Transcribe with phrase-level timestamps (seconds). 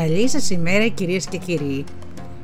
[0.00, 1.84] Καλή σας ημέρα κυρίες και κύριοι.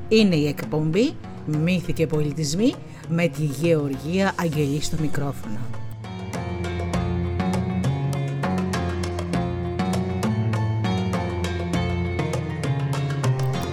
[0.08, 1.14] Είναι η εκπομπή
[1.46, 2.74] Μύθοι και Πολιτισμοί
[3.08, 5.58] με τη Γεωργία Αγγελή στο μικρόφωνο.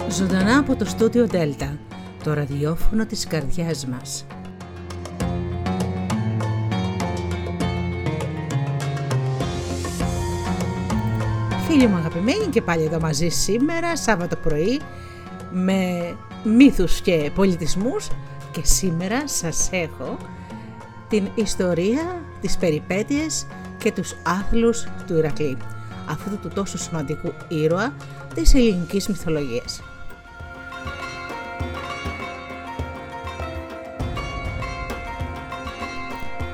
[0.09, 1.77] Ζωντανά από το στούντιο Δέλτα,
[2.23, 4.25] το ραδιόφωνο της καρδιάς μας.
[11.73, 14.81] Φίλοι μου αγαπημένοι και πάλι εδώ μαζί σήμερα, Σάββατο πρωί,
[15.51, 18.07] με μύθους και πολιτισμούς
[18.51, 20.17] και σήμερα σας έχω
[21.09, 25.57] την ιστορία, τις περιπέτειες και τους άθλους του Ηρακλή,
[26.09, 27.93] αυτού του τόσο σημαντικού ήρωα
[28.33, 29.81] της ελληνικής μυθολογίας.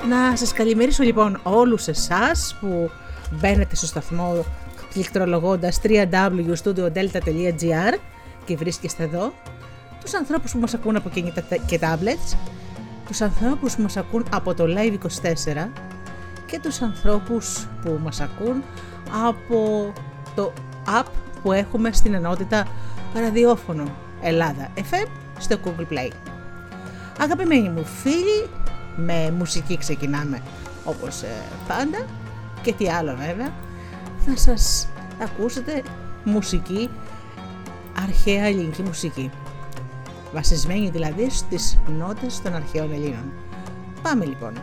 [0.10, 2.90] Να σας καλημερίσω λοιπόν όλους εσάς που
[3.32, 4.46] μπαίνετε στο σταθμό
[4.94, 7.98] πληκτρολογώντας www.studiodelta.gr
[8.46, 9.34] και βρίσκεστε εδώ,
[10.02, 12.38] τους ανθρώπους που μας ακούν από κινητά και tablets,
[13.08, 15.68] τους ανθρώπους που μας ακούν από το Live24
[16.46, 18.64] και τους ανθρώπους που μας ακούν
[19.28, 19.94] από
[20.36, 20.54] το
[21.02, 21.06] app
[21.44, 22.68] που έχουμε στην ενότητα
[23.14, 23.84] ραδιόφωνο
[24.22, 25.08] Ελλάδα FM
[25.40, 26.10] στο Google Play.
[27.20, 28.50] Αγαπημένοι μου φίλοι,
[28.96, 30.42] με μουσική ξεκινάμε
[30.84, 31.28] όπως ε,
[31.68, 32.06] πάντα
[32.62, 33.54] και τι άλλο βέβαια
[34.30, 34.88] θα σας
[35.22, 35.84] ακούσετε
[36.24, 36.90] μουσική,
[38.04, 39.32] αρχαία ελληνική μουσική.
[40.34, 43.32] Βασισμένη δηλαδή στις νότες των αρχαίων Ελλήνων.
[44.02, 44.54] Πάμε λοιπόν.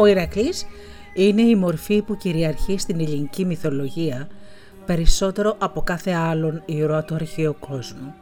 [0.00, 0.66] Ο Ηρακλής
[1.14, 4.28] είναι η μορφή που κυριαρχεί στην ελληνική μυθολογία
[4.86, 8.14] περισσότερο από κάθε άλλον ηρώα του αρχαίου κόσμου.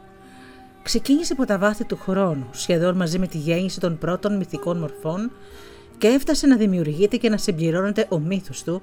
[0.83, 5.31] Ξεκίνησε από τα βάθη του χρόνου, σχεδόν μαζί με τη γέννηση των πρώτων μυθικών μορφών
[5.97, 8.81] και έφτασε να δημιουργείται και να συμπληρώνεται ο μύθος του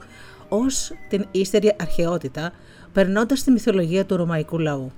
[0.48, 2.52] ως την ύστερη αρχαιότητα,
[2.92, 4.92] περνώντας τη μυθολογία του ρωμαϊκού λαού.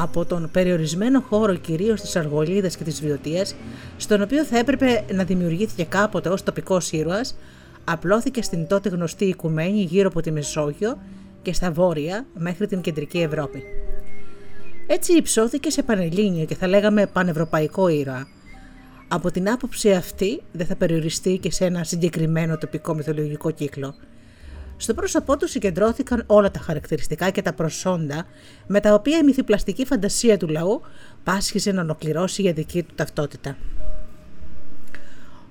[0.00, 3.46] Από τον περιορισμένο χώρο κυρίως της Αργολίδας και της Βιωτία,
[3.96, 7.38] στον οποίο θα έπρεπε να δημιουργήθηκε κάποτε ως τοπικός ήρωας,
[7.84, 10.98] απλώθηκε στην τότε γνωστή οικουμένη γύρω από τη Μεσόγειο
[11.42, 13.62] και στα βόρεια μέχρι την κεντρική Ευρώπη.
[14.86, 18.26] Έτσι υψώθηκε σε πανελλήνιο και θα λέγαμε πανευρωπαϊκό ήρωα.
[19.08, 23.94] Από την άποψη αυτή δεν θα περιοριστεί και σε ένα συγκεκριμένο τοπικό μυθολογικό κύκλο.
[24.80, 28.26] Στο πρόσωπό τους συγκεντρώθηκαν όλα τα χαρακτηριστικά και τα προσόντα
[28.66, 30.80] με τα οποία η μυθιπλαστική φαντασία του λαού
[31.24, 33.56] πάσχιζε να ολοκληρώσει για δική του ταυτότητα.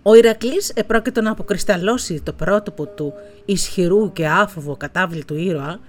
[0.01, 3.13] Ο Ηρακλής επρόκειτο να αποκρισταλώσει το πρότυπο του
[3.45, 5.79] ισχυρού και άφοβο κατάβλητου ήρωα,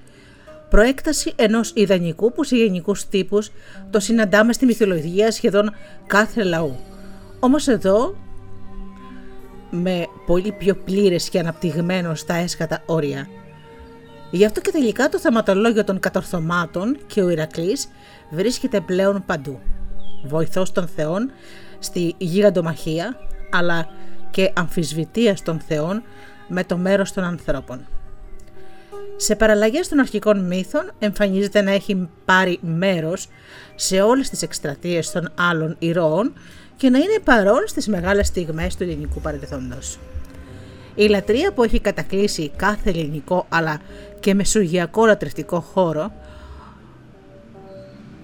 [0.69, 3.51] προέκταση ενός ιδανικού που σε γενικούς τύπους
[3.91, 5.75] το συναντάμε στη μυθολογία σχεδόν
[6.07, 6.77] κάθε λαού.
[7.41, 8.17] Όμως εδώ
[9.71, 13.29] με πολύ πιο πλήρες και αναπτυγμένο στα έσχατα όρια.
[14.31, 17.89] Γι' αυτό και τελικά το θεματολόγιο των κατορθωμάτων και ο Ηρακλής
[18.31, 19.61] βρίσκεται πλέον παντού.
[20.25, 21.31] Βοηθός των θεών
[21.79, 23.17] στη γίγαντομαχία,
[23.51, 23.89] αλλά
[24.31, 26.03] και αμφισβητίας των θεών
[26.49, 27.87] με το μέρος των ανθρώπων.
[29.17, 33.29] Σε παραλλαγές των αρχικών μύθων εμφανίζεται να έχει πάρει μέρος
[33.75, 36.33] σε όλες τις εκστρατείες των άλλων ηρώων
[36.79, 39.99] και να είναι παρόν στις μεγάλες στιγμές του ελληνικού παρελθόντος.
[40.95, 43.81] Η λατρεία που έχει κατακλείσει κάθε ελληνικό αλλά
[44.21, 46.13] και μεσογειακό λατρευτικό χώρο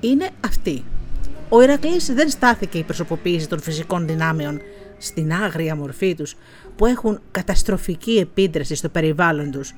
[0.00, 0.84] είναι αυτή.
[1.49, 4.61] Ο Ηρακλής δεν στάθηκε η προσωποποίηση των φυσικών δυνάμεων
[4.99, 6.37] στην άγρια μορφή τους
[6.76, 9.75] που έχουν καταστροφική επίδραση στο περιβάλλον τους.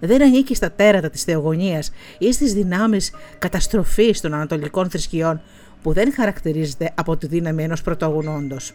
[0.00, 5.40] Δεν ανήκει στα τέρατα της θεογονίας ή στις δυνάμεις καταστροφής των ανατολικών θρησκειών
[5.82, 8.74] που δεν χαρακτηρίζεται από τη δύναμη ενός πρωτογονόντος.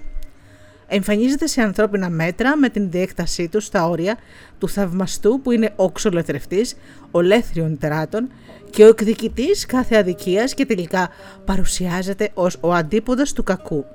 [0.88, 4.18] Εμφανίζεται σε ανθρώπινα μέτρα με την διέκτασή του στα όρια
[4.58, 6.76] του θαυμαστού που είναι ο ξολοθρευτής,
[7.12, 8.30] ο λέθριον τεράτων
[8.70, 11.10] και ο εκδικητής κάθε αδικίας και τελικά
[11.46, 13.86] παρουσιάζεται ως ο αντίποδας του κακού.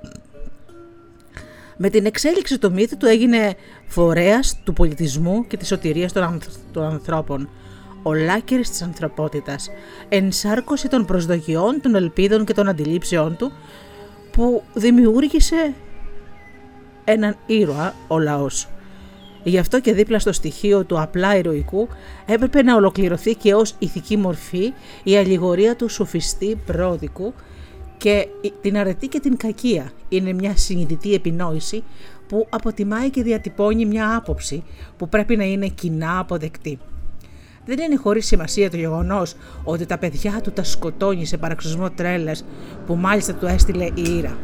[1.76, 3.54] Με την εξέλιξη του μύθου του έγινε
[3.86, 6.12] φορέας του πολιτισμού και της σωτηρίας
[6.72, 7.48] των ανθρώπων,
[8.02, 9.70] ο λάκερης της ανθρωπότητας,
[10.08, 13.52] ενσάρκωση των προσδοκιών, των ελπίδων και των αντιλήψεών του
[14.30, 15.74] που δημιούργησε
[17.04, 18.68] έναν ήρωα ο λαός.
[19.44, 21.88] Γι' αυτό και δίπλα στο στοιχείο του απλά ηρωικού
[22.26, 27.34] έπρεπε να ολοκληρωθεί και ως ηθική μορφή η αλληγορία του σοφιστή πρόδικου
[27.96, 28.28] και
[28.60, 31.84] την αρετή και την κακία είναι μια συνειδητή επινόηση
[32.28, 34.64] που αποτιμάει και διατυπώνει μια άποψη
[34.96, 36.78] που πρέπει να είναι κοινά αποδεκτή.
[37.64, 42.44] Δεν είναι χωρίς σημασία το γεγονός ότι τα παιδιά του τα σκοτώνει σε παραξισμό τρέλας
[42.86, 44.36] που μάλιστα του έστειλε η Ήρα.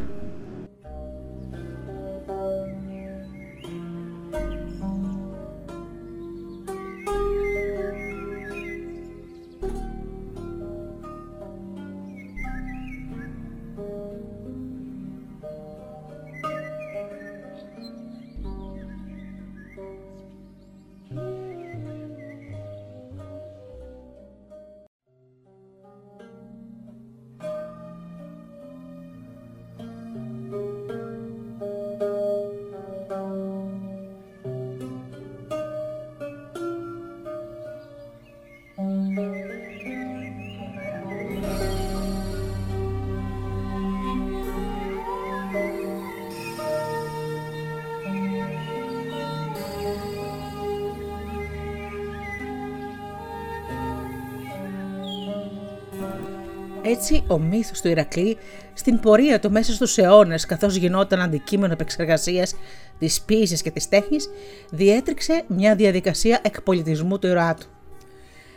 [57.11, 58.37] Έτσι, ο μύθος του Ηρακλή
[58.73, 62.55] στην πορεία του μέσα στους αιώνες, καθώς γινόταν αντικείμενο επεξεργασίας
[62.99, 64.29] της ποιήσης και της τέχνης,
[64.71, 67.65] διέτρεξε μια διαδικασία εκπολιτισμού του ήρωά του.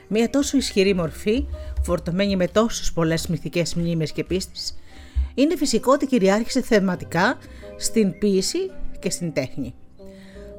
[0.09, 1.47] Μια τόσο ισχυρή μορφή,
[1.83, 4.61] φορτωμένη με τόσες πολλές μυθικές μνήμες και πίστη,
[5.35, 7.39] είναι φυσικό ότι κυριάρχησε θεματικά
[7.77, 9.75] στην ποιήση και στην τέχνη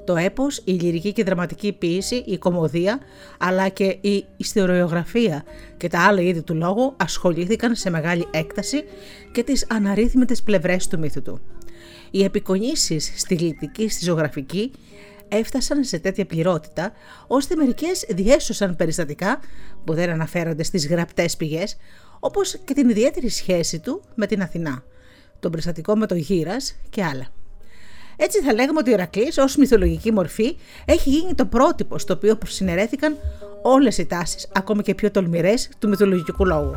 [0.06, 3.00] το έπος, η λυρική και δραματική ποίηση, η κομμωδία,
[3.38, 5.44] αλλά και η ιστοριογραφία
[5.78, 8.84] και τα άλλα είδη του λόγου ασχολήθηκαν σε μεγάλη έκταση
[9.32, 11.42] και τις αναρρύθμιτες πλευρές του μύθου του.
[12.12, 14.72] Οι επικονήσεις στη γλυπτική, στη ζωγραφική
[15.28, 16.92] έφτασαν σε τέτοια πληρότητα,
[17.28, 19.40] ώστε μερικές διέσωσαν περιστατικά
[19.84, 21.78] που δεν αναφέρονται στις γραπτές πηγές,
[22.20, 24.84] όπως και την ιδιαίτερη σχέση του με την Αθηνά,
[25.40, 27.43] τον περιστατικό με το Γύρας και άλλα.
[28.16, 32.38] Έτσι θα λέγαμε ότι ο Ηρακλή ως μυθολογική μορφή έχει γίνει το πρότυπο στο οποίο
[32.46, 33.18] συνερέθηκαν
[33.62, 36.76] όλες οι τάσεις, ακόμη και πιο τολμηρές του μυθολογικού λόγου.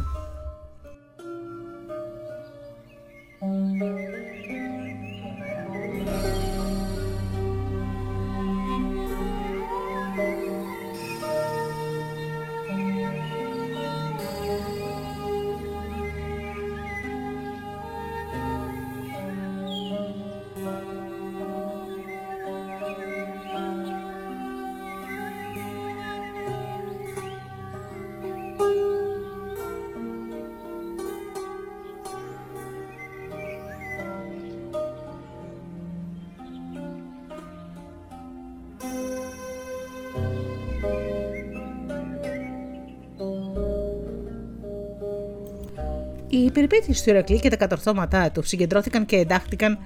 [46.36, 49.78] Οι περιπέτειες του Ηρακλή και τα κατορθώματά του συγκεντρώθηκαν και εντάχθηκαν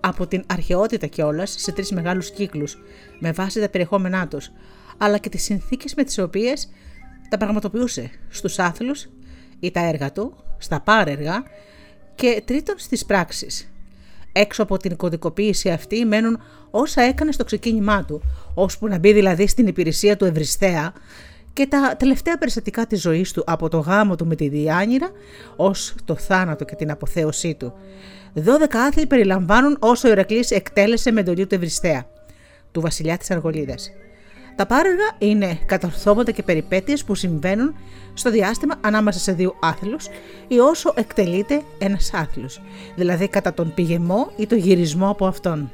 [0.00, 2.78] από την αρχαιότητα κιόλας σε τρεις μεγάλους κύκλους,
[3.18, 4.50] με βάση τα περιεχόμενά τους,
[4.98, 6.68] αλλά και τις συνθήκες με τις οποίες
[7.28, 9.08] τα πραγματοποιούσε στους άθλους
[9.60, 11.42] ή τα έργα του, στα πάρεργα
[12.14, 13.72] και τρίτον στις πράξεις.
[14.32, 18.22] Έξω από την κωδικοποίηση αυτή μένουν όσα έκανε στο ξεκίνημά του,
[18.54, 20.92] ώσπου να μπει δηλαδή στην υπηρεσία του Ευρυσθέα
[21.52, 25.10] και τα τελευταία περιστατικά της ζωής του από το γάμο του με τη Διάνυρα
[25.56, 27.72] ως το θάνατο και την αποθέωσή του.
[28.34, 32.06] Δώδεκα άθλοι περιλαμβάνουν όσο ο Ηρακλής εκτέλεσε με εντολή του Ευρυστέα,
[32.72, 33.90] του βασιλιά της Αργολίδας.
[34.56, 37.74] Τα πάρεργα είναι κατορθώματα και περιπέτειες που συμβαίνουν
[38.14, 40.06] στο διάστημα ανάμεσα σε δύο άθλους
[40.48, 42.60] ή όσο εκτελείται ένας άθλος,
[42.96, 45.70] δηλαδή κατά τον πηγεμό ή το γυρισμό από αυτόν.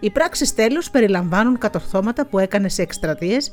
[0.00, 3.52] Οι πράξεις τέλους περιλαμβάνουν κατορθώματα που έκανε σε εκστρατείες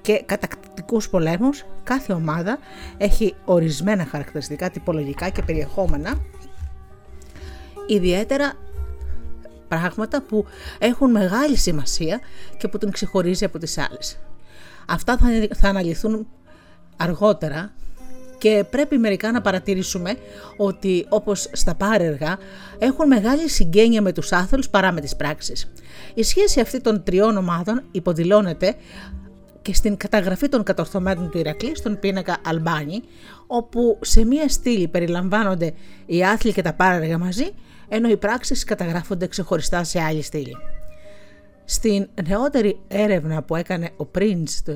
[0.00, 2.58] και κατακτητικούς πολέμους, κάθε ομάδα
[2.98, 6.20] έχει ορισμένα χαρακτηριστικά τυπολογικά και περιεχόμενα,
[7.86, 8.52] ιδιαίτερα
[9.68, 10.46] πράγματα που
[10.78, 12.20] έχουν μεγάλη σημασία
[12.58, 14.18] και που την ξεχωρίζει από τις άλλες.
[14.86, 16.26] Αυτά θα, θα αναλυθούν
[16.96, 17.72] αργότερα
[18.40, 20.16] και πρέπει μερικά να παρατηρήσουμε
[20.56, 22.38] ότι όπως στα πάρεργα
[22.78, 25.72] έχουν μεγάλη συγγένεια με τους άθλους παρά με τις πράξεις.
[26.14, 28.74] Η σχέση αυτή των τριών ομάδων υποδηλώνεται
[29.62, 33.02] και στην καταγραφή των κατορθωμάτων του Ηρακλή στον πίνακα Αλμπάνη,
[33.46, 35.72] όπου σε μία στήλη περιλαμβάνονται
[36.06, 37.50] οι άθλοι και τα πάρεργα μαζί,
[37.88, 40.56] ενώ οι πράξεις καταγράφονται ξεχωριστά σε άλλη στήλη.
[41.64, 44.70] Στην νεότερη έρευνα που έκανε ο Πρίνστ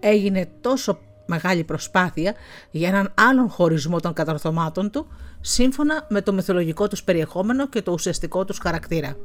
[0.00, 2.34] έγινε τόσο μεγάλη προσπάθεια
[2.70, 5.06] για έναν άλλον χωρισμό των κατορθωμάτων του,
[5.40, 9.16] σύμφωνα με το μυθολογικό τους περιεχόμενο και το ουσιαστικό τους χαρακτήρα.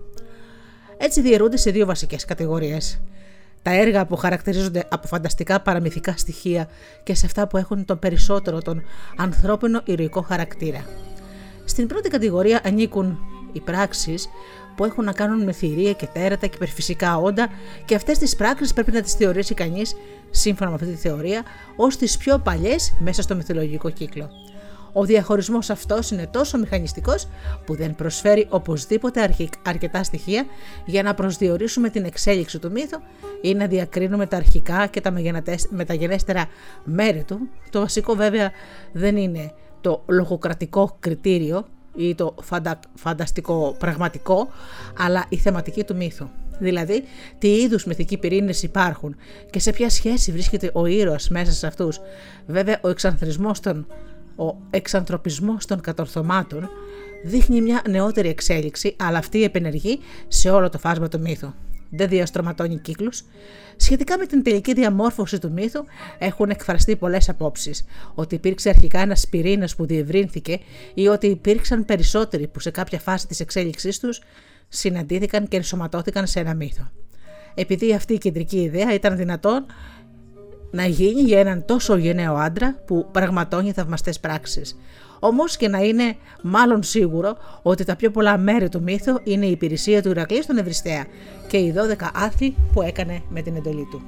[0.97, 2.99] Έτσι διαιρούνται σε δύο βασικές κατηγορίες–
[3.67, 6.67] τα έργα που χαρακτηρίζονται από φανταστικά παραμυθικά στοιχεία
[7.03, 8.83] και σε αυτά που έχουν τον περισσότερο τον
[9.17, 10.85] ανθρώπινο ηρωικό χαρακτήρα.
[11.65, 13.19] Στην πρώτη κατηγορία ανήκουν
[13.51, 14.29] οι πράξεις
[14.75, 17.49] που έχουν να κάνουν με θηρία και τέρατα και υπερφυσικά όντα
[17.85, 19.95] και αυτές τις πράξεις πρέπει να τις θεωρήσει κανείς,
[20.29, 21.43] σύμφωνα με αυτή τη θεωρία,
[21.75, 24.29] ως τις πιο παλιές μέσα στο μυθολογικό κύκλο.
[24.93, 27.27] Ο διαχωρισμός αυτός είναι τόσο μηχανιστικός
[27.65, 30.45] που δεν προσφέρει οπωσδήποτε αρκετά στοιχεία
[30.85, 32.99] για να προσδιορίσουμε την εξέλιξη του μύθου
[33.41, 35.13] ή να διακρίνουμε τα αρχικά και τα
[35.69, 36.45] μεταγενέστερα
[36.83, 37.39] μέρη του.
[37.69, 38.51] Το βασικό βέβαια
[38.91, 39.51] δεν είναι
[39.81, 41.65] το λογοκρατικό κριτήριο
[41.95, 42.35] ή το
[42.95, 44.47] φανταστικό πραγματικό,
[44.97, 46.27] αλλά η θεματική του μύθου.
[46.59, 47.03] Δηλαδή,
[47.37, 49.15] τι είδους μυθικοί πυρήνες υπάρχουν
[49.49, 51.99] και σε ποια σχέση βρίσκεται ο ήρωας μέσα σε αυτούς.
[52.47, 53.87] Βέβαια, ο εξανθρισμός των
[54.37, 56.69] ο εξανθρωπισμός των κατορθωμάτων
[57.23, 61.53] δείχνει μια νεότερη εξέλιξη, αλλά αυτή επενεργεί σε όλο το φάσμα του μύθου.
[61.89, 63.23] Δεν διαστρωματώνει κύκλους.
[63.75, 65.83] Σχετικά με την τελική διαμόρφωση του μύθου,
[66.17, 67.85] έχουν εκφραστεί πολλές απόψεις.
[68.13, 70.59] Ότι υπήρξε αρχικά ένας πυρήνας που διευρύνθηκε
[70.93, 74.21] ή ότι υπήρξαν περισσότεροι που σε κάποια φάση της εξέλιξής τους
[74.67, 76.89] συναντήθηκαν και ενσωματώθηκαν σε ένα μύθο.
[77.55, 79.65] Επειδή αυτή η κεντρική ιδέα ήταν δυνατόν
[80.77, 84.77] να γίνει για έναν τόσο γενναίο άντρα που πραγματώνει θαυμαστές πράξεις.
[85.19, 89.51] Όμως και να είναι μάλλον σίγουρο ότι τα πιο πολλά μέρη του μύθου είναι η
[89.51, 91.05] υπηρεσία του Ηρακλή στον Ευριστέα
[91.47, 94.01] και οι 12 άθη που έκανε με την εντολή του.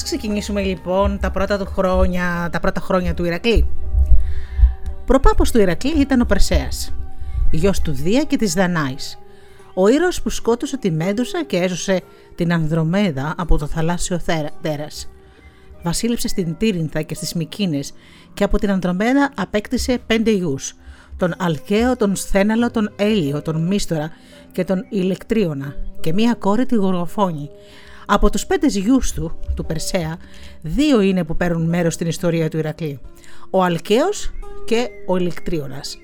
[0.00, 3.66] Ας ξεκινήσουμε λοιπόν τα πρώτα, του χρόνια, τα πρώτα χρόνια του Ηρακλή.
[5.04, 6.92] Προπάπος του Ηρακλή ήταν ο Περσέας,
[7.50, 9.18] γιος του Δία και της Δανάης,
[9.74, 12.00] ο ήρωας που σκότωσε τη Μέντουσα και έσωσε
[12.34, 14.20] την Ανδρομέδα από το θαλάσσιο
[14.62, 15.10] τέρας.
[15.82, 17.92] Βασίλεψε στην Τύρινθα και στις Μικίνες
[18.34, 20.74] και από την Ανδρομέδα απέκτησε πέντε γιους,
[21.16, 24.10] τον Αλκαίο, τον Σθέναλο, τον Έλιο, τον Μίστορα
[24.52, 27.50] και τον Ηλεκτρίωνα και μία κόρη τη Γοργοφόνη.
[28.12, 30.16] Από τους πέντε γιους του, του Περσέα,
[30.62, 33.00] δύο είναι που παίρνουν μέρος στην ιστορία του Ηρακλή.
[33.50, 34.30] Ο Αλκαίος
[34.64, 35.98] και ο Ηλεκτρίωνας.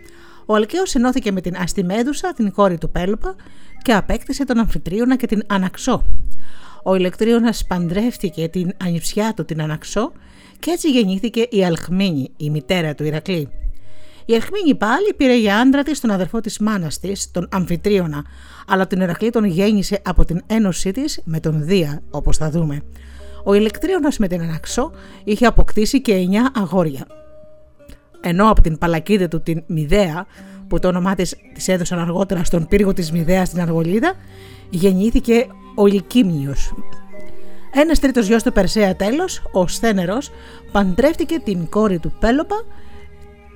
[0.46, 3.34] Ο Αλκαίος ενώθηκε με την Αστιμέδουσα, την κόρη του Πέλοπα
[3.82, 6.04] και απέκτησε τον Αμφιτρίωνα και την Αναξό.
[6.82, 10.12] Ο Ηλεκτρίωνας παντρεύτηκε την ανιψιά του την Αναξό
[10.58, 13.48] και έτσι γεννήθηκε η Αλχμίνη, η μητέρα του Ηρακλή.
[14.28, 18.24] Η Αλχμίνη πάλι πήρε για άντρα της τον αδερφό της μάνας της, τον Αμφιτρίωνα,
[18.66, 22.82] αλλά την Ηρακλή τον γέννησε από την ένωσή της με τον Δία, όπως θα δούμε.
[23.44, 24.92] Ο Ηλεκτρίωνας με την Αναξό
[25.24, 27.06] είχε αποκτήσει και 9 αγόρια.
[28.20, 30.26] Ενώ από την παλακίδα του την Μηδέα,
[30.68, 34.14] που το όνομά της, της έδωσαν αργότερα στον πύργο της Μηδέα στην Αργολίδα,
[34.70, 36.74] γεννήθηκε ο Λυκίμνιος.
[37.72, 40.30] Ένας τρίτος γιος του Περσέα τέλος, ο Σθένερος,
[40.72, 42.64] παντρεύτηκε την κόρη του Πέλοπα,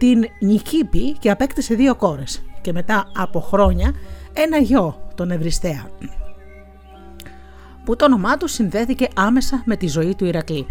[0.01, 2.43] την Νικήπη και απέκτησε δύο κόρες.
[2.61, 3.95] Και μετά από χρόνια
[4.33, 5.91] ένα γιο, τον Ευριστέα,
[7.85, 10.67] που το όνομά του συνδέθηκε άμεσα με τη ζωή του Ηρακλή.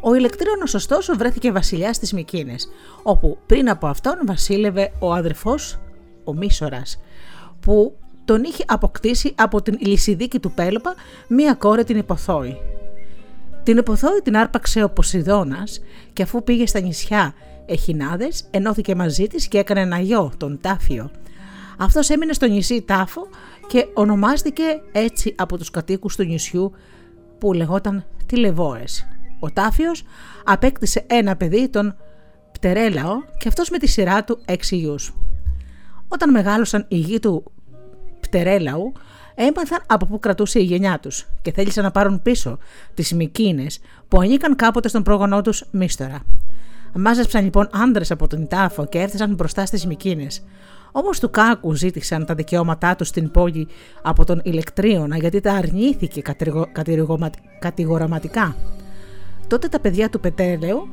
[0.00, 2.68] Ο Ηλεκτρίνος ωστόσο βρέθηκε βασιλιά στις Μικίνες,
[3.02, 5.78] όπου πριν από αυτόν βασίλευε ο αδερφός,
[6.24, 7.00] ο Μίσορας,
[7.60, 10.94] που τον είχε αποκτήσει από την Λυσιδίκη του Πέλοπα
[11.28, 12.56] μία κόρη την Υποθόη.
[13.62, 15.80] Την Υποθόη την άρπαξε ο Ποσειδώνας
[16.12, 17.34] και αφού πήγε στα νησιά
[17.66, 21.10] Εχινάδες ενώθηκε μαζί της και έκανε ένα γιο, τον Τάφιο.
[21.78, 23.28] Αυτός έμεινε στο νησί Τάφο
[23.66, 26.72] και ονομάστηκε έτσι από τους κατοίκους του νησιού
[27.38, 29.06] που λεγόταν Τηλεβόες.
[29.40, 30.02] Ο Τάφιος
[30.44, 31.96] απέκτησε ένα παιδί, τον
[32.52, 35.14] Πτερέλαο και αυτός με τη σειρά του έξι γιους.
[36.08, 37.52] Όταν μεγάλωσαν οι γη του
[38.20, 38.92] Πτερέλαου,
[39.34, 42.58] έμαθαν από πού κρατούσε η γενιά τους και θέλησαν να πάρουν πίσω
[42.94, 46.22] τις Μικίνες που ανήκαν κάποτε στον πρόγονό τους Μίστορα.
[46.96, 50.42] Μάζεψαν λοιπόν άντρες από τον τάφο και έφτασαν μπροστά στις Μικίνες.
[50.92, 53.68] Όμως του κάκου ζήτησαν τα δικαιώματά τους στην πόλη
[54.02, 56.22] από τον Ηλεκτρίωνα γιατί τα αρνήθηκε
[57.58, 58.56] κατηγοραματικά.
[59.46, 60.88] Τότε τα παιδιά του Πετέλεου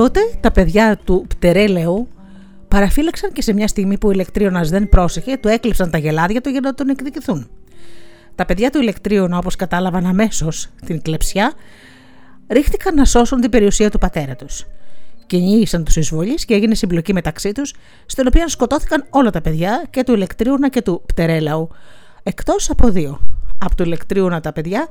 [0.00, 2.08] Τότε τα παιδιά του Πτερέλεου
[2.68, 6.48] παραφύλαξαν και σε μια στιγμή που ο ηλεκτρίωνας δεν πρόσεχε, του έκλειψαν τα γελάδια του
[6.48, 7.50] για να τον εκδικηθούν.
[8.34, 11.52] Τα παιδιά του ηλεκτρίωνα, όπως κατάλαβαν αμέσως την κλεψιά,
[12.48, 14.66] ρίχτηκαν να σώσουν την περιουσία του πατέρα τους.
[15.26, 17.74] Κυνήγησαν τους εισβολείς και έγινε συμπλοκή μεταξύ τους,
[18.06, 21.68] στην οποία σκοτώθηκαν όλα τα παιδιά και του ηλεκτρίωνα και του Πτερέλαου,
[22.22, 23.20] εκτός από δύο.
[23.58, 24.88] Από του ηλεκτρίωνα τα παιδιά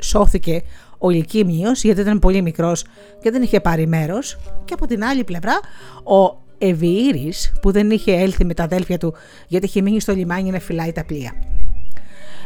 [0.00, 0.62] σώθηκε
[1.02, 2.84] ο Ηλικίμιο, γιατί ήταν πολύ μικρός
[3.22, 5.60] και δεν είχε πάρει μέρος, και από την άλλη πλευρά
[6.04, 7.32] ο Ευηήρη,
[7.62, 9.14] που δεν είχε έλθει με τα αδέλφια του
[9.46, 11.32] γιατί είχε μείνει στο λιμάνι να φυλάει τα πλοία.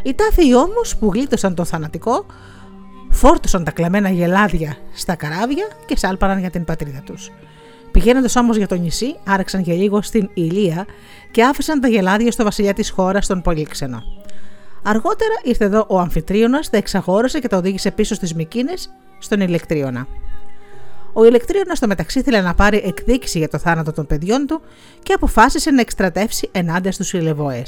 [0.02, 2.26] Οι τάφοι όμως που γλίτωσαν το θανατικό,
[3.10, 7.30] φόρτωσαν τα κλαμμένα γελάδια στα καράβια και σάλπαραν για την πατρίδα τους.
[7.90, 10.86] Πηγαίνοντας όμως για το νησί, άρεξαν για λίγο στην Ηλία
[11.30, 14.02] και άφησαν τα γελάδια στο βασιλιά της χώρας, τον Πολύξενο.
[14.86, 20.06] Αργότερα ήρθε εδώ ο Αμφιτρίωνας, τα εξαγόρασε και τα οδήγησε πίσω στις Μικίνες στον Ηλεκτρίωνα.
[21.12, 24.60] Ο Ηλεκτρίωνας στο μεταξύ ήθελε να πάρει εκδίκηση για το θάνατο των παιδιών του
[25.02, 27.62] και αποφάσισε να εκστρατεύσει ενάντια στους Ηλεβόε.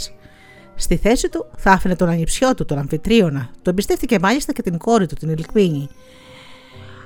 [0.74, 4.79] Στη θέση του θα άφηνε τον ανιψιό του, τον Αμφιτρίωνα, τον εμπιστεύτηκε μάλιστα και την
[4.79, 5.88] κόρη του, την Ηλικπίνη.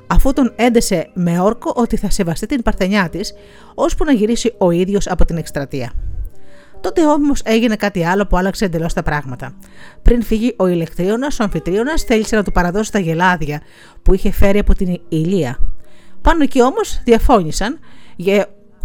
[0.06, 3.34] Αφού τον έντεσε με όρκο ότι θα σεβαστεί την παρθενιά της,
[3.74, 5.92] ώσπου να γυρίσει ο ίδιος από την εκστρατεία.
[6.80, 9.54] Τότε όμως έγινε κάτι άλλο που άλλαξε εντελώς τα πράγματα.
[10.02, 13.60] Πριν φύγει ο ηλεκτρίωνας, ο αμφιτρίωνας θέλησε να του παραδώσει τα γελάδια
[14.02, 15.58] που είχε φέρει από την ηλία.
[16.20, 17.78] Πάνω εκεί όμως διαφώνησαν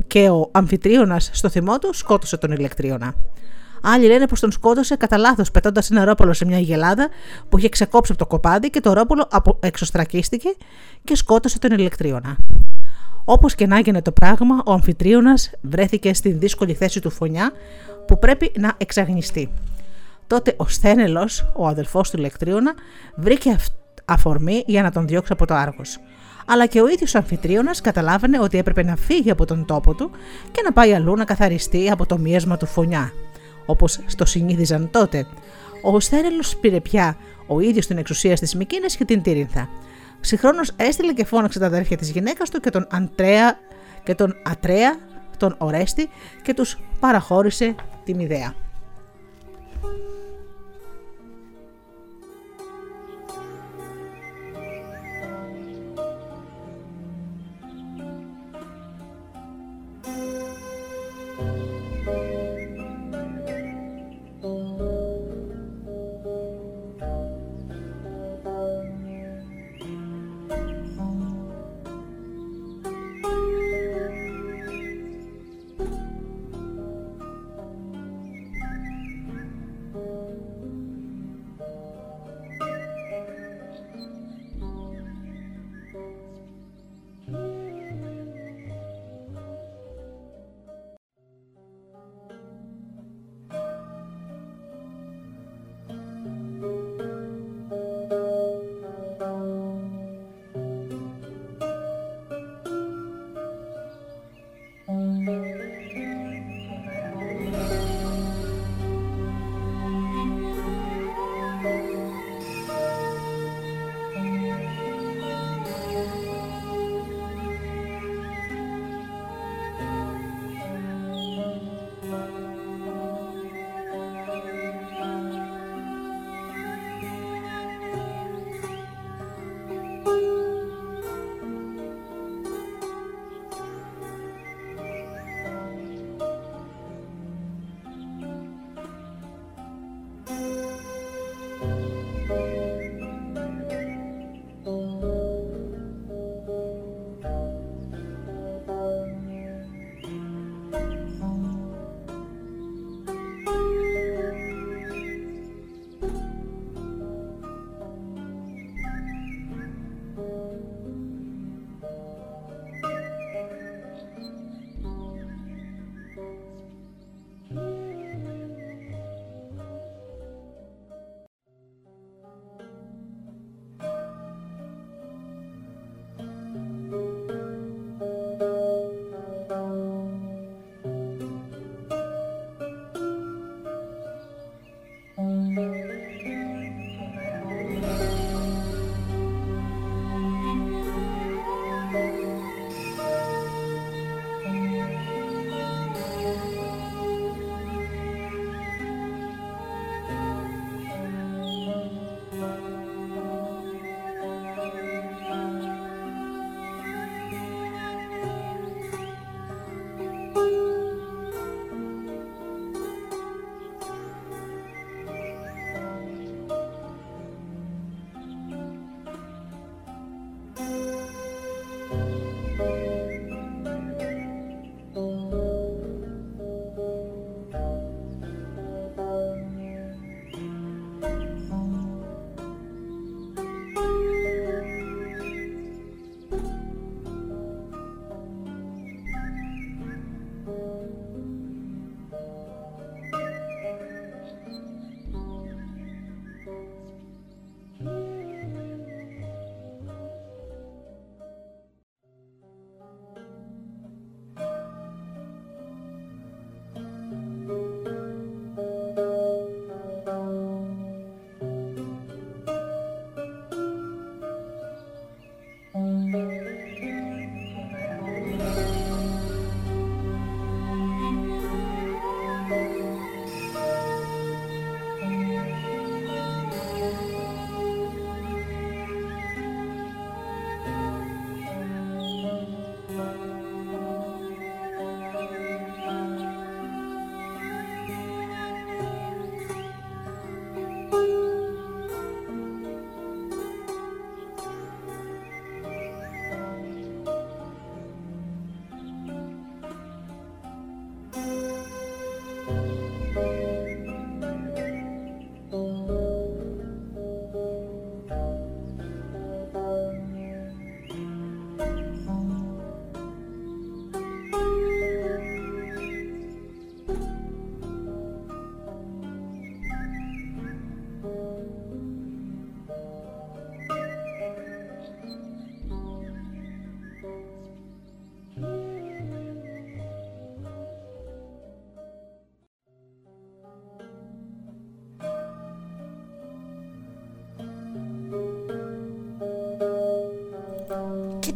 [0.07, 3.13] και ο αμφιτρίωνας στο θυμό του σκότωσε τον ηλεκτρίωνα.
[3.81, 7.09] Άλλοι λένε πως τον σκότωσε κατά λάθος πετώντας ένα ρόπολο σε μια γελάδα
[7.49, 9.27] που είχε ξεκόψει από το κοπάδι και το ρόπολο
[9.59, 10.49] εξωστρακίστηκε
[11.03, 12.37] και σκότωσε τον ηλεκτρίωνα.
[13.25, 17.51] Όπως και να έγινε το πράγμα, ο αμφιτρίωνας βρέθηκε στην δύσκολη θέση του φωνιά
[18.07, 19.49] που πρέπει να εξαγνιστεί.
[20.27, 22.73] Τότε ο Σθένελος, ο αδελφός του Λεκτρίωνα,
[23.15, 23.55] βρήκε
[24.05, 25.99] αφορμή για να τον διώξει από το Άργος.
[26.45, 30.11] Αλλά και ο ίδιος ο αμφιτρίωνας καταλάβαινε ότι έπρεπε να φύγει από τον τόπο του
[30.51, 33.11] και να πάει αλλού να καθαριστεί από το μίασμα του φωνιά.
[33.65, 35.27] Όπως το συνήθιζαν τότε.
[35.83, 39.69] Ο Σθένελος πήρε πια ο ίδιος την εξουσία στις Μικίνες και την Τύρινθα.
[40.19, 43.57] Συγχρόνως έστειλε και φώναξε τα αδέρφια της γυναίκας του και τον Αντρέα
[44.03, 44.95] και τον Ατρέα,
[45.37, 46.09] τον Ορέστη
[46.41, 48.64] και τους παραχώρησε τη Μηδέα.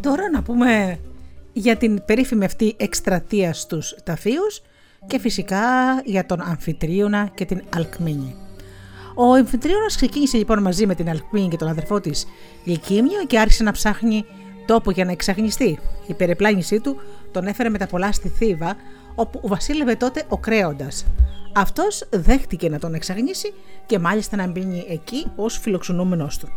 [0.10, 1.00] Τώρα να πούμε
[1.54, 4.62] για την περίφημη αυτή εκστρατεία στους ταφείους
[5.08, 5.62] και φυσικά
[6.06, 8.36] για τον Αμφιτρίωνα και την Αλκμίνη.
[9.16, 12.26] Ο Αμφιτρίωνας ξεκίνησε λοιπόν μαζί με την Αλκμίνη και τον αδερφό της
[12.64, 14.26] Λυκίμιο και άρχισε να ψάχνει
[14.66, 15.80] τόπο για να εξαγνιστεί.
[16.08, 18.76] Η περιπλάνησή του τον έφερε με τα πολλά στη Θήβα,
[19.16, 21.06] όπου βασίλευε τότε ο Κρέοντας.
[21.56, 23.54] Αυτός δέχτηκε να τον εξαγνίσει
[23.86, 26.48] και μάλιστα να μπει εκεί ως φιλοξενούμενος του.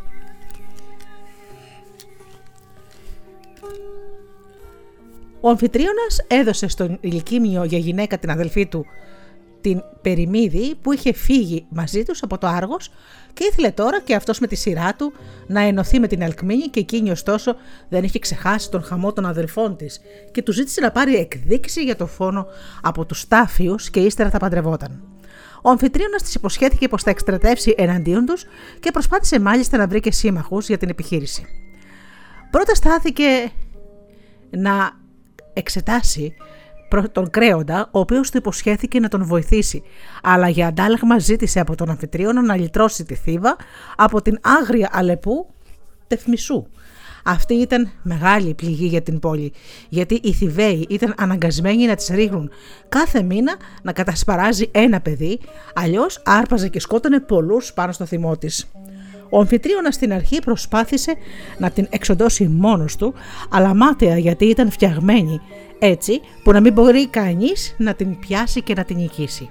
[5.44, 8.86] Ο Αμφιτρίωνας έδωσε στον Ηλικίμιο για γυναίκα την αδελφή του
[9.60, 12.90] την Περιμίδη που είχε φύγει μαζί τους από το Άργος
[13.32, 15.12] και ήθελε τώρα και αυτός με τη σειρά του
[15.46, 17.56] να ενωθεί με την Αλκμίνη και εκείνη ωστόσο
[17.88, 20.00] δεν είχε ξεχάσει τον χαμό των αδελφών της
[20.32, 22.46] και του ζήτησε να πάρει εκδίκηση για το φόνο
[22.82, 25.02] από τους Τάφιους και ύστερα θα παντρευόταν.
[25.62, 28.44] Ο Αμφιτρίωνας της υποσχέθηκε πως θα εκστρατεύσει εναντίον τους
[28.80, 31.46] και προσπάθησε μάλιστα να βρει και σύμμαχους για την επιχείρηση.
[32.50, 33.50] Πρώτα στάθηκε
[34.50, 35.00] να
[35.52, 36.34] εξετάσει
[37.12, 39.82] τον Κρέοντα, ο οποίος του υποσχέθηκε να τον βοηθήσει,
[40.22, 43.56] αλλά για αντάλλαγμα ζήτησε από τον Αμφιτρίωνα να λυτρώσει τη Θήβα
[43.96, 45.46] από την άγρια Αλεπού
[46.06, 46.66] Τεφμισού.
[47.24, 49.52] Αυτή ήταν μεγάλη πληγή για την πόλη,
[49.88, 52.50] γιατί οι Θηβαίοι ήταν αναγκασμένοι να τις ρίχνουν
[52.88, 55.40] κάθε μήνα να κατασπαράζει ένα παιδί,
[55.74, 58.70] αλλιώς άρπαζε και σκότωνε πολλούς πάνω στο θυμό της.
[59.34, 61.14] Ο Αμφιτρίωνας στην αρχή προσπάθησε
[61.58, 63.14] να την εξοντώσει μόνος του,
[63.50, 65.40] αλλά μάταια γιατί ήταν φτιαγμένη
[65.78, 69.50] έτσι που να μην μπορεί κανείς να την πιάσει και να την νικήσει.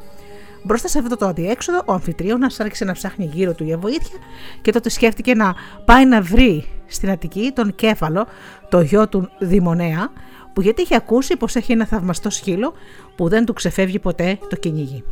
[0.63, 4.17] Μπροστά σε αυτό το αδιέξοδο, ο Αμφιτρίωνας άρχισε να ψάχνει γύρω του για βοήθεια
[4.61, 5.55] και τότε σκέφτηκε να
[5.85, 8.27] πάει να βρει στην Αττική τον Κέφαλο,
[8.69, 10.11] το γιο του Δημονέα,
[10.53, 12.73] που γιατί είχε ακούσει πως έχει ένα θαυμαστό σκύλο
[13.15, 15.03] που δεν του ξεφεύγει ποτέ το κυνήγι.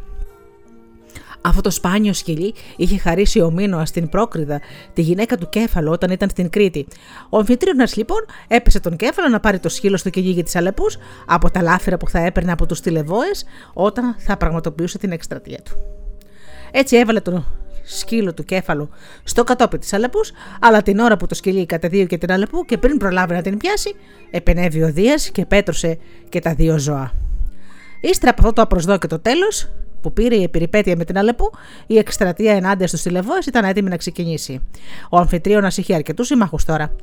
[1.41, 4.61] Αυτό το σπάνιο σκυλί είχε χαρίσει ο Μίνωα στην Πρόκριδα,
[4.93, 6.87] τη γυναίκα του Κέφαλο, όταν ήταν στην Κρήτη.
[7.29, 11.51] Ο Αμφιτρίωνας λοιπόν έπεσε τον Κέφαλο να πάρει το σκύλο στο κυνήγι της Αλεπούς από
[11.51, 15.71] τα λάφυρα που θα έπαιρνε από τους τηλεβόες όταν θα πραγματοποιούσε την εκστρατεία του.
[16.71, 17.45] Έτσι έβαλε τον
[17.83, 18.89] σκύλο του κέφαλου
[19.23, 22.97] στο κατόπι της Αλεπούς, αλλά την ώρα που το σκυλί κατεδίωκε την Αλεπού και πριν
[22.97, 23.95] προλάβει να την πιάσει,
[24.31, 25.97] επενέβη ο Δίας και πέτρωσε
[26.29, 27.11] και τα δύο ζώα.
[28.01, 29.69] Ύστερα από αυτό το απροσδόκητο τέλος,
[30.01, 31.51] που πήρε η περιπέτεια με την Αλεπού,
[31.87, 34.61] η εκστρατεία ενάντια στους τηλεβόες ήταν έτοιμη να ξεκινήσει.
[35.09, 36.95] Ο Αμφιτρίωνας είχε αρκετούς συμμάχους τώρα.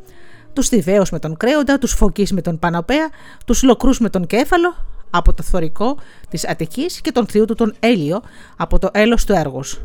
[0.52, 3.08] Τους Θηβαίους με τον Κρέοντα, τους Φωκείς με τον Πανοπέα,
[3.44, 4.74] τους Λοκρούς με τον Κέφαλο,
[5.10, 8.22] από το θωρικό της Αττικής και τον θείο του τον Έλιο
[8.56, 9.80] από το έλος του έργους.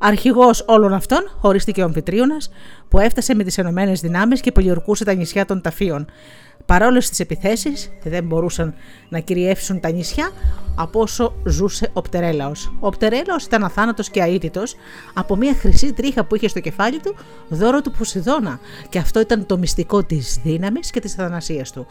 [0.00, 2.50] Αρχηγός όλων αυτών ορίστηκε ο Αμφιτρίωνας,
[2.88, 6.06] που έφτασε με τις Ενωμένες Δυνάμεις και πολιορκούσε τα νησιά των Ταφείων.
[6.66, 8.74] Παρόλες τις επιθέσεις, δεν μπορούσαν
[9.08, 10.30] να κυριεύσουν τα νησιά
[10.74, 12.72] από όσο ζούσε ο Πτερέλαος.
[12.80, 14.76] Ο Πτερέλαος ήταν αθάνατος και αίτητος
[15.14, 17.14] από μια χρυσή τρίχα που είχε στο κεφάλι του,
[17.48, 21.86] δώρο του Ποσειδώνα, και αυτό ήταν το μυστικό της δύναμης και της αθανασία του.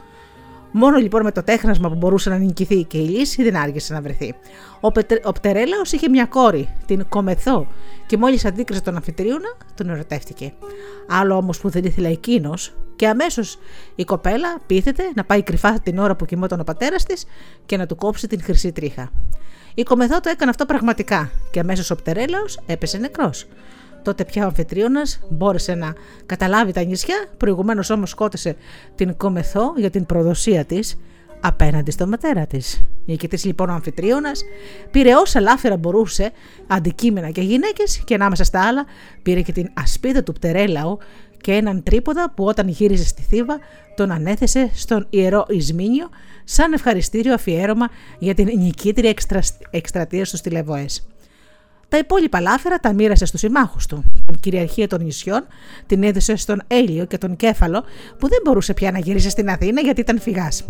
[0.78, 4.02] Μόνο λοιπόν με το τέχνασμα που μπορούσε να νικηθεί και η λύση δεν άργησε να
[4.02, 4.36] βρεθεί.
[4.80, 5.22] Ο, Πετε...
[5.24, 7.68] ο Πτερέλαος είχε μια κόρη, την Κομεθό,
[8.06, 10.54] και μόλις αντίκρισε τον Αμφιτρίωνα, τον ερωτεύτηκε.
[11.10, 13.58] Άλλο όμως που δεν ήθελε εκείνος, και αμέσως
[13.96, 17.26] η κοπέλα πείθεται να πάει κρυφά την ώρα που κοιμόταν ο πατέρας της
[17.66, 19.12] και να του κόψει την χρυσή τρίχα.
[19.74, 23.48] Η Κομεθό το έκανε αυτό πραγματικά και αμέσως ο Πτερέλαος έπεσε νεκρός.
[24.06, 25.94] Τότε πια ο Αμφιτρίωνας μπόρεσε να
[26.26, 28.56] καταλάβει τα νησιά, προηγουμένως όμως σκότωσε
[28.96, 30.98] την Κομεθό για την προδοσία της
[31.40, 32.84] απέναντι στο πατέρα της.
[33.06, 34.44] Νικητής λοιπόν ο Αμφιτρίωνας
[34.92, 36.32] πήρε όσα λάφυρα μπορούσε,
[36.68, 38.86] αντικείμενα και γυναίκες, και ανάμεσα στα άλλα
[39.24, 40.98] πήρε και την ασπίδα του Πτερέλαου
[41.42, 43.60] και έναν τρίποδα που όταν γύριζε στη Θήβα
[43.96, 46.10] τον ανέθεσε στον ιερό Ισμήνιο
[46.44, 47.90] σαν ευχαριστήριο αφιέρωμα
[48.20, 49.14] για την νικήτρια
[49.70, 51.08] εκστρατεία στους τηλεβοές.
[51.96, 54.04] Τα υπόλοιπα λάφερα τα μοίρασε στους συμμάχους του.
[54.26, 55.46] Την κυριαρχία των νησιών
[55.86, 57.84] την έδωσε στον Έλιο και τον Κέφαλο,
[58.20, 60.68] που δεν μπορούσε πια να γυρίσει στην Αθήνα γιατί ήταν φυγάς.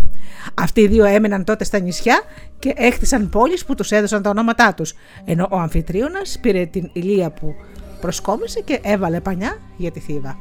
[0.53, 2.21] Αυτοί οι δύο έμεναν τότε στα νησιά
[2.59, 4.93] και έχτισαν πόλεις που τους έδωσαν τα ονόματά τους,
[5.25, 7.55] ενώ ο Αμφιτρίωνας πήρε την ηλία που
[8.01, 10.37] προσκόμισε και έβαλε πανιά για τη Θήβα.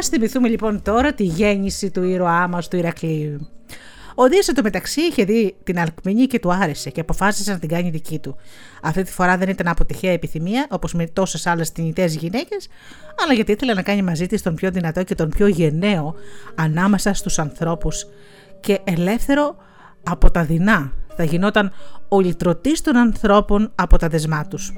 [0.00, 3.48] Ας θυμηθούμε λοιπόν τώρα τη γέννηση του ήρωά μας του Ηρακλείου.
[4.14, 7.68] Ο Δίας το μεταξύ είχε δει την Αλκμηνή και του άρεσε και αποφάσισε να την
[7.68, 8.36] κάνει δική του.
[8.82, 12.68] Αυτή τη φορά δεν ήταν από τυχαία επιθυμία, όπως με τόσες άλλες τυνητέ γυναίκες,
[13.22, 16.14] αλλά γιατί ήθελε να κάνει μαζί της τον πιο δυνατό και τον πιο γενναίο
[16.54, 18.06] ανάμεσα στους ανθρώπους
[18.60, 19.56] και ελεύθερο
[20.02, 20.92] από τα δεινά.
[21.16, 21.72] Θα γινόταν
[22.08, 24.72] ο λυτρωτής των ανθρώπων από τα δεσμά τους.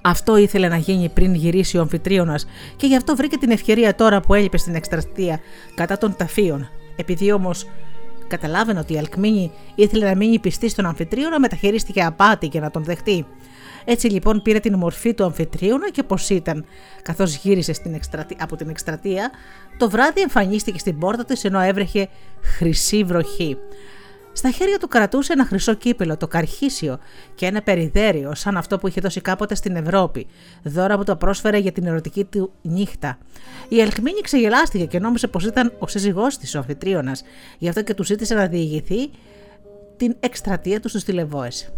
[0.00, 2.46] Αυτό ήθελε να γίνει πριν γυρίσει ο αμφιτρίωνας
[2.76, 5.40] και γι' αυτό βρήκε την ευκαιρία τώρα που έλειπε στην εκστρατεία
[5.74, 6.68] κατά των ταφείων.
[6.96, 7.66] Επειδή όμως
[8.28, 12.84] καταλάβαινε ότι η Αλκμίνη ήθελε να μείνει πιστή στον αμφιτρίωνα, μεταχειρίστηκε απάτη για να τον
[12.84, 13.26] δεχτεί.
[13.84, 16.64] Έτσι λοιπόν πήρε την μορφή του αμφιτρίωνα και πώς ήταν.
[17.02, 18.00] Καθώς γύρισε στην
[18.38, 19.30] από την εκστρατεία,
[19.76, 22.08] το βράδυ εμφανίστηκε στην πόρτα της ενώ έβρεχε
[22.42, 23.56] χρυσή βροχή.
[24.38, 26.98] Στα χέρια του κρατούσε ένα χρυσό κύπελο, το καρχίσιο,
[27.34, 30.26] και ένα περιδέριο, σαν αυτό που είχε δώσει κάποτε στην Ευρώπη,
[30.62, 33.18] δώρα που το πρόσφερε για την ερωτική του νύχτα.
[33.68, 37.16] Η Ελκμίνη ξεγελάστηκε και νόμιζε πως ήταν ο σύζυγός της, ο Αφιτρίωνα,
[37.58, 39.10] γι' αυτό και του ζήτησε να διηγηθεί
[39.96, 41.72] την εκστρατεία του στους τηλεβόες.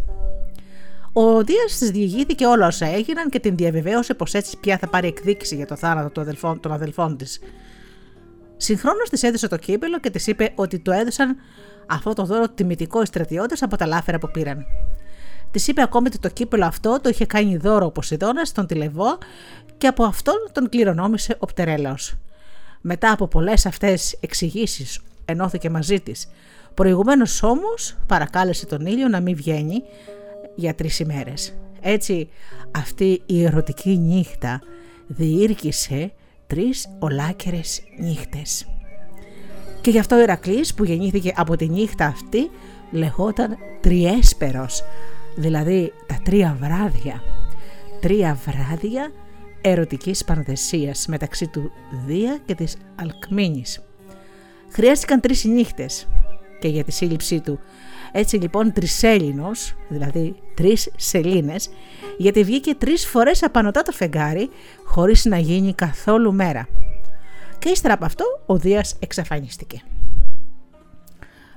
[1.13, 5.07] Ο Δίας της διηγήθηκε όλα όσα έγιναν και την διαβεβαίωσε πως έτσι πια θα πάρει
[5.07, 6.25] εκδίκηση για το θάνατο
[6.59, 7.39] των αδελφών της.
[8.63, 11.35] Συγχρόνως της έδωσε το κύπελο και της είπε ότι το έδωσαν
[11.85, 14.65] αυτό το δώρο τιμητικό οι στρατιώτες από τα λάφερα που πήραν.
[15.51, 19.17] Της είπε ακόμη ότι το κύπελο αυτό το είχε κάνει δώρο ο Ποσειδώνας στον Τηλεβό
[19.77, 22.15] και από αυτόν τον κληρονόμησε ο Πτερέλαος.
[22.81, 26.27] Μετά από πολλές αυτές εξηγήσεις, ενώθηκε μαζί της.
[26.73, 29.83] Προηγουμένως όμως παρακάλεσε τον ήλιο να μην βγαίνει
[30.55, 31.53] για τρεις ημέρες.
[31.81, 32.29] Έτσι
[32.71, 34.61] αυτή η ερωτική νύχτα
[35.07, 36.11] διήρκησε
[36.51, 38.67] τρεις ολάκερες νύχτες.
[39.81, 42.49] Και γι' αυτό ο Ηρακλής που γεννήθηκε από τη νύχτα αυτή
[42.91, 44.83] λεγόταν Τριέσπερος,
[45.35, 47.21] δηλαδή τα τρία βράδια.
[48.01, 49.11] Τρία βράδια
[49.61, 51.71] ερωτικής πανδεσίας μεταξύ του
[52.05, 53.81] Δία και της Αλκμίνης.
[54.69, 56.07] Χρειάστηκαν τρεις νύχτες
[56.59, 57.59] και για τη σύλληψή του.
[58.11, 61.69] Έτσι λοιπόν τρισέλινος, δηλαδή τρεις σελήνες,
[62.17, 64.49] γιατί βγήκε τρεις φορές απανωτά το φεγγάρι
[64.83, 66.67] χωρίς να γίνει καθόλου μέρα
[67.61, 69.81] και ύστερα από αυτό ο Δίας εξαφανίστηκε.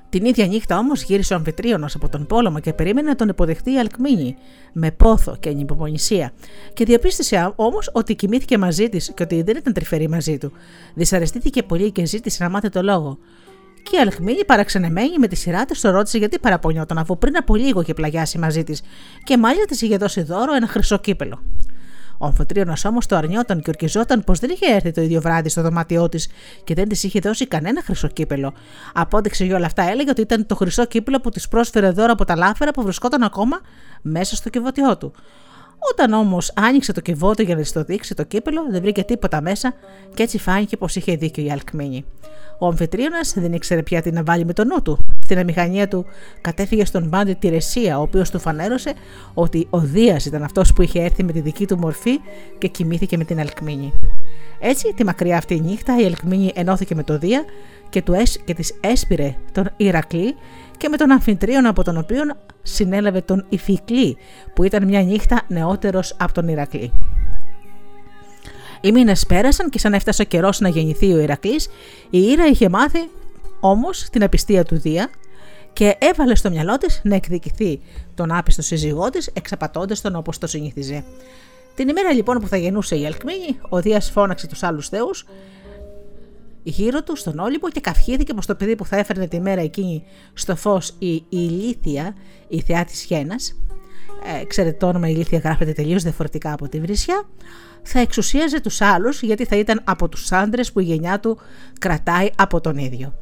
[0.09, 3.73] Την ίδια νύχτα όμως γύρισε ο Αμφιτρίωνος από τον πόλεμο και περίμενε να τον υποδεχτεί
[3.73, 4.37] η Αλκμίνη
[4.73, 6.33] με πόθο και ανυπομονησία.
[6.73, 10.53] Και διαπίστωσε όμως ότι κοιμήθηκε μαζί της και ότι δεν ήταν τρυφερή μαζί του.
[10.95, 13.19] Δυσαρεστήθηκε πολύ και ζήτησε να μάθει το λόγο.
[13.91, 17.55] Και η Αλκμίνη, παραξενεμένη με τη σειρά της, το ρώτησε γιατί παραπονιόταν, αφού πριν από
[17.55, 18.83] λίγο είχε πλαγιάσει μαζί της,
[19.25, 21.43] και μάλιστα της είχε δώσει δώρο ένα χρυσό κύπελο.
[22.19, 25.63] Ο Αμφωτρίωνα όμως το αρνιόταν και ορκιζόταν πως δεν είχε έρθει το ίδιο βράδυ στο
[25.63, 26.29] δωμάτιό της
[26.65, 28.55] και δεν της είχε δώσει κανένα χρυσό κύπελο.
[28.95, 32.25] Απόδειξε για όλα αυτά έλεγε ότι ήταν το χρυσό κύπελο που της πρόσφερε δώρο από
[32.25, 33.61] τα λάφερα που βρισκόταν ακόμα
[34.03, 35.13] μέσα στο κυβωτιό του.
[35.93, 39.41] Όταν όμως άνοιξε το κυβότιο για να της το δείξει το κύπελο, δεν βρήκε τίποτα
[39.41, 39.75] μέσα
[40.15, 42.05] και έτσι φάνηκε πως είχε δίκιο η Αλκμίνη.
[42.59, 45.07] Ο Αμφιτρίωνας δεν ήξερε πια τι να βάλει με το νου του.
[45.25, 46.05] στην αμηχανία του
[46.41, 48.93] κατέφυγε στον πάντη τη Ρεσία, ο οποίος του φανέρωσε
[49.35, 52.21] ότι ο Δίας ήταν αυτός που είχε έρθει με τη δική του μορφή
[52.59, 53.93] και κοιμήθηκε με την Αλκμίνη.
[54.61, 57.45] Έτσι, τη μακριά αυτή νύχτα, η Αλκμίνη ενώθηκε με το Δία
[57.89, 58.15] και, του
[58.45, 60.35] και της έσπηρε τον Ηρακλή
[60.77, 62.21] και με τον Αμφιτρίον από τον οποίο
[62.63, 64.17] συνέλαβε τον Ιφικλή,
[64.55, 66.93] που ήταν μια νύχτα νεότερος από τον Ηρακλή.
[68.81, 71.69] Οι μήνες πέρασαν και σαν έφτασε ο καιρός να γεννηθεί ο Ηρακλής,
[72.11, 73.09] η Ήρα είχε μάθει
[73.61, 75.09] όμως την απιστία του Δία
[75.73, 77.81] και έβαλε στο μυαλό της να εκδικηθεί
[78.15, 81.05] τον άπιστο σύζυγό της, εξαπατώντας τον όπως το συνήθιζε.
[81.75, 85.27] Την ημέρα λοιπόν που θα γεννούσε η Αλκμίνη, ο Δίας φώναξε τους άλλους θεούς
[86.65, 90.05] γύρω του στον Όλυμπο και καυχήθηκε πω το παιδί που θα έφερνε τη μέρα εκείνη
[90.35, 92.15] στο φως η, η Ηλίθια,
[92.49, 93.35] η θεά της Χένα,
[94.41, 97.29] ε, ξέρετε το όνομα Ηλίθια γράφεται τελείως διαφορετικά από τη Βρισιά,
[97.83, 101.39] θα εξουσίαζε τους άλλους γιατί θα ήταν από τους άντρες που η γενιά του
[101.79, 103.15] κρατάει από τον ίδιο.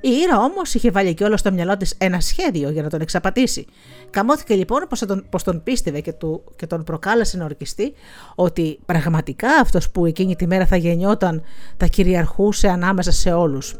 [0.00, 3.66] Η Ήρα όμως είχε βάλει κιόλα στο μυαλό της ένα σχέδιο για να τον εξαπατήσει.
[4.10, 7.92] Καμώθηκε λοιπόν πως τον, πως τον πίστευε και, του, και τον προκάλεσε να ορκιστεί
[8.34, 11.42] ότι πραγματικά αυτός που εκείνη τη μέρα θα γεννιόταν
[11.76, 13.74] θα κυριαρχούσε ανάμεσα σε όλους.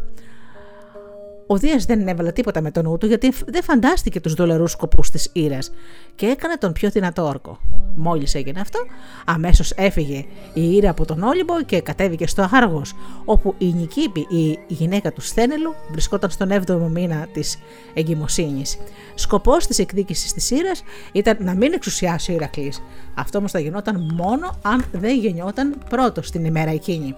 [1.47, 5.11] Ο Δίας δεν έβαλε τίποτα με τον νου του γιατί δεν φαντάστηκε τους δολερού σκοπούς
[5.11, 5.73] της Ήρας
[6.15, 7.59] και έκανε τον πιο δυνατό όρκο.
[7.99, 8.79] Μόλις έγινε αυτό,
[9.25, 10.25] αμέσως έφυγε
[10.55, 12.95] η Ήρα από τον Όλυμπο και κατέβηκε στο Άργος,
[13.25, 17.59] όπου η Νικήπη, η γυναίκα του Σθένελου, βρισκόταν στον 7ο μήνα της
[17.95, 18.77] εγκυμοσύνης.
[19.15, 20.83] Σκοπός της εκδίκησης της Ήρας
[21.13, 22.83] ήταν να μην εξουσιάσει ο Ηρακλής.
[23.15, 27.15] Αυτό όμως θα γινόταν μόνο αν δεν γεννιόταν πρώτος την ημέρα εκείνη.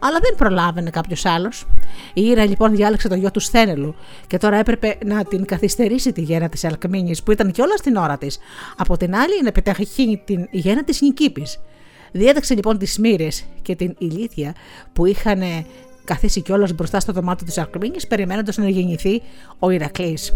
[0.00, 1.66] Αλλά δεν προλάβαινε κάποιος άλλος.
[2.14, 3.40] Η Ήρα λοιπόν διάλεξε το γιο του
[3.72, 3.94] Σθένελου
[4.26, 8.18] και τώρα έπρεπε να την καθυστερήσει τη γέννα της Αλκμίνης που ήταν κιόλας στην ώρα
[8.18, 8.38] της.
[8.76, 11.60] Από την άλλη να πεταχύνει την γέννα της Νικήπης.
[12.12, 14.54] Διέταξε λοιπόν τις μοίρες και την ηλίθεια
[14.92, 15.42] που είχαν
[16.04, 19.22] καθίσει κιόλας μπροστά στο δωμάτιο της Αλκμίνης, περιμένοντας να γεννηθεί
[19.58, 20.34] ο Ηρακλής.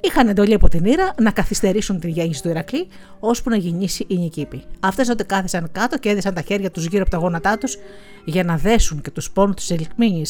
[0.00, 2.88] Είχαν εντολή από την Ήρα να καθυστερήσουν την γέννηση του Ηρακλή,
[3.20, 4.62] ώσπου να γεννήσει η Νικήπη.
[4.80, 7.76] Αυτές τότε κάθισαν κάτω και έδεσαν τα χέρια τους γύρω από τα γόνατά τους
[8.24, 10.24] για να δέσουν και τους πόνους της Ελικμίνη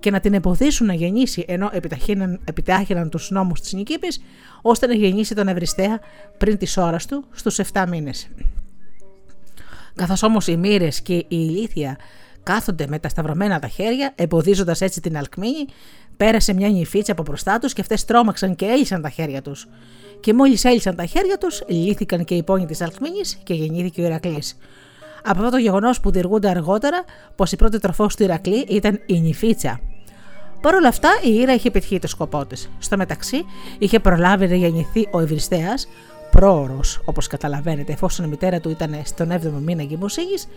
[0.00, 1.70] και να την εμποδίσουν να γεννήσει, ενώ
[2.44, 4.22] επιτάχυναν τους νόμους της Νικήπης,
[4.62, 6.00] ώστε να γεννήσει τον Ευριστέα
[6.38, 8.28] πριν τη ώρα του στους 7 μήνες.
[9.94, 11.96] Καθώς όμως οι μοίρε και η ηλίθεια
[12.46, 15.66] κάθονται με τα σταυρωμένα τα χέρια, εμποδίζοντας έτσι την Αλκμίνη,
[16.16, 19.68] πέρασε μια νυφίτσα από μπροστά τους και αυτές τρόμαξαν και έλυσαν τα χέρια τους.
[20.20, 24.04] Και μόλις έλυσαν τα χέρια τους, λύθηκαν και οι πόνοι της Αλκμίνης και γεννήθηκε ο
[24.04, 24.56] Ηρακλής.
[25.22, 27.04] Από αυτό το γεγονός που διεργούνται αργότερα
[27.36, 29.80] πως η πρώτη τροφός του Ηρακλή ήταν η νυφίτσα.
[30.60, 32.70] Παρ' όλα αυτά, η Ήρα είχε πετύχει το σκοπό της.
[32.78, 33.44] Στο μεταξύ,
[33.78, 35.74] είχε προλάβει να γεννηθεί ο Ευριστέα,
[36.30, 40.48] πρόωρος, όπως καταλαβαίνετε, εφόσον η μητέρα του ήταν στον 7ο μήνα εγκυμοσύνης,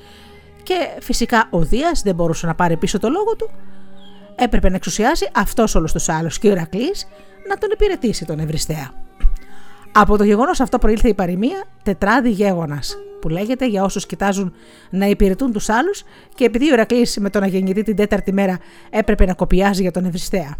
[0.70, 3.50] και φυσικά ο Δίας δεν μπορούσε να πάρει πίσω το λόγο του.
[4.36, 7.08] Έπρεπε να εξουσιάσει αυτός όλου τους άλλους και ο Ηρακλής
[7.48, 8.92] να τον υπηρετήσει τον Ευριστέα.
[9.92, 14.54] Από το γεγονός αυτό προήλθε η παροιμία τετράδι γέγονας, που λέγεται για όσους κοιτάζουν
[14.90, 16.04] να υπηρετούν τους άλλους
[16.36, 18.60] και επειδή ο Ηρακλής με τον αγεννητή την τέταρτη μέρα
[18.90, 20.56] έπρεπε να κοπιάζει για τον Ευριστέα.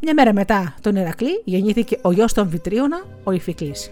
[0.00, 3.90] Μια μέρα μετά τον Ηρακλή γεννήθηκε ο γιος των Βιτρίωνα, ο Ιφικλής.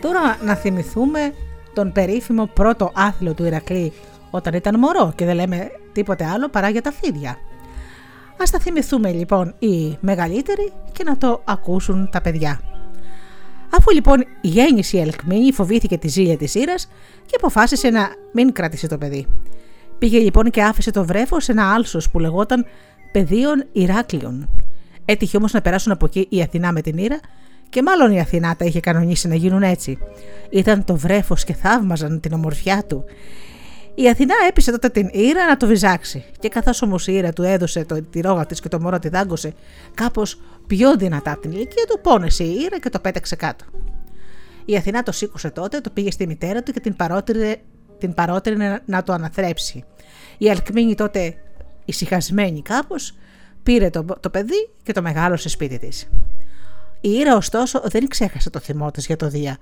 [0.00, 1.34] Τώρα να θυμηθούμε
[1.74, 3.92] τον περίφημο πρώτο άθλο του Ηρακλή
[4.30, 7.36] όταν ήταν μωρό και δεν λέμε τίποτε άλλο παρά για τα φίδια.
[8.36, 12.60] Ας τα θυμηθούμε λοιπόν οι μεγαλύτεροι και να το ακούσουν τα παιδιά.
[13.76, 16.88] Αφού λοιπόν γέννησε η Ελκμίνη, φοβήθηκε τη ζήλια της Ήρας
[17.26, 19.26] και αποφάσισε να μην κράτησε το παιδί.
[19.98, 22.66] Πήγε λοιπόν και άφησε το βρέφος σε ένα άλσος που λεγόταν
[23.12, 24.48] Πεδίων Ηράκλειων.
[25.04, 27.20] Έτυχε όμως να περάσουν από εκεί η Αθηνά με την Ήρα
[27.68, 29.98] και μάλλον η Αθηνά τα είχε κανονίσει να γίνουν έτσι.
[30.50, 33.04] Ήταν το βρέφος και θαύμαζαν την ομορφιά του.
[33.94, 36.24] Η Αθηνά έπεισε τότε την Ήρα να το βυζάξει.
[36.38, 39.08] Και καθώς όμως η Ήρα του έδωσε το, τη ρόγα της και το μωρό τη
[39.08, 39.52] δάγκωσε
[39.94, 43.64] κάπως πιο δυνατά από την ηλικία του, πόνεσε η Ήρα και το πέταξε κάτω.
[44.64, 47.56] Η Αθηνά το σήκωσε τότε, το πήγε στη μητέρα του και την παρότρινε
[47.98, 49.84] την παρότρινε να το αναθρέψει.
[50.38, 51.34] Η Αλκμίνη τότε
[51.90, 53.14] ησυχασμένη κάπως
[53.62, 56.08] πήρε το, το παιδί και το μεγάλωσε σπίτι της.
[57.00, 59.58] Η Ήρα ωστόσο δεν ξέχασε το θυμό της για το Δία.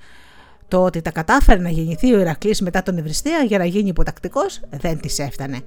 [0.69, 4.61] Το ότι τα κατάφερε να γεννηθεί ο Ηρακλής μετά τον Ευρυστέα για να γίνει υποτακτικός
[4.71, 5.61] δεν της έφτανε.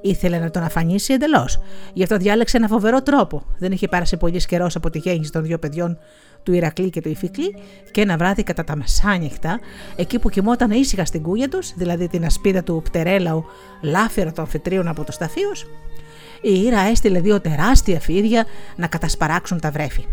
[0.00, 1.60] Ήθελε να τον αφανίσει εντελώς.
[1.92, 3.46] Γι' αυτό διάλεξε ένα φοβερό τρόπο.
[3.58, 5.98] Δεν είχε πέρασει πολύς καιρός από τη γέννηση των δύο παιδιών
[6.42, 7.56] του Ηρακλή και του Ιφικλή,
[7.90, 9.60] και ένα βράδυ κατά τα μεσάνυχτα,
[9.96, 13.44] εκεί που κοιμόταν ήσυχα στην κούγια τους, δηλαδή την ασπίδα του Πτερέλαου,
[13.82, 15.50] λάφυρα των φετρίων από το σταφείο,
[16.40, 18.44] η Ήρα έστειλε δύο τεράστια φίδια
[18.76, 20.06] να κατασπαράξουν τα βρέφη.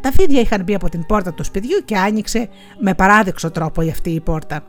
[0.00, 2.48] Τα φίδια είχαν μπει από την πόρτα του σπιτιού και άνοιξε
[2.80, 4.66] με παράδειξο τρόπο η αυτή η πόρτα.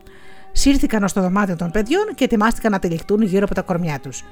[0.52, 4.24] Σύρθηκαν στο δωμάτιο των παιδιών και ετοιμάστηκαν να τυλιχτούν γύρω από τα κορμιά τους.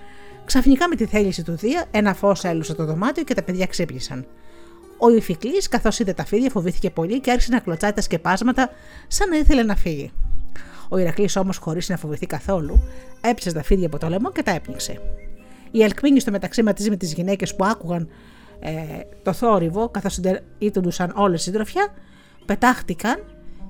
[0.45, 4.25] Ξαφνικά με τη θέληση του Δία, ένα φως έλουσε το δωμάτιο και τα παιδιά ξύπνησαν.
[4.97, 8.69] Ο Ιφικλής, καθώς είδε τα φίδια, φοβήθηκε πολύ και άρχισε να κλωτσάει τα σκεπάσματα
[9.07, 10.11] σαν να ήθελε να φύγει.
[10.89, 12.83] Ο Ηρακλής όμως, χωρίς να φοβηθεί καθόλου,
[13.21, 15.01] έπιασε τα φίδια από το λαιμό και τα έπνιξε.
[15.77, 18.09] Οι Αλκμίνοι στο μεταξύ μαζί με τις γυναίκες που άκουγαν
[18.59, 18.71] ε,
[19.23, 20.19] το θόρυβο, καθώς
[20.57, 21.93] ήττονουσαν όλες η συντροφιά,
[22.45, 23.23] πετάχτηκαν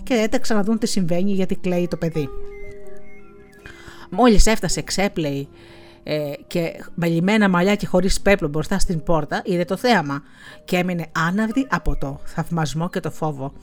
[0.03, 2.29] και έταξαν να δουν τι συμβαίνει γιατί κλαίει το παιδί.
[4.09, 5.47] Μόλις έφτασε ξέπλεη
[6.03, 10.23] ε, και με λιμένα μαλλιά και χωρίς πέπλο μπροστά στην πόρτα, είδε το θέαμα
[10.65, 13.53] και έμεινε άναυδη από το θαυμασμό και το φόβο.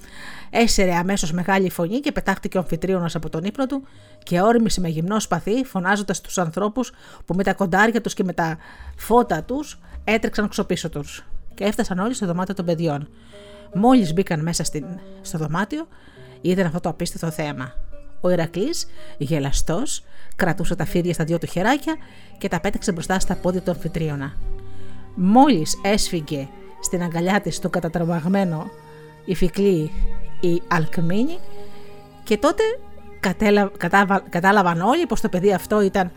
[0.56, 3.86] Έσαιρε αμέσως μεγάλη φωνή και πετάχτηκε ο αμφιτρίωνας από τον ύπνο του
[4.22, 6.92] και όρμησε με γυμνό σπαθί φωνάζοντας τους ανθρώπους
[7.24, 8.58] που με τα κοντάρια τους και με τα
[8.96, 11.24] φώτα τους έτρεξαν ξοπίσω τους
[11.54, 13.08] και έφτασαν όλοι στο δωμάτιο των παιδιών.
[13.74, 14.84] Μόλις μπήκαν μέσα στην,
[15.22, 15.88] στο δωμάτιο,
[16.40, 17.72] είδαν αυτό το απίστευτο θέαμα.
[18.20, 18.86] Ο Ηρακλής,
[19.18, 20.04] γελαστός,
[20.36, 21.96] κρατούσε τα φίδια στα δυο του χεράκια
[22.38, 24.32] και τα πέταξε μπροστά στα πόδια του αμφιτρίωνα.
[25.14, 26.48] Μόλις έσφυγε
[26.80, 28.70] στην αγκαλιά της το κατατραβαγμένο
[29.24, 29.90] η φυκλή
[30.46, 31.38] η Αλκμίνη
[32.24, 32.62] και τότε
[34.28, 36.10] κατάλαβαν όλοι πως το παιδί αυτό ήταν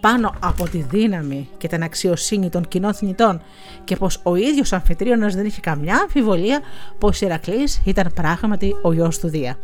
[0.00, 3.42] πάνω από τη δύναμη και την αξιοσύνη των κοινών θνητών
[3.84, 6.60] και πως ο ίδιος ο αμφιτρίωνας δεν είχε καμιά αμφιβολία
[6.98, 9.58] πως Ηρακλής ήταν πράγματι ο γιος του Δία.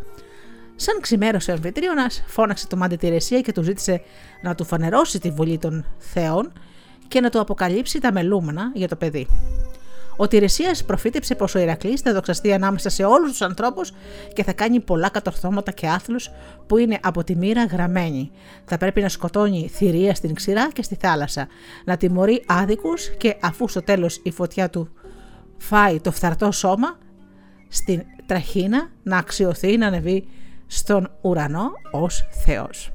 [0.76, 4.02] Σαν ξημέρωσε ο αμφιτρίωνας, φώναξε το μάντι τη και του ζήτησε
[4.42, 6.52] να του φανερώσει τη βολή των θεών
[7.08, 9.26] και να του αποκαλύψει τα μελούμενα για το παιδί.
[10.16, 13.92] Ο Τηρεσία προφήτεψε πως ο Ηρακλής θα δοξαστεί ανάμεσα σε όλους τους ανθρώπους
[14.32, 16.30] και θα κάνει πολλά κατορθώματα και άθλους
[16.66, 18.30] που είναι από τη μοίρα γραμμένοι.
[18.64, 21.46] Θα πρέπει να σκοτώνει θηρία στην ξηρά και στη θάλασσα,
[21.84, 24.88] να τιμωρεί άδικους και αφού στο τέλος η φωτιά του
[25.56, 26.98] φάει το φθαρτό σώμα,
[27.68, 30.28] στην τραχίνα να αξιωθεί να ανεβεί
[30.66, 32.92] στον ουρανό ως Θεός.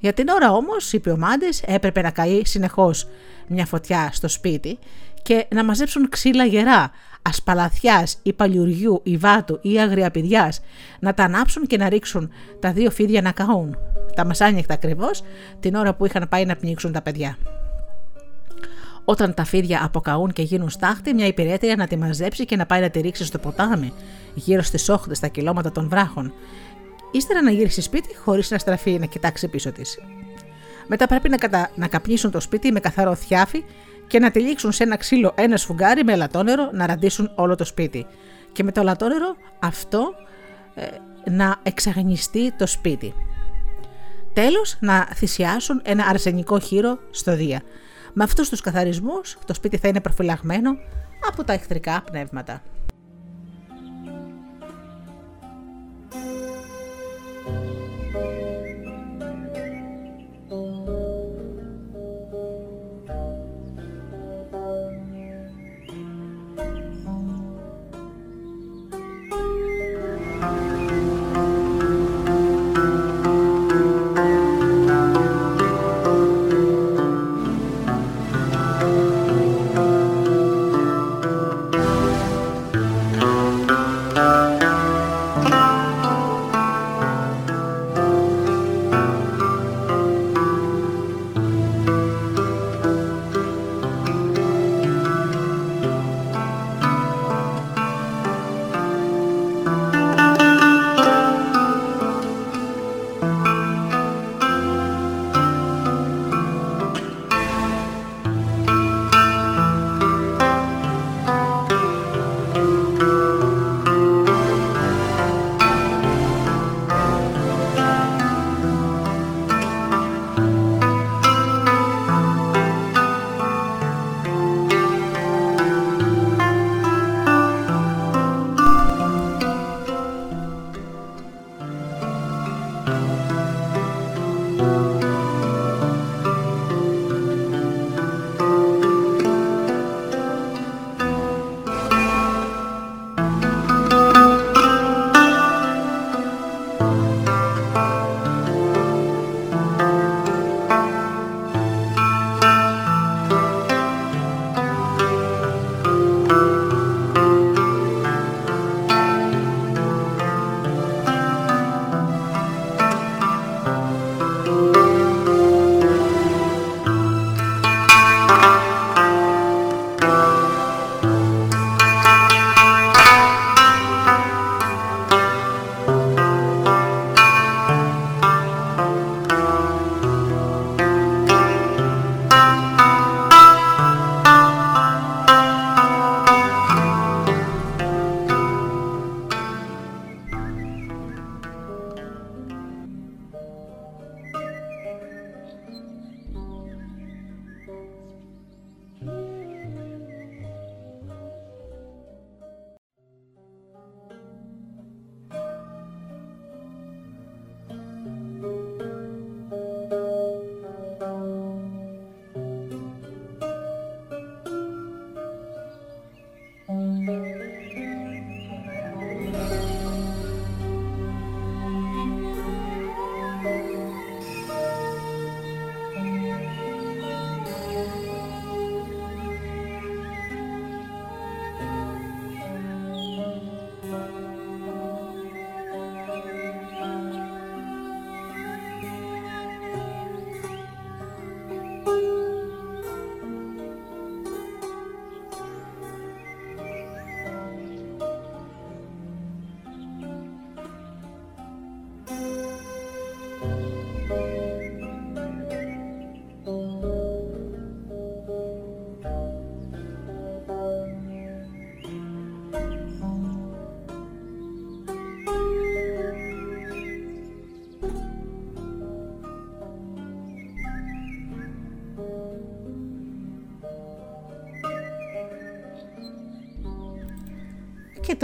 [0.00, 3.08] Για την ώρα όμως, είπε ο Μάντης, έπρεπε να καεί συνεχώς
[3.46, 4.78] μια φωτιά στο σπίτι
[5.24, 6.90] και να μαζέψουν ξύλα γερά,
[7.22, 10.60] ασπαλαθιάς ή παλιουριού ή βάτου ή αγριαπηδιάς,
[11.00, 13.76] να τα ανάψουν και να ρίξουν τα δύο φίδια να καούν.
[14.14, 15.22] Τα μεσάνυχτα ακριβώς
[15.60, 17.38] την ώρα που είχαν πάει να πνίξουν τα παιδιά.
[19.04, 22.80] Όταν τα φίδια αποκαούν και γίνουν στάχτη, μια υπηρέτρια να τη μαζέψει και να πάει
[22.80, 23.92] να τη ρίξει στο ποτάμι,
[24.34, 26.32] γύρω στις όχθες στα κιλώματα των βράχων.
[27.10, 29.98] Ύστερα να γυρίσει σπίτι χωρίς να στραφεί να κοιτάξει πίσω της.
[30.86, 31.70] Μετά πρέπει να, κατα...
[31.74, 33.64] να καπνίσουν το σπίτι με καθαρό θιάφι
[34.06, 38.06] και να τυλίξουν σε ένα ξύλο ένα σφουγγάρι με λατόνερο να ραντίσουν όλο το σπίτι.
[38.52, 40.14] Και με το λατόνερο αυτό
[40.74, 40.86] ε,
[41.30, 43.14] να εξαγνιστεί το σπίτι.
[44.32, 47.62] Τέλος, να θυσιάσουν ένα αρσενικό χείρο στο Δία.
[48.12, 50.76] Με αυτούς τους καθαρισμούς το σπίτι θα είναι προφυλαγμένο
[51.28, 52.62] από τα εχθρικά πνεύματα.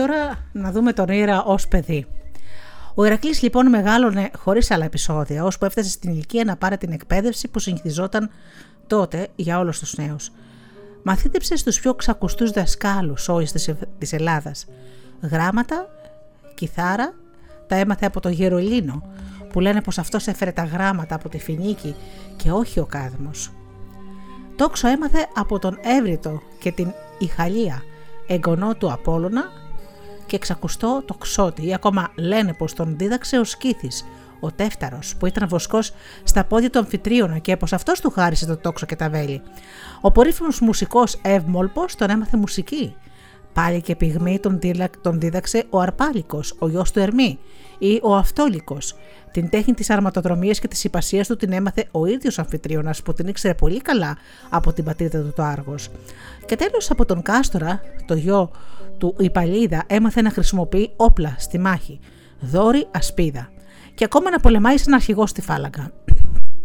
[0.00, 2.06] Τώρα να δούμε τον Ήρα ως παιδί.
[2.94, 7.48] Ο Ηρακλής λοιπόν μεγάλωνε χωρίς άλλα επεισόδια, ώσπου έφτασε στην ηλικία να πάρει την εκπαίδευση
[7.48, 8.30] που συνηθιζόταν
[8.86, 10.30] τότε για όλους τους νέους.
[11.02, 13.52] Μαθήτεψε στους πιο ξακουστούς δασκάλους όλης
[13.98, 14.66] της Ελλάδας.
[15.22, 15.88] Γράμματα,
[16.54, 17.14] κιθάρα,
[17.66, 19.02] τα έμαθε από τον Γερολίνο,
[19.52, 21.94] που λένε πως αυτός έφερε τα γράμματα από τη Φινίκη
[22.36, 23.50] και όχι ο Κάδμος.
[24.56, 27.82] Τόξο έμαθε από τον Εύρητο και την Ιχαλία,
[28.26, 29.59] εγγονό του Απόλλωνα
[30.30, 34.04] και εξακουστό το Ξώτη ή ακόμα λένε πως τον δίδαξε ο Σκήθης,
[34.40, 38.56] ο Τεύταρος που ήταν βοσκός στα πόδια του αμφιτρίωνα και πως αυτός του χάρισε το
[38.56, 39.42] τόξο και τα βέλη.
[40.00, 42.94] Ο πορύφημος μουσικός Ευμόλπος τον έμαθε μουσική.
[43.52, 44.58] Πάλι και πυγμή τον,
[45.00, 47.38] τον δίδαξε ο Αρπάλικος, ο γιος του Ερμή
[47.78, 48.94] ή ο Αυτόλικος
[49.30, 53.28] την τέχνη της αρματοδρομίας και της υπασίας του την έμαθε ο ίδιος Αμφιτρίωνας που την
[53.28, 54.16] ήξερε πολύ καλά
[54.48, 55.88] από την πατρίδα του το Άργος.
[56.50, 58.50] Και τέλος από τον Κάστορα, το γιο
[58.98, 62.00] του Ιπαλίδα, έμαθε να χρησιμοποιεί όπλα στη μάχη,
[62.40, 63.50] δόρη ασπίδα,
[63.94, 65.90] και ακόμα να πολεμάει σαν αρχηγός στη φάλαγγα.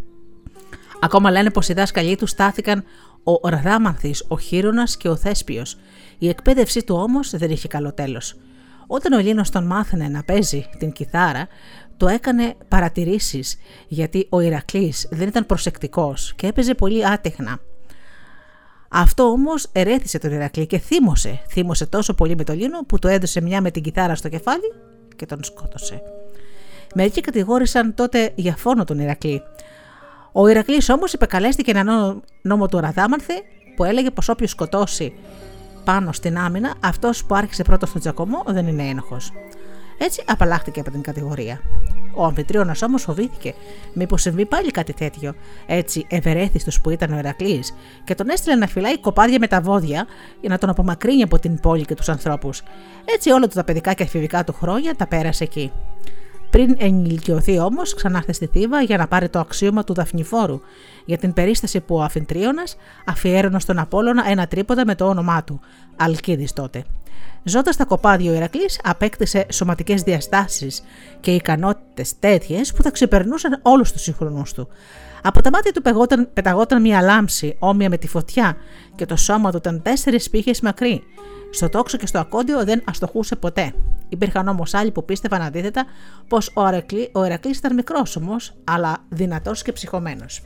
[1.05, 2.83] Ακόμα λένε πως οι δάσκαλοι του στάθηκαν
[3.23, 5.77] ο Ραδάμανθη, ο Χείρονα και ο Θέσπιος.
[6.17, 8.35] Η εκπαίδευσή του όμως δεν είχε καλό τέλος.
[8.87, 11.47] Όταν ο Ελλήνος τον μάθαινε να παίζει την κιθάρα,
[11.97, 13.57] το έκανε παρατηρήσεις
[13.87, 17.59] γιατί ο Ηρακλής δεν ήταν προσεκτικός και έπαιζε πολύ άτεχνα.
[18.97, 21.41] Αυτό όμως ερέθησε τον Ηρακλή και θύμωσε.
[21.49, 24.73] Θύμωσε τόσο πολύ με τον Λίνο που το έδωσε μια με την κιθάρα στο κεφάλι
[25.15, 26.01] και τον σκότωσε.
[26.95, 29.41] Μερικοί κατηγόρησαν τότε για φόνο τον Ηρακλή.
[30.31, 33.33] Ο Ηρακλής όμως υπεκαλέστηκε ένα νόμο του Ραδάμανθη
[33.75, 35.13] που έλεγε πως όποιος σκοτώσει
[35.83, 39.31] πάνω στην άμυνα, αυτός που άρχισε πρώτος στον Τζακωμό δεν είναι ένοχος.
[39.97, 41.61] Έτσι απαλλάχτηκε από την κατηγορία.
[42.15, 43.53] Ο αμφιτρίωνα όμως φοβήθηκε,
[43.93, 45.33] μήπως συμβεί πάλι κάτι τέτοιο;
[45.65, 47.73] Έτσι ευερέθιστος που ήταν ο Ερακλής
[48.03, 50.07] και τον έστειλε να φυλάει κοπάδια με τα βόδια
[50.41, 52.63] για να τον απομακρύνει από την πόλη και τους ανθρώπους.
[53.05, 55.71] Έτσι όλα του τα παιδικά και εφηβικά του χρόνια τα πέρασε εκεί.
[56.55, 60.59] Πριν ενηλικιωθεί όμως, ξανάρθε στη Θήβα για να πάρει το αξίωμα του Δαφνηφόρου
[61.05, 62.63] για την περίσταση που ο Αφιντρίωνα
[63.05, 65.59] αφιέρωνε στον Απόλωνα ένα τρίποντα με το όνομά του,
[65.95, 66.83] Αλκίδης τότε.
[67.43, 70.83] Ζώντας στα κοπάδια, ο Ηρακλής απέκτησε σωματικές διαστάσεις
[71.19, 74.67] και ικανότητες τέτοιες που θα ξεπερνούσαν όλους τους συγχρονού του.
[75.21, 78.57] Από τα μάτια του πεγόταν, πεταγόταν μια λάμψη όμοια με τη φωτιά
[78.95, 81.03] και το σώμα του ήταν τέσσερις πύχε μακρύ.
[81.49, 83.73] Στο τόξο και στο ακόντιο δεν αστοχούσε ποτέ.
[84.09, 85.85] Υπήρχαν όμως άλλοι που πίστευαν αντίθετα
[86.27, 86.51] πως
[87.13, 90.41] ο Ερακλή ήταν μικρός όμως, αλλά δυνατός και ψυχωμένος.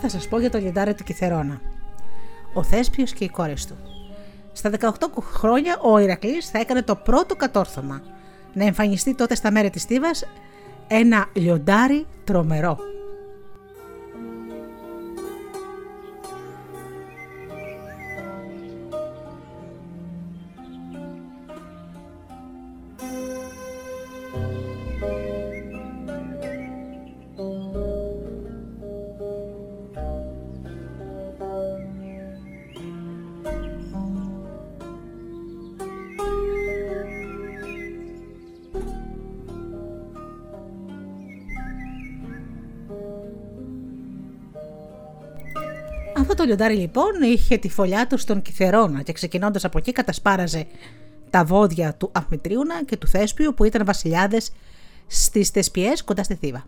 [0.00, 1.60] Θα σας πω για το λιντάρι του Κιθερώνα.
[2.54, 3.76] Ο Θέσπιος και οι κόρες του.
[4.52, 4.88] Στα 18
[5.22, 8.02] χρόνια ο Ηρακλής θα έκανε το πρώτο κατόρθωμα.
[8.52, 10.24] Να εμφανιστεί τότε στα μέρη της Στίβας
[10.88, 12.78] ένα λιοντάρι τρομερό.
[46.50, 50.66] Λιοντάρι λοιπόν είχε τη φωλιά του στον Κιθερώνα και ξεκινώντας από εκεί κατασπάραζε
[51.30, 54.50] τα βόδια του Αφμητρίουνα και του Θέσπιου που ήταν βασιλιάδες
[55.06, 56.66] στις Θεσπιές κοντά στη Θήβα.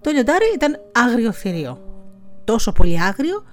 [0.00, 1.78] Το λιοντάρι ήταν άγριο θηρίο.
[2.44, 3.44] Τόσο πολύ άγριο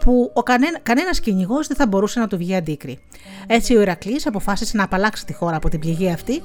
[0.00, 2.98] που ο κανένα, κανένας κυνηγός δεν θα μπορούσε να του βγει αντίκρι.
[3.46, 6.42] Έτσι ο Ηρακλής αποφάσισε να απαλλάξει τη χώρα από την πληγή αυτή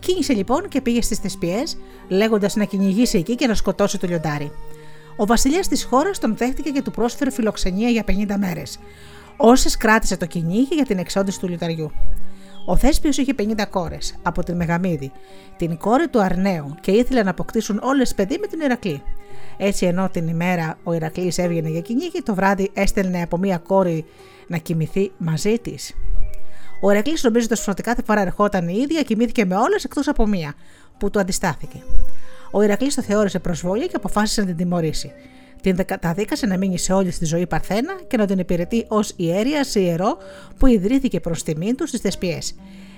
[0.00, 1.78] Κίνησε λοιπόν και πήγε στις Θεσπιές,
[2.08, 4.52] λέγοντας να κυνηγήσει εκεί και να σκοτώσει το λιοντάρι.
[5.16, 8.78] Ο βασιλιάς της χώρας τον δέχτηκε και του πρόσφερε φιλοξενία για 50 μέρες,
[9.36, 11.90] όσες κράτησε το κυνήγι για την εξόντιση του λιονταριού.
[12.66, 15.12] Ο Θέσπιος είχε 50 κόρες από την Μεγαμίδη,
[15.56, 19.02] την κόρη του Αρνέου, και ήθελε να αποκτήσουν όλες παιδί με την Ηρακλή.
[19.56, 24.04] Έτσι, ενώ την ημέρα ο Ηρακλή έβγαινε για κυνήγι, το βράδυ έστελνε από μία κόρη
[24.46, 25.94] να κοιμηθεί μαζί της.
[26.80, 30.54] Ο Ερακλής, νομίζοντα ότι κάθε φορά ερχόταν η ίδια, κοιμήθηκε με όλες εκτός από μία,
[30.98, 31.82] που του αντιστάθηκε.
[32.50, 35.12] Ο Ηρακλή το θεώρησε προσβόλια και αποφάσισε να την τιμωρήσει.
[35.60, 39.64] Την καταδίκασε να μείνει σε όλη τη ζωή Παρθένα και να την υπηρετεί ως ιέρια
[39.64, 40.18] σε ιερό
[40.58, 42.54] που ιδρύθηκε προς τιμήν του στις θεσπιές.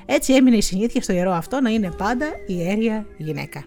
[0.07, 3.65] Έτσι έμεινε η συνήθεια στο ιερό αυτό να είναι πάντα ιέρια γυναίκα.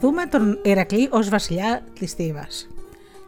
[0.00, 2.68] Δούμε τον Ηρακλή ως βασιλιά της Θήβας.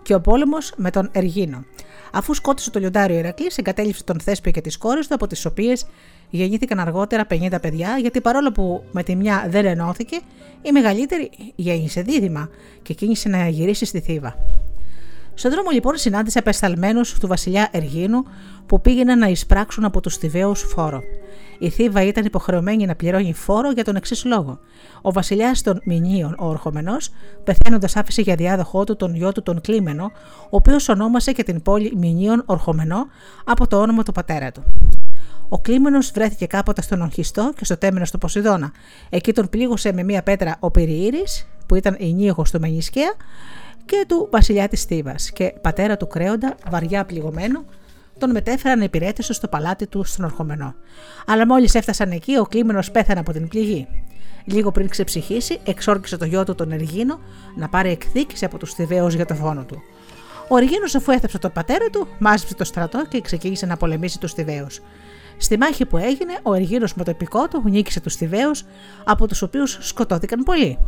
[0.02, 1.64] Και ο πόλεμος με τον Εργίνο.
[2.12, 5.86] Αφού σκότωσε το λιοντάριο Ηρακλή, εγκατέλειψε τον Θέσπιο και τις κόρες του, από τις οποίες
[6.30, 10.20] γεννήθηκαν αργότερα 50 παιδιά, γιατί παρόλο που με τη μια δεν ενώθηκε,
[10.62, 12.48] η μεγαλύτερη γέννησε δίδυμα
[12.82, 14.55] και κίνησε να γυρίσει στη Θήβα.
[15.38, 18.22] Στον δρόμο λοιπόν συνάντησε απεσταλμένους του βασιλιά Εργίνου
[18.66, 21.02] που πήγαιναν να εισπράξουν από τους Θηβαίους φόρο.
[21.58, 24.58] Η Θήβα ήταν υποχρεωμένη να πληρώνει φόρο για τον εξής λόγο.
[25.02, 27.10] Ο βασιλιάς των Μηνύων, ο Ορχομενός,
[27.44, 30.04] πεθαίνοντας άφησε για διάδοχό του τον γιο του τον Κλίμενο,
[30.44, 33.06] ο οποίος ονόμασε και την πόλη Μηνύων Ορχομενό
[33.44, 34.62] από το όνομα του πατέρα του.
[35.48, 38.72] Ο Κλίμενος βρέθηκε κάποτε στον Οχιστό και στο τέμενο του Ποσειδώνα.
[39.10, 43.14] Εκεί τον πλήγωσε με μία πέτρα ο Πυριήρης, που ήταν νύχος του Μενισκέα,
[43.86, 45.14] και του βασιλιά τη Θήβα.
[45.32, 47.64] Και πατέρα του Κρέοντα, βαριά πληγωμένο,
[48.18, 50.74] τον μετέφεραν υπηρέτες του στο παλάτι του στον Ορχομενό.
[51.26, 53.88] Αλλά μόλις έφτασαν εκεί, ο Κλίμενο πέθανε από την πληγή.
[54.44, 57.20] Λίγο πριν ξεψυχήσει, εξόρκησε το γιο του τον Εργίνο
[57.56, 59.82] να πάρει εκδίκηση από τους Θηβαίους για το φόνο του.
[60.48, 64.32] Ο Εργίνος, αφού έθεψε τον πατέρα του, μάζεψε το στρατό και ξεκίνησε να πολεμήσει τους
[64.32, 64.80] Θηβαίους.
[65.38, 68.64] Στη μάχη που έγινε, ο Εργίνο με το επικό του νίκησε τους Θηβαίους,
[69.04, 70.78] από τους οποίους σκοτώθηκαν πολλοί.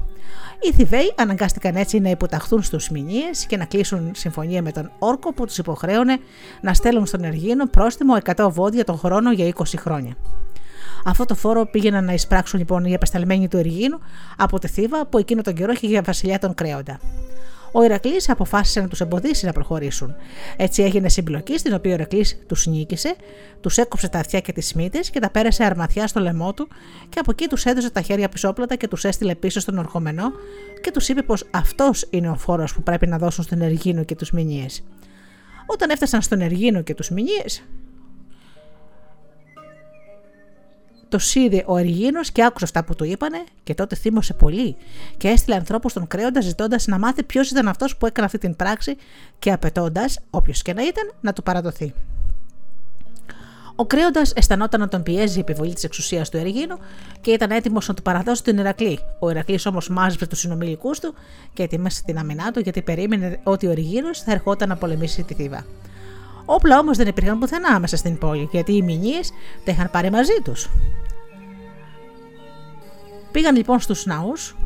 [0.61, 5.33] Οι Θηβαίοι αναγκάστηκαν έτσι να υποταχθούν στους Μηνύες και να κλείσουν συμφωνία με τον Όρκο
[5.33, 6.19] που τους υποχρέωνε
[6.61, 10.17] να στέλνουν στον Εργίνο πρόστιμο 100 βόδια τον χρόνο για 20 χρόνια.
[11.05, 14.01] Αυτό το φόρο πήγαιναν να εισπράξουν λοιπόν οι απεσταλμένοι του Εργίνου
[14.37, 16.99] από τη Θήβα που εκείνο τον καιρό είχε για βασιλιά τον Κρέοντα
[17.79, 20.15] ο Ηρακλής αποφάσισε να τους εμποδίσει να προχωρήσουν.
[20.57, 23.15] Έτσι έγινε συμπλοκή, στην οποία ο Ηρακλής τους νίκησε,
[23.61, 26.69] τους έκοψε τα αυτιά και τις μύτες και τα πέρασε αρμαθιά στο λαιμό του
[27.09, 30.33] και από εκεί τους έδωσε τα χέρια πισόπλατα και τους έστειλε πίσω στον ορχομενό
[30.83, 34.15] και τους είπε πως αυτός είναι ο φόρος που πρέπει να δώσουν στον Εργίνο και
[34.15, 34.85] τους Μηνύες.
[35.67, 37.63] Όταν έφτασαν στον Εργίνο και τους Μηνύες,
[41.09, 44.77] Το σίδε ο Εριγίνο και άκουσε αυτά που του είπανε και τότε θύμωσε πολύ
[45.17, 48.57] και έστειλε ανθρώπους στον κρέοντας ζητώντας να μάθει ποιος ήταν αυτός που έκανε αυτή την
[48.57, 48.97] πράξη
[49.39, 51.95] και απαιτώντας, όποιος και να ήταν, να του παραδοθεί.
[53.81, 56.79] Ο κρέοντας αισθανόταν να τον πιέζει η επιβολή της εξουσίας του Ερηγίνου
[57.21, 58.99] και ήταν έτοιμος να του παραδώσει την Ηρακλή.
[59.19, 61.15] Ο Ηρακλής όμως μάζεψε τους συνομιλικούς του
[61.53, 65.35] και ετοίμασε την αμυνά του γιατί περίμενε ότι ο Ερηγίνο θα ερχόταν να πολεμήσει τη
[65.35, 65.65] Θήβα.
[66.51, 69.33] Όπλα όμως δεν υπήρχαν πουθενά μέσα στην πόλη, γιατί οι μηνύες
[69.65, 70.69] τα είχαν πάρει μαζί τους.
[73.33, 74.57] Πήγαν λοιπόν στους ναούς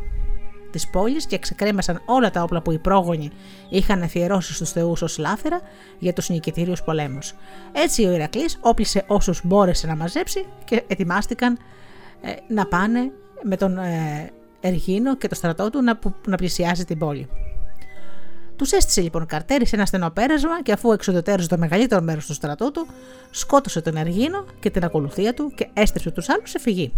[0.71, 3.29] της πόλης και ξεκρέμασαν όλα τα όπλα που οι πρόγονοι
[3.69, 5.61] είχαν αφιερώσει στους θεούς ως λάφερα
[5.99, 7.33] για τους νικητήριους πολέμους.
[7.71, 11.57] Έτσι ο Ηρακλής όπλησε όσους μπόρεσε να μαζέψει και ετοιμάστηκαν
[12.21, 13.11] ε, να πάνε
[13.41, 17.27] με τον ε, Εργίνο και το στρατό του να, να πλησιάσει την πόλη.
[18.55, 22.33] Τους έστησε λοιπόν καρτέρι σε ένα στενό πέρασμα και αφού εξοδετέρωσε το μεγαλύτερο μέρος του
[22.33, 22.87] στρατού του,
[23.31, 26.93] σκότωσε τον Αργίνο και την ακολουθία του και έστρεψε τους άλλους σε φυγή.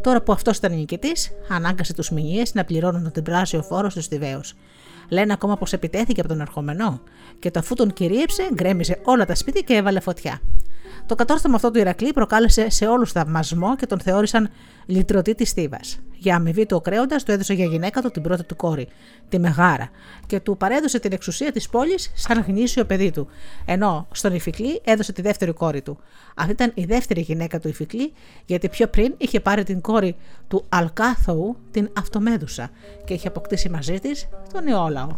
[0.00, 4.40] Τώρα που αυτός ήταν νικητής, ανάγκασε τους μηνύες να πληρώνουν τον τριπλάσιο φόρο στους Τιβαίου.
[5.08, 7.00] Λένε ακόμα πως επιτέθηκε από τον ερχομενό
[7.38, 10.40] και το αφού τον κυρίεψε, γκρέμιζε όλα τα σπίτια και έβαλε φωτιά.
[11.06, 14.50] Το κατόρθωμα αυτό του Ηρακλή προκάλεσε σε όλους θαυμασμό και τον θεώρησαν
[14.86, 15.80] λυτρωτή της Θήβα.
[16.18, 18.88] Για αμοιβή του ο Κρέοντα του έδωσε για γυναίκα του την πρώτη του κόρη,
[19.28, 19.88] τη Μεγάρα,
[20.26, 23.28] και του παρέδωσε την εξουσία της πόλης σαν γνήσιο παιδί του,
[23.64, 25.98] ενώ στον Ιφικλή έδωσε τη δεύτερη κόρη του.
[26.34, 28.12] Αυτή ήταν η δεύτερη γυναίκα του Ιφικλή,
[28.46, 30.16] γιατί πιο πριν είχε πάρει την κόρη
[30.48, 32.70] του Αλκάθοου, την Αυτομέδουσα,
[33.04, 35.08] και είχε αποκτήσει μαζί της τον Ιόλαο.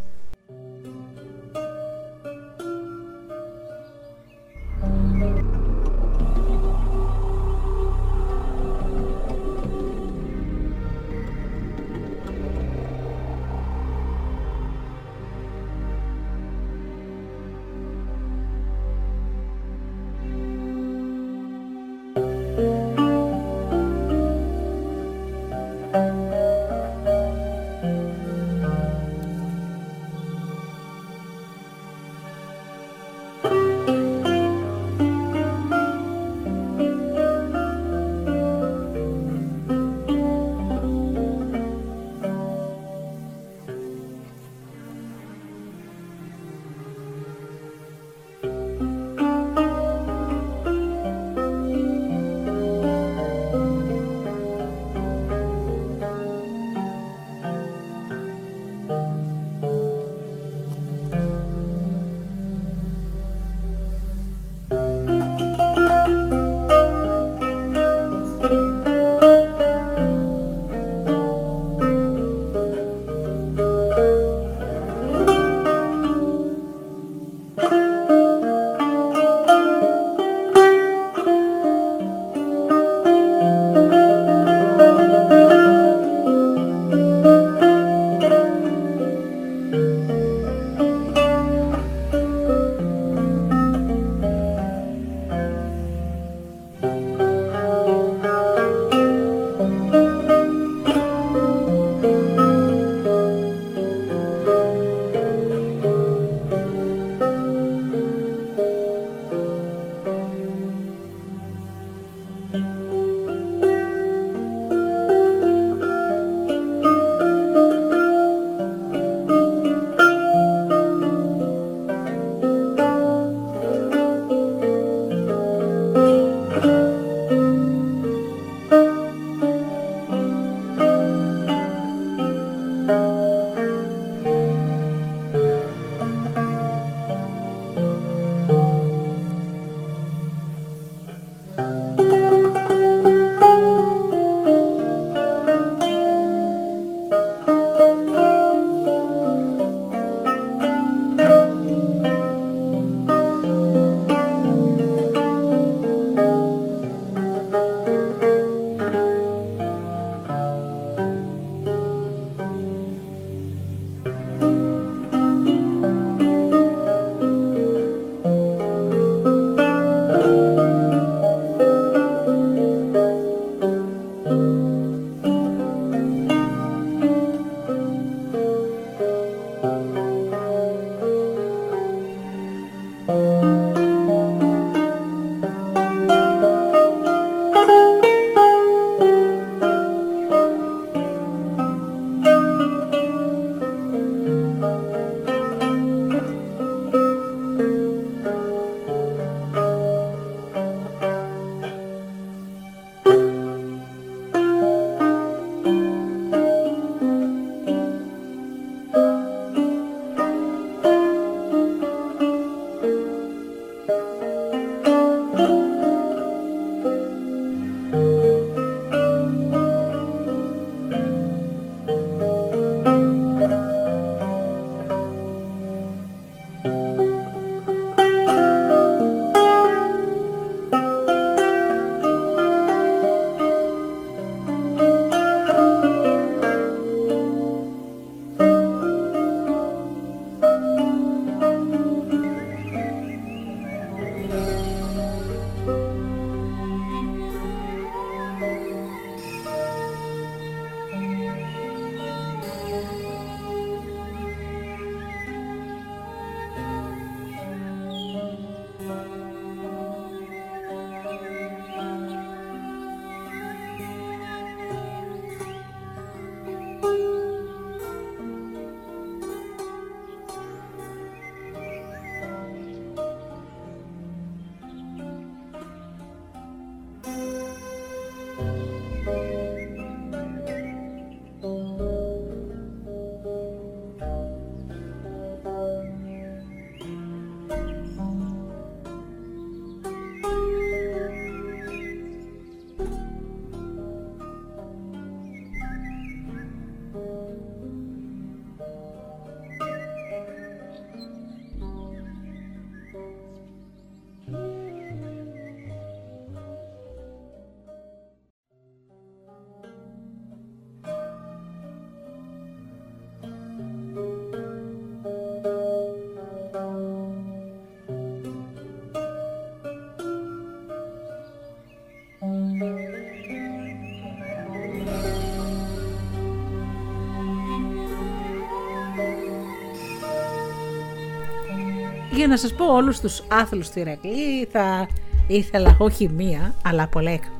[332.26, 334.88] Για να σας πω όλους τους άθλους του Ηρακλή θα
[335.26, 336.88] ήθελα όχι μία αλλά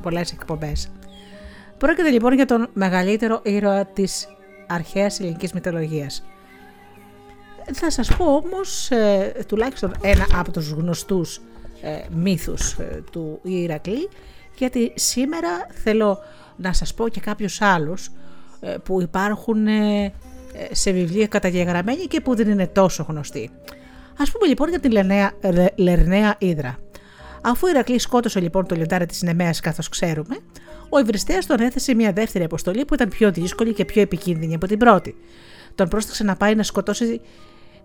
[0.01, 0.91] πολλές εκπομπές.
[1.77, 4.27] Πρόκειται λοιπόν για τον μεγαλύτερο ήρωα της
[4.67, 6.23] αρχαίας ελληνικής μυθολογίας.
[7.73, 11.41] Θα σας πω όμως ε, τουλάχιστον ένα από τους γνωστούς
[11.81, 14.09] ε, μύθους ε, του Ηρακλή
[14.57, 15.49] γιατί σήμερα
[15.83, 16.19] θέλω
[16.55, 18.11] να σας πω και κάποιους άλλους
[18.59, 19.67] ε, που υπάρχουν
[20.71, 23.51] σε βιβλία καταγεγραμμένοι και που δεν είναι τόσο γνωστοί.
[24.17, 25.31] Ας πούμε λοιπόν για την Λερναία,
[25.75, 26.77] Λερναία Ήδρα.
[27.41, 30.37] Αφού ο Ηρακλής σκότωσε λοιπόν το λιοντάρι της Νεμαίας, καθώς ξέρουμε,
[30.89, 34.67] ο Ευρυστέα τον έθεσε μια δεύτερη αποστολή που ήταν πιο δύσκολη και πιο επικίνδυνη από
[34.67, 35.15] την πρώτη.
[35.75, 37.21] Τον πρόσταξε να πάει να σκοτώσει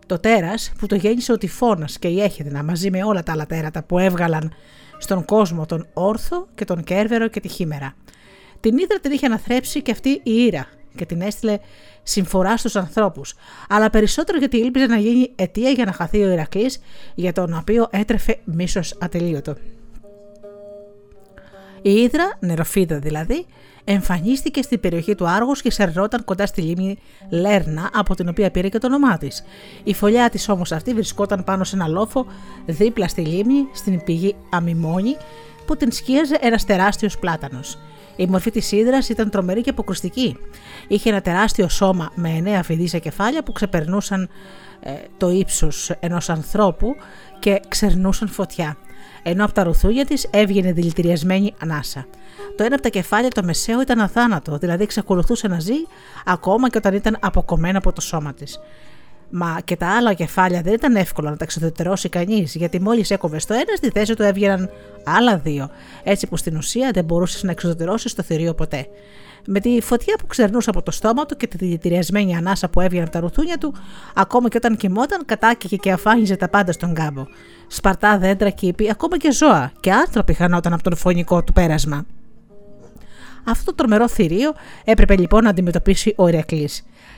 [0.06, 3.46] το τέρας που το γέννησε ο Τυφώνας και η Έχεδνα μαζί με όλα τα άλλα
[3.46, 4.52] τέρατα που έβγαλαν
[4.98, 7.94] στον κόσμο τον Όρθο και τον Κέρβερο και τη Χήμερα.
[8.60, 11.58] Την ίδρα την είχε αναθρέψει και αυτή η Ήρα και την έστειλε
[12.02, 13.34] συμφορά στους ανθρώπους,
[13.68, 16.80] αλλά περισσότερο γιατί ήλπιζε να γίνει αιτία για να χαθεί ο Ηρακλής,
[17.14, 19.54] για τον οποίο έτρεφε μίσος ατελείωτο.
[21.82, 23.46] Η Ήδρα, νεροφίδα δηλαδή,
[23.84, 26.98] εμφανίστηκε στην περιοχή του Άργους και σερνόταν κοντά στη λίμνη
[27.30, 29.44] Λέρνα, από την οποία πήρε και το όνομά της.
[29.84, 32.26] Η φωλιά της όμως αυτή βρισκόταν πάνω σε ένα λόφο
[32.66, 35.16] δίπλα στη λίμνη, στην πηγή Αμιμόνη,
[35.66, 37.78] που την σκίαζε ένας τεράστιος πλάτανος.
[38.16, 40.36] Η μορφή της Ήδρα ήταν τρομερή και αποκρουστική.
[40.88, 44.28] Είχε ένα τεράστιο σώμα με εννέα φιδίσια κεφάλια που ξεπερνούσαν
[44.80, 46.96] ε, το ύψος ενός ανθρώπου
[47.38, 48.76] και ξερνούσαν φωτιά
[49.22, 52.06] ενώ από τα ρουθούγια της έβγαινε δηλητηριασμένη ανάσα.
[52.56, 55.74] Το ένα από τα κεφάλια, το μεσαίο, ήταν αθάνατο, δηλαδή εξακολουθούσε να ζει
[56.24, 58.60] ακόμα και όταν ήταν αποκομμένο από το σώμα της.
[59.34, 63.44] Μα και τα άλλα κεφάλια δεν ήταν εύκολο να τα εξοδετερώσει κανείς, γιατί μόλις έκοβες
[63.44, 64.70] το ένα, στη θέση του έβγαιναν
[65.04, 65.70] άλλα δύο,
[66.02, 68.86] έτσι που στην ουσία δεν μπορούσες να εξοδετερώσεις το θηρίο ποτέ.
[69.46, 73.02] Με τη φωτιά που ξερνούσε από το στόμα του και τη δηλητηριασμένη ανάσα που έβγαινε
[73.02, 73.74] από τα ρουθούνια του,
[74.14, 77.26] ακόμα και όταν κοιμόταν, κατάκηκε και αφάνιζε τα πάντα στον κάμπο.
[77.66, 82.06] Σπαρτά δέντρα, κήπη, ακόμα και ζώα και άνθρωποι χανόταν από τον φωνικό του πέρασμα.
[83.44, 84.52] Αυτό το τρομερό θηρίο
[84.84, 86.68] έπρεπε λοιπόν να αντιμετωπίσει ο Ηρακλή.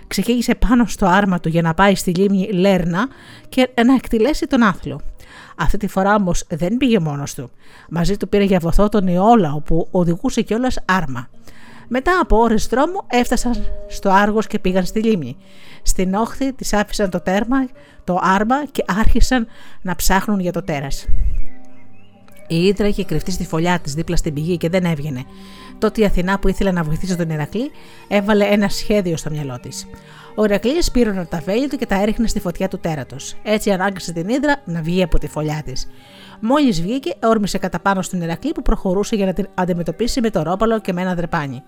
[0.07, 3.09] Ξεκίνησε πάνω στο άρμα του για να πάει στη λίμνη Λέρνα
[3.49, 5.01] και να εκτιλέσει τον άθλο.
[5.57, 7.51] Αυτή τη φορά όμως δεν πήγε μόνος του.
[7.91, 11.29] Μαζί του πήρε για βοθό τον Ιόλα, όπου οδηγούσε κιόλας άρμα.
[11.89, 13.55] Μετά από ώρες δρόμου έφτασαν
[13.89, 15.37] στο Άργος και πήγαν στη λίμνη.
[15.83, 17.69] Στην όχθη της άφησαν το τέρμα,
[18.05, 19.47] το άρμα και άρχισαν
[19.83, 21.07] να ψάχνουν για το τέρας.
[22.47, 25.25] Η Ήδρα είχε κρυφτεί στη φωλιά της δίπλα στην πηγή και δεν έβγαινε.
[25.79, 27.71] Τότε η Αθηνά που ήθελε να βοηθήσει τον Ηρακλή
[28.09, 29.87] έβαλε ένα σχέδιο στο μυαλό της.
[30.35, 33.35] Ο Ηρακλής πήρε τα βέλη του και τα έριχνε στη φωτιά του τέρατος.
[33.43, 35.87] Έτσι ανάγκασε την Ήδρα να βγει από τη φωλιά της.
[36.41, 40.43] Μόλις βγήκε, όρμησε κατά πάνω στον Ηρακλή που προχωρούσε για να την αντιμετωπίσει με το
[40.43, 41.63] ρόπαλο και με ένα δρεπάνι.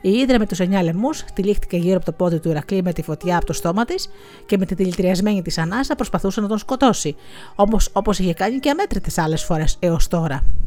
[0.00, 3.02] Η Ήδρα με τους εννιά λαιμούς τυλίχτηκε γύρω από το πόδι του Ηρακλή με τη
[3.02, 4.08] φωτιά από το στόμα της
[4.46, 7.16] και με τη δηλητηριασμένη της ανάσα προσπαθούσε να τον σκοτώσει,
[7.54, 10.65] όμως όπως είχε κάνει και αμέτρητες άλλες φορές έως τώρα.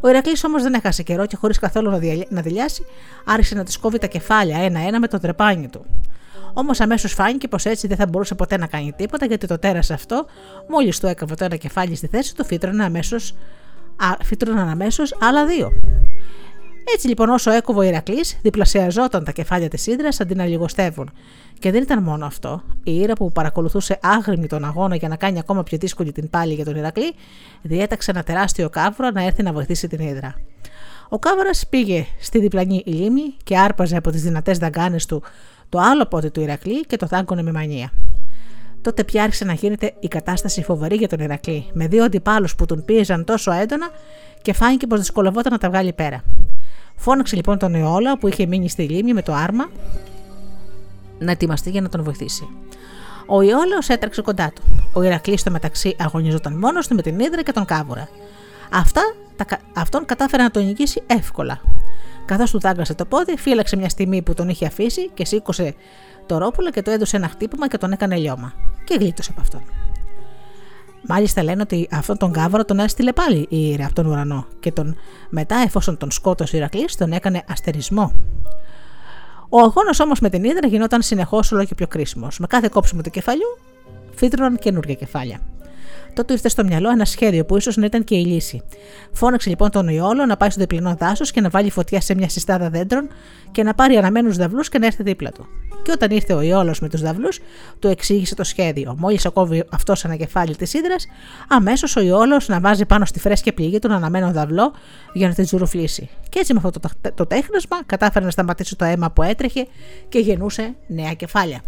[0.00, 1.90] Ο Ηρακλής όμως δεν έχασε καιρό και χωρίς καθόλου
[2.28, 2.84] να δηλιάσει,
[3.24, 5.84] άρχισε να της κόβει τα κεφάλια ένα-ένα με το τρεπάνι του.
[6.52, 9.80] Όμως αμέσως φάνηκε πως έτσι δεν θα μπορούσε ποτέ να κάνει τίποτα γιατί το τέρα
[9.90, 10.26] αυτό,
[10.68, 13.34] μόλις του έκαβε το ένα κεφάλι στη θέση του, φύτρωνε αμέσως,
[14.22, 15.72] φύτρωναν αμέσως άλλα δύο.
[16.94, 21.10] Έτσι λοιπόν, όσο έκοβε ο Ηρακλής, διπλασιαζόταν τα κεφάλια της Ήδρας αντί να λιγοστεύουν.
[21.58, 22.62] Και δεν ήταν μόνο αυτό.
[22.82, 26.54] Η Ήρα που παρακολουθούσε άγριμη τον αγώνα για να κάνει ακόμα πιο δύσκολη την πάλη
[26.54, 27.14] για τον Ηρακλή,
[27.62, 30.34] διέταξε ένα τεράστιο κάβρο να έρθει να βοηθήσει την Ήδρα.
[31.08, 35.22] Ο κάβρας πήγε στη διπλανή λίμνη και άρπαζε από τις δυνατές δαγκάνες του
[35.68, 37.92] το άλλο πόδι του Ηρακλή και το δάγκωνε με μανία.
[38.82, 42.66] Τότε πια άρχισε να γίνεται η κατάσταση φοβερή για τον Ηρακλή, με δύο αντιπάλους που
[42.66, 43.88] τον πίεζαν τόσο έντονα
[44.42, 46.22] και φάνηκε πως δυσκολευόταν να τα βγάλει πέρα.
[47.00, 49.70] Φώναξε λοιπόν τον Ιόλα που είχε μείνει στη λίμνη με το άρμα
[51.18, 52.48] να ετοιμαστεί για να τον βοηθήσει.
[53.26, 54.62] Ο Ιόλαος έτρεξε κοντά του.
[54.92, 58.08] Ο Ηρακλής στο μεταξύ αγωνιζόταν μόνος του με την Ήδρα και τον Κάβουρα.
[58.72, 59.02] Αυτά,
[59.36, 61.60] τα, αυτόν κατάφερε να τον νικήσει εύκολα.
[62.24, 65.74] Καθώς του δάγκασε το πόδι, φύλαξε μια στιγμή που τον είχε αφήσει και σήκωσε
[66.26, 68.52] το ρόπουλο και το έδωσε ένα χτύπημα και τον έκανε λιώμα.
[68.84, 69.62] Και γλίτωσε από αυτόν.
[71.10, 74.72] Μάλιστα λένε ότι αυτόν τον κάβαρο τον έστειλε πάλι η Ήρα από τον ουρανό και
[74.72, 74.96] τον
[75.30, 78.12] μετά, εφόσον τον σκότωσε ο Ηρακλής, τον έκανε αστερισμό.
[79.48, 82.38] Ο αγώνας όμως με την Ήδρα γινόταν συνεχώς όλο και πιο κρίσιμος.
[82.38, 83.58] Με κάθε κόψιμο του κεφαλιού
[84.14, 85.40] φύτρωναν καινούργια κεφάλια.
[86.18, 88.62] Τότε ήρθε στο μυαλό ένα σχέδιο που ίσως να ήταν και η λύση.
[89.12, 92.28] Φώναξε λοιπόν τον Ιόλο να πάει στο διπλανό δάσος και να βάλει φωτιά σε μια
[92.28, 93.08] συστάδα δέντρων
[93.50, 95.46] και να πάρει αναμένους δαυλού και να έρθει δίπλα του.
[95.82, 97.28] Και όταν ήρθε ο Ιόλος με τους δαυλού,
[97.78, 98.94] του εξήγησε το σχέδιο.
[98.98, 100.96] Μόλις ακόβει αυτός ένα κεφάλι της ύδρα,
[101.48, 104.72] αμέσως ο Ιόλος να βάζει πάνω στη φρέσκια πληγή τον αναμένο δαυλό
[105.12, 106.08] για να την ζουρουφλήσει.
[106.28, 109.66] Και έτσι με αυτό το, το τέχνασμα κατάφερε να σταματήσει το αίμα που έτρεχε
[110.08, 111.60] και γεννούσε νέα κεφάλια.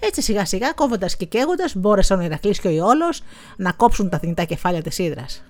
[0.00, 3.22] Έτσι σιγά σιγά κόβοντας και καίγοντας μπόρεσαν ο Ηρακλή και ο Ιόλος
[3.56, 5.42] να κόψουν τα θνητά κεφάλια της Ήδρας.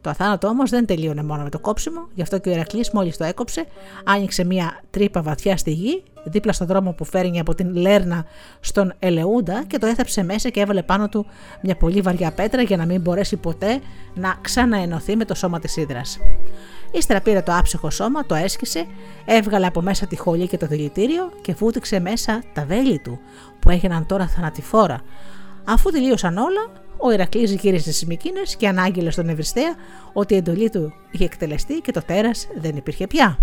[0.00, 3.16] Το αθάνατο όμως δεν τελείωνε μόνο με το κόψιμο, γι' αυτό και ο Ηρακλής μόλις
[3.16, 3.66] το έκοψε,
[4.04, 8.24] άνοιξε μια τρύπα βαθιά στη γη, δίπλα στον δρόμο που φέρνει από την Λέρνα
[8.60, 11.26] στον Ελεούντα και το έθεψε μέσα και έβαλε πάνω του
[11.62, 13.80] μια πολύ βαριά πέτρα για να μην μπορέσει ποτέ
[14.14, 16.18] να ξαναενωθεί με το σώμα της Ήδρας.
[16.92, 18.86] Ύστερα πήρε το άψυχο σώμα, το έσκησε,
[19.24, 23.20] έβγαλε από μέσα τη χολή και το δηλητήριο και φούτηξε μέσα τα βέλη του,
[23.60, 25.00] που έγιναν τώρα θανατηφόρα.
[25.64, 29.74] Αφού τελείωσαν όλα, ο Ηρακλής γύρισε στις Μικίνες και ανάγγειλε στον Ευριστέα
[30.12, 33.38] ότι η εντολή του είχε εκτελεστεί και το τέρας δεν υπήρχε πια.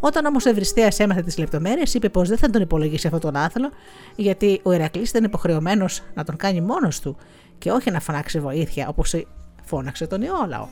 [0.00, 3.36] Όταν όμως ο Ευριστέα έμαθε τις λεπτομέρειες, είπε πως δεν θα τον υπολογίσει αυτόν τον
[3.36, 3.70] άθλο,
[4.16, 7.16] γιατί ο Ηρακλής ήταν υποχρεωμένος να τον κάνει μόνος του
[7.58, 9.24] και όχι να φωνάξει βοήθεια όπως
[9.64, 10.68] φώναξε τον Ιόλαο.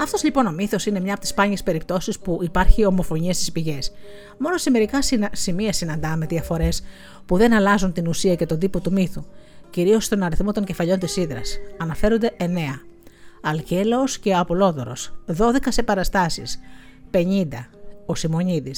[0.00, 3.92] Αυτός λοιπόν ο μύθος είναι μια από τις σπάνιες περιπτώσεις που υπάρχει ομοφωνία στις πηγές.
[4.38, 4.98] Μόνο σε μερικά
[5.32, 6.82] σημεία συναντάμε διαφορές
[7.26, 9.24] που δεν αλλάζουν την ουσία και τον τύπο του μύθου,
[9.70, 11.58] κυρίως στον αριθμό των κεφαλιών της Ήδρας.
[11.78, 12.44] Αναφέρονται 9.
[13.42, 16.60] Αλκέλαο και Απολόδωρος, 12 σε παραστάσεις,
[17.10, 17.68] 50
[18.06, 18.74] ο Σιμονίδη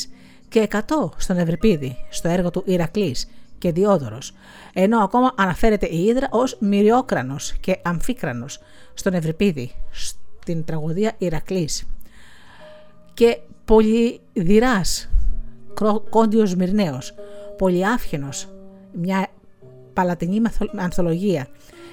[0.48, 0.78] και 100
[1.16, 3.28] στον Ευρυπίδη, στο έργο του Ηρακλής
[3.58, 4.34] και Διόδωρος,
[4.72, 8.60] ενώ ακόμα αναφέρεται η Ήδρα ως Μυριόκρανος και Αμφίκρανος
[8.94, 9.74] στον Ευρυπίδη,
[10.44, 11.86] την τραγωδία Ηρακλής
[13.14, 15.08] και Πολυδυράς,
[16.10, 17.14] Κόντιος Μυρναίος,
[17.58, 18.48] Πολυάφχενος,
[18.92, 19.26] μια
[19.92, 20.42] παλατινή
[20.76, 21.48] ανθολογία.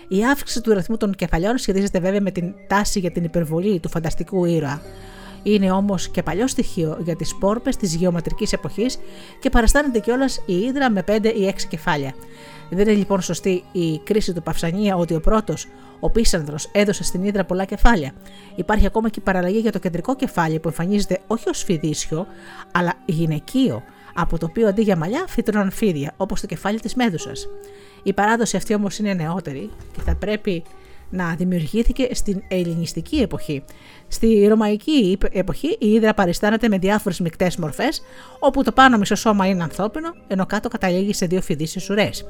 [0.08, 3.90] Η αύξηση του ρυθμού των κεφαλιών σχετίζεται βέβαια με την τάση για την υπερβολή του
[3.90, 4.82] φανταστικού ήρωα.
[5.44, 8.98] Είναι όμως και παλιό στοιχείο για τις πόρπες της γεωματρικής εποχής
[9.40, 12.14] και παραστάνεται κιόλας η Ήδρα με 5 ή 6 κεφάλια.
[12.70, 15.68] Δεν είναι λοιπόν σωστή η κρίση του Παυσανία ότι ο πρώτος,
[16.04, 18.12] ο Πίσανδρος, έδωσε στην Ήδρα πολλά κεφάλια.
[18.56, 22.28] Υπάρχει ακόμα και η παραλλαγή για το κεντρικό κεφάλι που εμφανίζεται όχι ως φιδίσιο,
[22.72, 23.84] αλλά γυναικείο,
[24.14, 27.48] από το οποίο αντί για μαλλιά φύτρωναν φίδια, όπως το κεφάλι της Μέδουσας.
[28.04, 30.64] Η παράδοση αυτή όμως είναι νεότερη και θα πρέπει
[31.10, 33.64] να δημιουργήθηκε στην ελληνιστική εποχή.
[34.08, 38.02] Στη ρωμαϊκή εποχή η Ήδρα παριστάνεται με διάφορες μεικτές μορφές,
[38.40, 42.26] όπου το πάνω μισό σώμα είναι ανθρώπινο, ενώ κάτω καταλήγει σε δύο φιδίσει ουρές.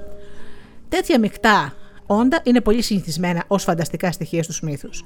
[0.89, 1.73] Τέτοια μεικτά
[2.15, 5.03] όντα είναι πολύ συνηθισμένα ως φανταστικά στοιχεία στους μύθους.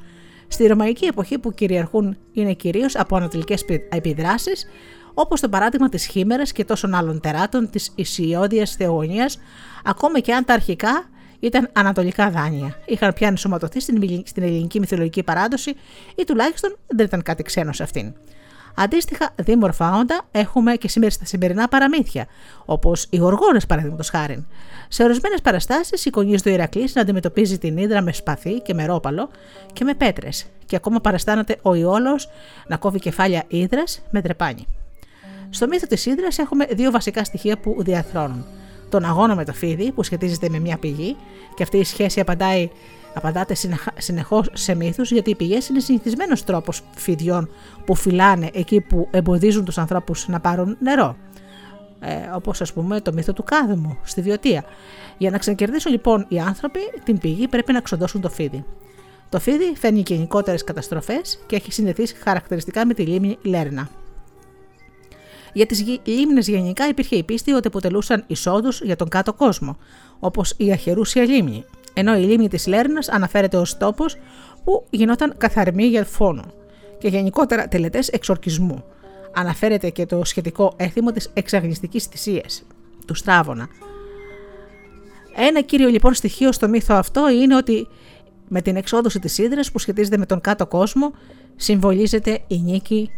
[0.48, 4.66] Στη ρωμαϊκή εποχή που κυριαρχούν είναι κυρίως από ανατολικές επιδράσεις,
[5.14, 9.40] όπως το παράδειγμα της Χήμερας και τόσων άλλων τεράτων της Ισιώδια Θεογονίας,
[9.84, 11.10] ακόμα και αν τα αρχικά
[11.40, 12.78] ήταν ανατολικά δάνεια.
[12.86, 13.80] Είχαν πια ενσωματωθεί
[14.26, 15.74] στην ελληνική μυθολογική παράδοση
[16.16, 18.14] ή τουλάχιστον δεν ήταν κάτι ξένο σε αυτήν.
[18.76, 22.26] Αντίστοιχα, δίμορφα όντα έχουμε και σήμερα στα σημερινά παραμύθια,
[22.66, 24.46] όπως οι Γοργόνες παραδείγματος χάρη.
[24.88, 29.30] Σε ορισμένες παραστάσεις εικονίζει ο Ηρακλής να αντιμετωπίζει την ύδρα με σπαθί και με ρόπαλο
[29.74, 32.30] και με πέτρες, και ακόμα παραστάνεται ο Ιόλος
[32.68, 34.68] να κόβει κεφάλια ύδρας με τρεπάνι.
[35.50, 38.46] Στο μύθο της ύδρας έχουμε δύο βασικά στοιχεία που διαθρώνουν
[38.90, 41.16] τον αγώνα με το φίδι που σχετίζεται με μια πηγή
[41.56, 42.70] και αυτή η σχέση απαντάει,
[43.16, 43.56] απαντάται
[43.98, 47.50] συνεχώς σε μύθους γιατί οι πηγές είναι συνηθισμένος τρόπος φιδιών
[47.86, 51.16] που φυλάνε εκεί που εμποδίζουν τους ανθρώπους να πάρουν νερό.
[52.00, 54.64] Ε, Όπως ας πούμε το μύθο του κάδμου στη Βιωτία.
[55.18, 58.66] Για να ξανακερδίσουν λοιπόν οι άνθρωποι την πηγή πρέπει να ξοντώσουν το φίδι.
[59.30, 63.90] Το φίδι φέρνει γενικότερες καταστροφές και έχει συνδεθείς χαρακτηριστικά με τη λίμνη Λέρνα.
[65.54, 69.78] Για τις λίμνες γενικά υπήρχε η πίστη ότι αποτελούσαν εισόδους για τον κάτω κόσμο,
[70.20, 71.66] όπως η Αχερούσια λίμνη,
[71.98, 74.16] ενώ η λίμνη της Λέρνα αναφέρεται ως τόπος
[74.64, 76.44] που γινόταν καθαρμή για φόνο
[76.98, 78.84] και γενικότερα τελετές εξορκισμού.
[79.34, 82.64] Αναφέρεται και το σχετικό έθιμο της εξαγνιστικής θυσίας,
[83.06, 83.68] του Στράβωνα.
[85.36, 87.88] Ένα κύριο λοιπόν στοιχείο στο μύθο αυτό είναι ότι
[88.48, 91.14] με την εξόδωση της Ήδρας που σχετίζεται με τον κάτω κόσμο
[91.56, 93.10] συμβολίζεται η νίκη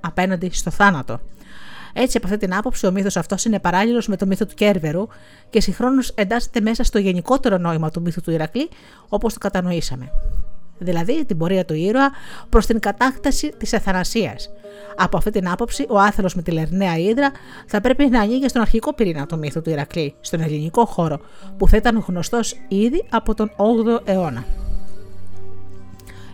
[0.00, 1.20] απέναντι στο θάνατο.
[1.92, 5.06] Έτσι, από αυτή την άποψη, ο μύθος αυτός είναι παράλληλος με το μύθο του Κέρβερου
[5.50, 8.68] και συγχρόνως εντάσσεται μέσα στο γενικότερο νόημα του μύθου του Ηρακλή,
[9.08, 10.12] όπως το κατανοήσαμε.
[10.82, 12.10] Δηλαδή, την πορεία του ήρωα
[12.48, 14.50] προς την κατάκταση της αθανασίας.
[14.96, 17.30] Από αυτή την άποψη, ο άθελος με τη Λερναία Ήδρα
[17.66, 21.20] θα πρέπει να ανοίγει στον αρχικό πυρήνα του μύθου του Ηρακλή, στον ελληνικό χώρο,
[21.58, 24.44] που θα ήταν γνωστός ήδη από τον 8ο αιώνα.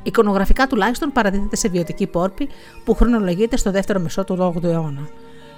[0.02, 2.48] Εικονογραφικά τουλάχιστον παραδίδεται σε βιωτική πόρπη
[2.84, 5.08] που χρονολογείται στο δεύτερο μισό του 8ου αιώνα.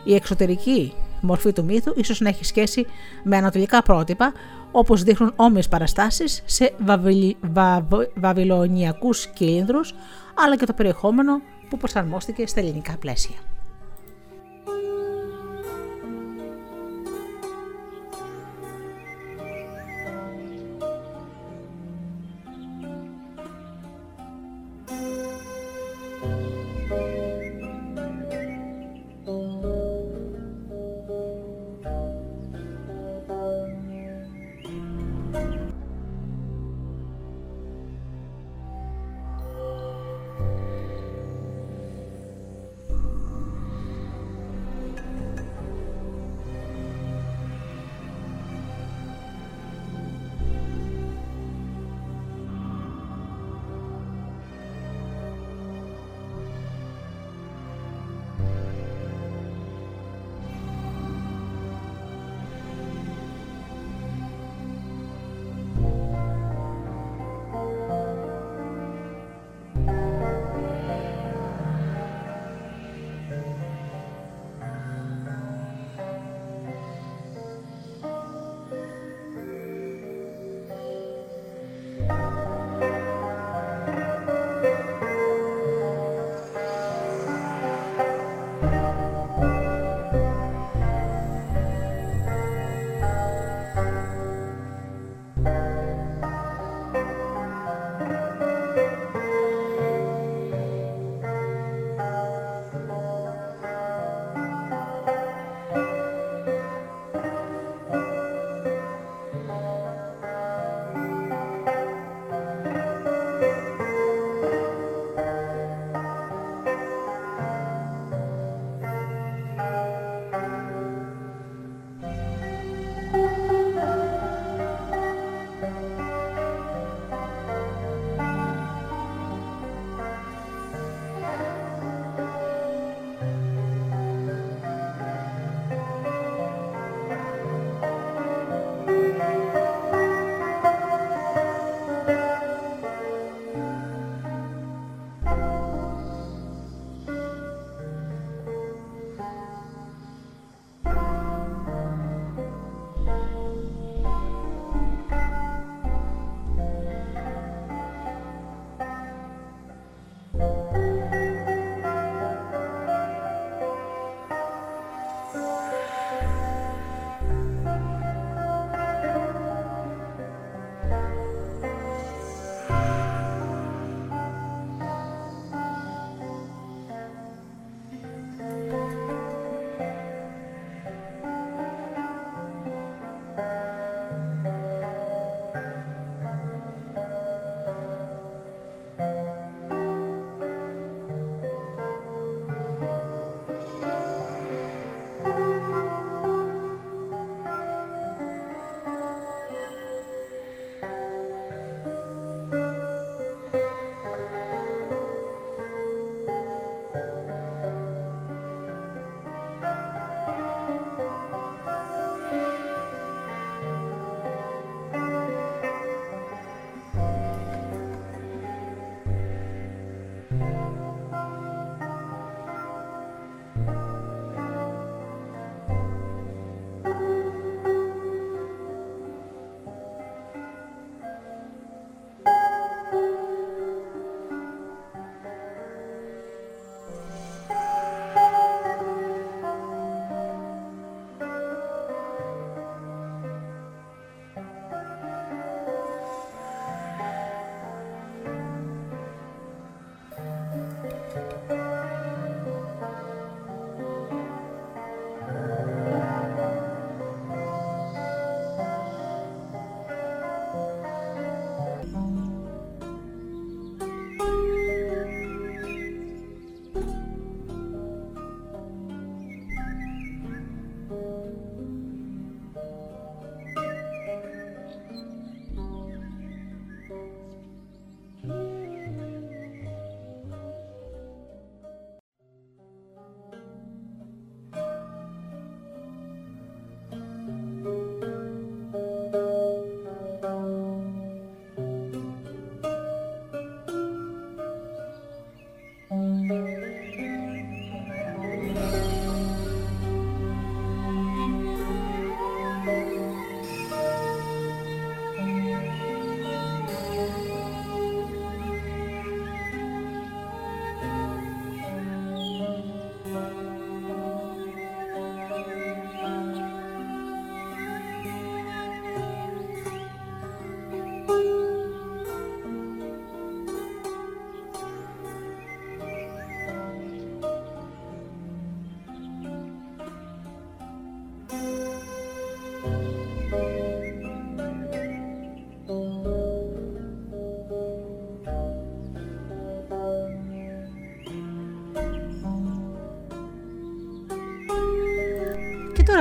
[0.04, 2.86] Η εξωτερική μορφή του μύθου ίσως να έχει σχέση
[3.22, 4.32] με ανατολικά πρότυπα,
[4.70, 7.36] όπως δείχνουν όμοιες παραστάσεις σε βαβυλ...
[8.14, 9.80] βαβυλωνιακούς κίνδρου,
[10.34, 13.36] αλλά και το περιεχόμενο που προσαρμόστηκε στα ελληνικά πλαίσια.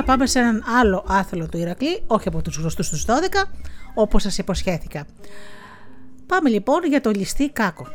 [0.07, 3.11] Πάμε σε έναν άλλο άθλο του Ηρακλή, όχι από τους γνωστούς τους 12,
[3.93, 5.05] όπως σας υποσχέθηκα.
[6.25, 7.88] Πάμε λοιπόν για το ληστή Κάκο.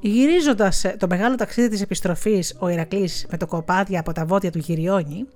[0.00, 4.58] Γυρίζοντας το μεγάλο ταξίδι της επιστροφής ο Ηρακλής με το κοπάδι από τα βόδια του
[4.58, 5.26] Γυριώνη,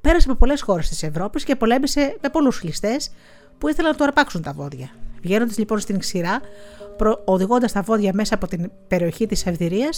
[0.00, 3.10] πέρασε από πολλές χώρες της Ευρώπης και πολέμησε με πολλούς ληστές
[3.58, 4.90] που ήθελαν να του αρπάξουν τα βόδια.
[5.22, 6.40] Βγαίνοντας λοιπόν στην ξηρά,
[7.24, 9.88] οδηγώντας τα βόδια μέσα από την περιοχή της Αυδηρία,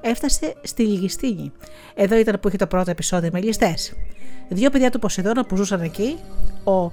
[0.00, 1.52] έφτασε στη Λιγιστίνη.
[1.94, 3.74] Εδώ ήταν που είχε το πρώτο επεισόδιο με ληστέ.
[4.48, 6.18] Δύο παιδιά του Ποσειδώνα που ζούσαν εκεί,
[6.64, 6.90] ο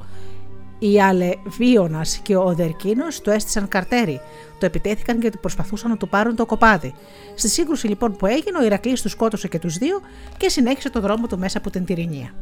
[0.84, 4.22] οι Αλεβίωνας και ο Δερκίνος του έστησαν καρτέρι,
[4.60, 6.94] το επιτέθηκαν και προσπαθούσαν να του πάρουν το κοπάδι.
[7.36, 10.02] Στη σύγκρουση λοιπόν που έγινε, ο Ηρακλής τους σκότωσε και τους δύο
[10.38, 12.34] και συνέχισε το δρόμο του μέσα από την Τυρινία.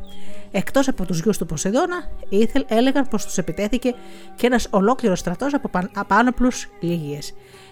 [0.51, 3.95] Εκτός από τους γιους του Ποσειδώνα, ήθελ, έλεγαν πως τους επιτέθηκε
[4.35, 6.49] και ένας ολόκληρος στρατός από απάνωπλου
[6.79, 7.19] λίγιε.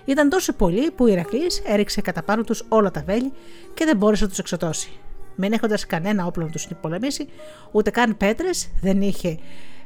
[0.06, 3.31] Ήταν τόσο πολλοί που ο Ηρακλής έριξε κατά πάνω τους όλα τα βέλη
[3.73, 4.89] και δεν μπόρεσε να τους εξωτώσει.
[5.35, 7.27] Μην έχοντας κανένα όπλο να τους πολεμήσει,
[7.72, 9.38] ούτε καν πέτρες, δεν είχε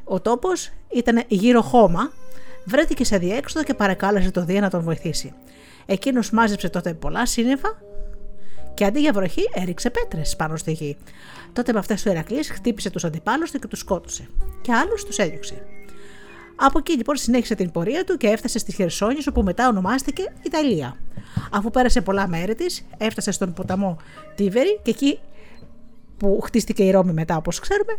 [0.04, 2.12] ο τόπος ήταν γύρω χώμα,
[2.64, 5.32] βρέθηκε σε διέξοδο και παρακάλεσε το Δία να τον βοηθήσει.
[5.86, 7.78] Εκείνος μάζεψε τότε πολλά σύννεφα
[8.74, 10.96] και αντί για βροχή έριξε πέτρες πάνω στη γη.
[11.52, 14.28] Τότε με αυτές ο Ερακλής χτύπησε τους αντιπάλους του και τους σκότωσε.
[14.60, 15.66] Και άλλους τους έδιωξε.
[16.56, 20.96] Από εκεί λοιπόν συνέχισε την πορεία του και έφτασε στη Χερσόνησο όπου μετά ονομάστηκε Ιταλία.
[21.52, 23.96] Αφού πέρασε πολλά μέρη της, έφτασε στον ποταμό
[24.34, 25.18] Τίβερη και εκεί
[26.16, 27.98] που χτίστηκε η Ρώμη μετά όπως ξέρουμε,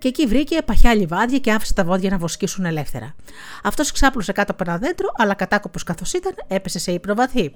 [0.00, 3.14] και εκεί βρήκε παχιά λιβάδια και άφησε τα βόδια να βοσκήσουν ελεύθερα.
[3.62, 7.54] Αυτός ξάπλωσε κάτω από ένα δέντρο, αλλά κατάκοπος καθώς ήταν, έπεσε σε ύπνο βαθύ.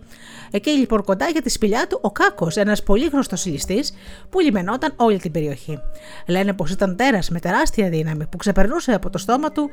[0.50, 3.84] Εκεί λοιπόν κοντά για τη σπηλιά του ο Κάκος, ένας πολύ γνωστό ληστή
[4.30, 5.78] που λιμενόταν όλη την περιοχή.
[6.26, 9.70] Λένε πως ήταν τέρας με τεράστια δύναμη που ξεπερνούσε από το στόμα του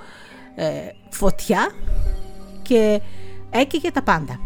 [0.56, 0.66] ε,
[1.10, 1.72] φωτιά
[2.62, 3.02] και
[3.50, 4.40] έκαιγε τα πάντα.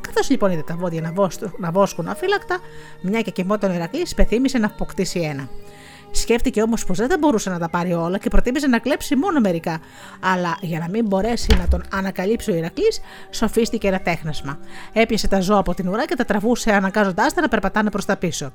[0.00, 1.12] Καθώς λοιπόν είδε τα βόδια να,
[1.58, 2.58] να βόσκουν αφύλακτα,
[3.02, 5.48] μια και κοιμόταν ο Ηρακλή, πεθύμησε να αποκτήσει ένα.
[6.14, 9.40] Σκέφτηκε όμως πως δεν θα μπορούσε να τα πάρει όλα και προτίμησε να κλέψει μόνο
[9.40, 9.80] μερικά.
[10.20, 14.58] Αλλά για να μην μπορέσει να τον ανακαλύψει ο Ηρακλής, σοφίστηκε ένα τέχνασμα.
[14.92, 18.16] Έπιασε τα ζώα από την ουρά και τα τραβούσε αναγκάζοντάς τα να περπατάνε προς τα
[18.16, 18.52] πίσω.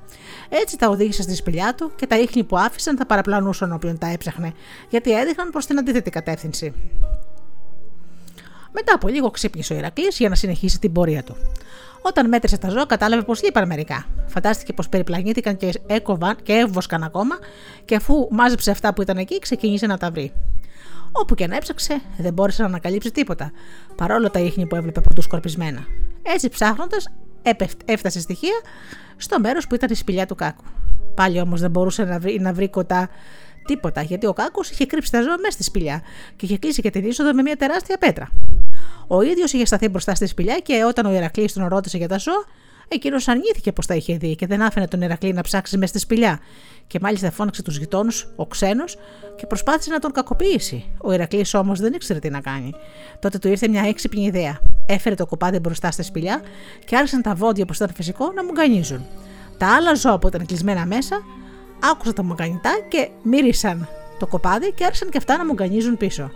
[0.48, 4.06] Έτσι τα οδήγησε στη σπηλιά του και τα ίχνη που άφησαν θα παραπλανούσαν όποιον τα
[4.06, 4.52] έψαχνε,
[4.88, 6.72] γιατί έδειχναν προς την αντίθετη κατεύθυνση.
[8.72, 11.36] Μετά από λίγο ξύπνησε ο Ηρακλής για να συνεχίσει την πορεία του.
[12.08, 14.06] Όταν μέτρησε τα ζώα, κατάλαβε πως λείπαν μερικά.
[14.26, 17.38] Φαντάστηκε πως περιπλανήθηκαν και έκοβαν και έβοσκαν ακόμα,
[17.84, 20.32] και αφού μάζεψε αυτά που ήταν εκεί, ξεκίνησε να τα βρει.
[21.12, 23.52] Όπου και αν έψαξε, δεν μπόρεσε να ανακαλύψει τίποτα,
[23.96, 25.86] παρόλο τα ίχνη που έβλεπε σκορπισμένα.
[26.22, 27.08] Έτσι ψάχνοντας,
[27.84, 28.60] έφτασε στοιχεία
[29.16, 30.64] στο μέρος που ήταν η σπηλιά του κάκου.
[31.14, 33.08] Πάλι όμως δεν μπορούσε να βρει, να βρει κοτά
[33.68, 36.02] τίποτα, γιατί ο κάκος είχε κρύψει τα ζώα μέσα στη σπηλιά
[36.36, 38.28] και είχε κλείσει και την είσοδο με μια τεράστια πέτρα.
[39.06, 42.18] Ο ίδιος είχε σταθεί μπροστά στη σπηλιά και όταν ο Ηρακλής τον ρώτησε για τα
[42.18, 42.44] ζώα,
[42.88, 45.98] εκείνος αρνήθηκε πως τα είχε δει και δεν άφηνε τον Ηρακλή να ψάξει μέσα στη
[45.98, 46.40] σπηλιά.
[46.86, 48.96] Και μάλιστα φώναξε τους γειτόνους, ο ξένος,
[49.36, 50.84] και προσπάθησε να τον κακοποιήσει.
[50.98, 52.74] Ο Ηρακλής όμως δεν ήξερε τι να κάνει.
[53.20, 54.58] Τότε του ήρθε μια έξυπνη ιδέα.
[54.86, 56.40] Έφερε το κοπάδι μπροστά στη σπηλιά
[56.84, 59.06] και άρχισαν τα βόδια όπω ήταν φυσικό να μουγκανίζουν.
[59.58, 61.22] Τα άλλα ζώα που ήταν κλεισμένα μέσα
[61.80, 63.88] άκουσαν τα μουγκανιτά και μύρισαν
[64.18, 66.30] το κοπάδι και άρχισαν και αυτά να μουγκανίζουν πίσω.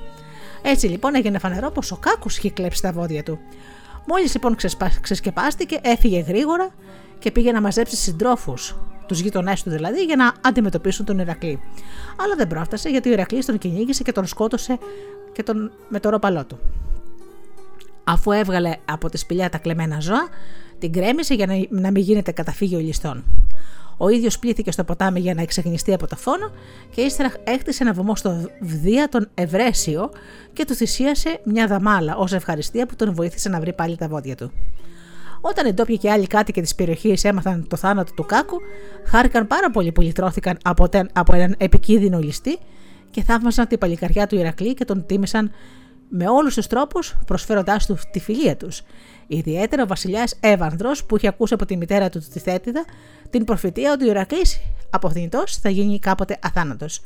[0.63, 3.39] Έτσι λοιπόν έγινε φανερό πως ο Κάκος είχε κλέψει τα βόδια του.
[4.07, 4.57] Μόλις λοιπόν
[5.01, 6.71] ξεσκεπάστηκε, έφυγε γρήγορα
[7.19, 11.61] και πήγε να μαζέψει συντρόφους, τους γείτονές του δηλαδή, για να αντιμετωπίσουν τον Ηρακλή.
[12.17, 14.79] Αλλά δεν πρόφτασε γιατί ο Ηρακλής τον κυνήγησε και τον σκότωσε
[15.33, 15.73] και τον...
[15.89, 16.59] με το ρόπαλό του.
[18.05, 20.29] Αφού έβγαλε από τη σπηλιά τα κλεμμένα ζώα,
[20.79, 23.25] την κρέμισε για να μην γίνεται καταφύγιο ληστών.
[24.05, 26.51] Ο ίδιος πλήθηκε στο ποτάμι για να εξαγνιστεί από το φόνο
[26.91, 30.11] και ύστερα έκτισε ένα βωμό στο Βδία τον Ευρέσιο
[30.53, 34.37] και του θυσίασε μια δαμάλα ως ευχαριστία που τον βοήθησε να βρει πάλι τα βόδια
[34.37, 34.53] του.
[35.41, 38.61] Όταν οι ντόπιοι και άλλοι κάτοικοι της περιοχής έμαθαν το θάνατο του Κάκου,
[39.07, 42.59] χάρηκαν πάρα πολύ που λυτρώθηκαν από, από έναν επικίνδυνο ληστή
[43.11, 45.51] και θαύμαζαν την παλικαριά του Ηρακλή και τον τίμησαν
[46.09, 48.83] με όλους τους τρόπους προσφέροντάς του τη φιλία τους.
[49.27, 52.85] Ιδιαίτερα ο βασιλιάς Εύανδρος που είχε ακούσει από τη μητέρα του τη Θέτιδα
[53.31, 57.01] την προφητεία ότι ο Ηρακλής αποθνητός θα γίνει κάποτε αθάνατος.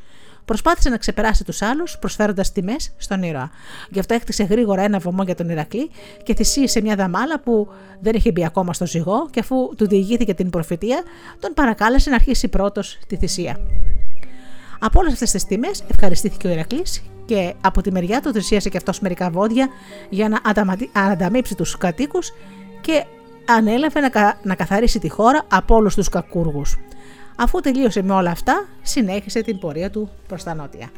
[0.44, 3.50] Προσπάθησε να ξεπεράσει τους άλλους, προσφέροντας τιμές στον ήρωα.
[3.90, 5.90] Γι' αυτό έκτισε γρήγορα ένα βωμό για τον Ηρακλή
[6.22, 7.68] και θυσίησε μια δαμάλα που
[8.00, 11.02] δεν είχε μπει ακόμα στο ζυγό, και αφού του διηγήθηκε την προφητεία,
[11.40, 13.58] τον παρακάλεσε να αρχίσει πρώτος τη θυσία.
[14.78, 18.76] Από όλες αυτές τις τιμές ευχαριστήθηκε ο Ηρακλής και από τη μεριά του θυσίασε και
[18.76, 19.68] αυτός μερικά βόδια
[20.08, 20.40] για να
[20.92, 22.32] ανταμείψει τους κατοίκους
[22.80, 23.04] και
[23.46, 26.78] ανέλαβε να, να καθαρίσει τη χώρα από όλους τους κακούργους.
[27.36, 30.90] Αφού τελείωσε με όλα αυτά, συνέχισε την πορεία του προς τα νότια.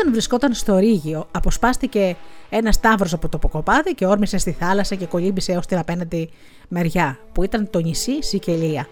[0.00, 2.16] Όταν βρισκόταν στο Ρήγιο, αποσπάστηκε
[2.50, 6.30] ένας σταύρος από το Ποκοπάδι και όρμησε στη θάλασσα και κολύμπησε έως την απέναντι
[6.68, 8.88] μεριά, που ήταν το νησί Σικελία.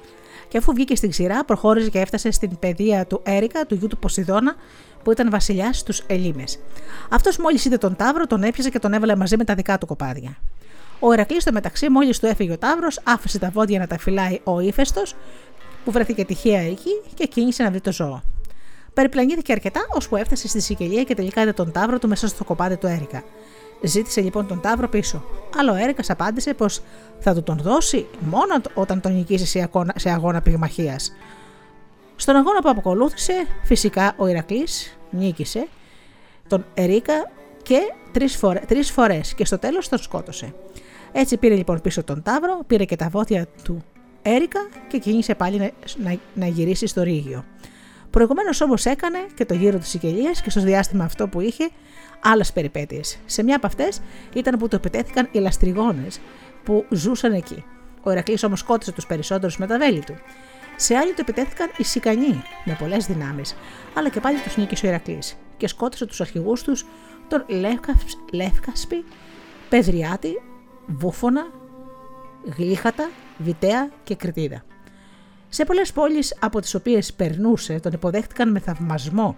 [0.48, 3.98] Και αφού βγήκε στην ξηρά, προχώρησε και έφτασε στην παιδεία του Έρικα, του γιου του
[3.98, 4.55] Ποσειδώνα,
[5.02, 6.59] που ήταν βασιλιά στους Ελλήνες.
[7.10, 9.86] Αυτός μόλις είδε τον Ταύρο, τον έπιασε και τον έβαλε μαζί με τα δικά του
[9.86, 10.36] κοπάδια.
[10.98, 14.40] Ο Ερακλής στο μεταξύ, μόλις του έφυγε ο Ταύρος, άφησε τα βόδια να τα φυλάει
[14.44, 15.02] ο ύφεστο,
[15.85, 18.22] που βρέθηκε τυχαία εκεί και κίνησε να βρει το ζώο.
[18.98, 22.76] Περιπλανήθηκε αρκετά, ώσπου έφτασε στη Σικελία και τελικά είδε τον Ταύρο του μέσα στο κοπάδι
[22.76, 23.22] του Έρικα.
[23.82, 25.24] Ζήτησε λοιπόν τον Ταύρο πίσω.
[25.58, 26.80] Αλλά ο Έρικας απάντησε πως
[27.18, 31.12] θα του τον δώσει μόνο όταν τον νικήσει σε αγώνα, σε αγώνα πυγμαχίας.
[32.16, 35.68] Στον αγώνα που αποκολούθησε, φυσικά ο Ηρακλής νίκησε
[36.48, 37.30] τον Ερίκα
[37.62, 37.78] και
[38.12, 40.54] τρεις, φορέ, τρεις φορές και στο τέλος τον σκότωσε.
[41.12, 43.84] Έτσι πήρε λοιπόν πίσω τον Ταύρο, πήρε και τα βόδια του
[44.22, 47.44] Έρικα και κίνησε πάλι να, να, να γυρίσει στο Ρήγιο.
[48.10, 51.70] Προηγουμένως όμως έκανε και το γύρο της Σικελία και στο διάστημα αυτό που είχε
[52.22, 53.18] άλλες περιπέτειες.
[53.26, 54.01] Σε μια από αυτές
[54.35, 56.20] ήταν που το επιτέθηκαν οι λαστριγόνες
[56.64, 57.64] που ζούσαν εκεί.
[58.02, 60.14] Ο Ηρακλή όμως σκότωσε τους περισσότερους με τα βέλη του.
[60.76, 63.56] Σε άλλη του επιτέθηκαν οι Σικανοί με πολλές δυνάμεις,
[63.94, 65.18] αλλά και πάλι τους νίκησε ο Ηρακλή
[65.56, 66.86] και σκότωσε τους αρχηγούς τους
[67.28, 67.44] τον
[68.32, 69.05] Λεύκασπη,
[69.68, 70.40] Πεδριάτη,
[70.86, 71.47] Βούφωνα,
[72.56, 74.62] Γλύχατα, Βιτέα και Κριτίδα.
[75.48, 79.36] Σε πολλές πόλεις από τις οποίες περνούσε, τον υποδέχτηκαν με θαυμασμό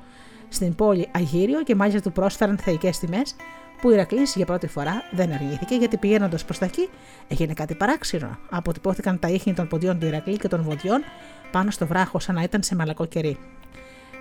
[0.48, 3.34] στην πόλη Αγύριο και μάλιστα του πρόσφεραν θεϊκές τιμές,
[3.80, 6.88] που ο Ηρακλής για πρώτη φορά δεν αρνήθηκε γιατί πηγαίνοντας προς τα εκεί
[7.28, 8.38] έγινε κάτι παράξενο.
[8.50, 11.04] Αποτυπώθηκαν τα ίχνη των ποδιών του Ηρακλή και των βοδιών
[11.50, 13.38] πάνω στο βράχος, σαν να ήταν σε μαλακό κερί.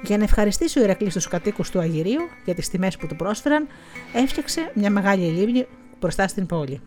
[0.04, 3.68] Για να ευχαριστήσει ο Ηρακλής τους κατοίκους του Αγυρίου για τις τιμές που του πρόσφεραν,
[4.14, 5.68] έφτιαξε μια μεγάλη λίμνη
[6.00, 6.82] μπροστά στην πόλη.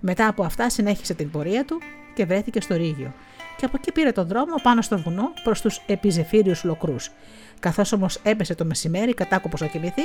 [0.00, 1.80] Μετά από αυτά συνέχισε την πορεία του
[2.14, 3.12] και βρέθηκε στο Ρήγιο
[3.64, 7.10] και από εκεί πήρε τον δρόμο πάνω στο βουνό προς τους επιζεφύριους λοκρούς.
[7.60, 10.02] Καθώς όμως έπεσε το μεσημέρι, κατάκοπος να κοιμηθεί,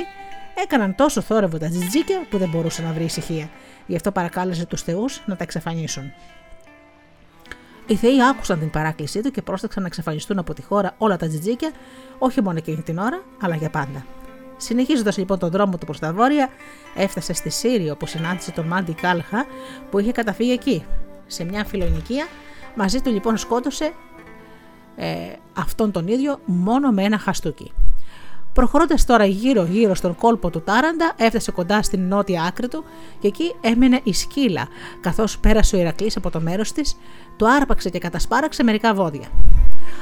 [0.54, 3.50] έκαναν τόσο θόρυβο τα τζιτζίκια που δεν μπορούσε να βρει ησυχία.
[3.86, 6.12] Γι' αυτό παρακάλεσε τους Θεούς να τα εξαφανίσουν.
[7.86, 11.28] Οι Θεοί άκουσαν την παράκλησή του και πρόσταξαν να εξαφανιστούν από τη χώρα όλα τα
[11.28, 11.70] τζιτζίκια,
[12.18, 14.06] όχι μόνο εκείνη την ώρα, αλλά για πάντα.
[14.56, 16.48] Συνεχίζοντας λοιπόν τον δρόμο του προς τα βόρεια,
[16.96, 19.46] έφτασε στη Σύριο όπου συνάντησε τον Μάντι Κάλχα
[19.90, 20.84] που είχε καταφύγει εκεί,
[21.26, 22.26] σε μια φιλονικία
[22.76, 23.92] Μαζί του λοιπόν σκότωσε
[24.96, 27.72] ε, αυτόν τον ίδιο μόνο με ένα χαστούκι.
[28.52, 32.84] Προχωρώντας τώρα γύρω-γύρω στον κόλπο του Τάραντα, έφτασε κοντά στην νότια άκρη του
[33.20, 34.68] και εκεί έμενε η σκύλα,
[35.00, 36.96] καθώς πέρασε ο Ηρακλής από το μέρος της,
[37.36, 39.28] το άρπαξε και κατασπάραξε μερικά βόδια.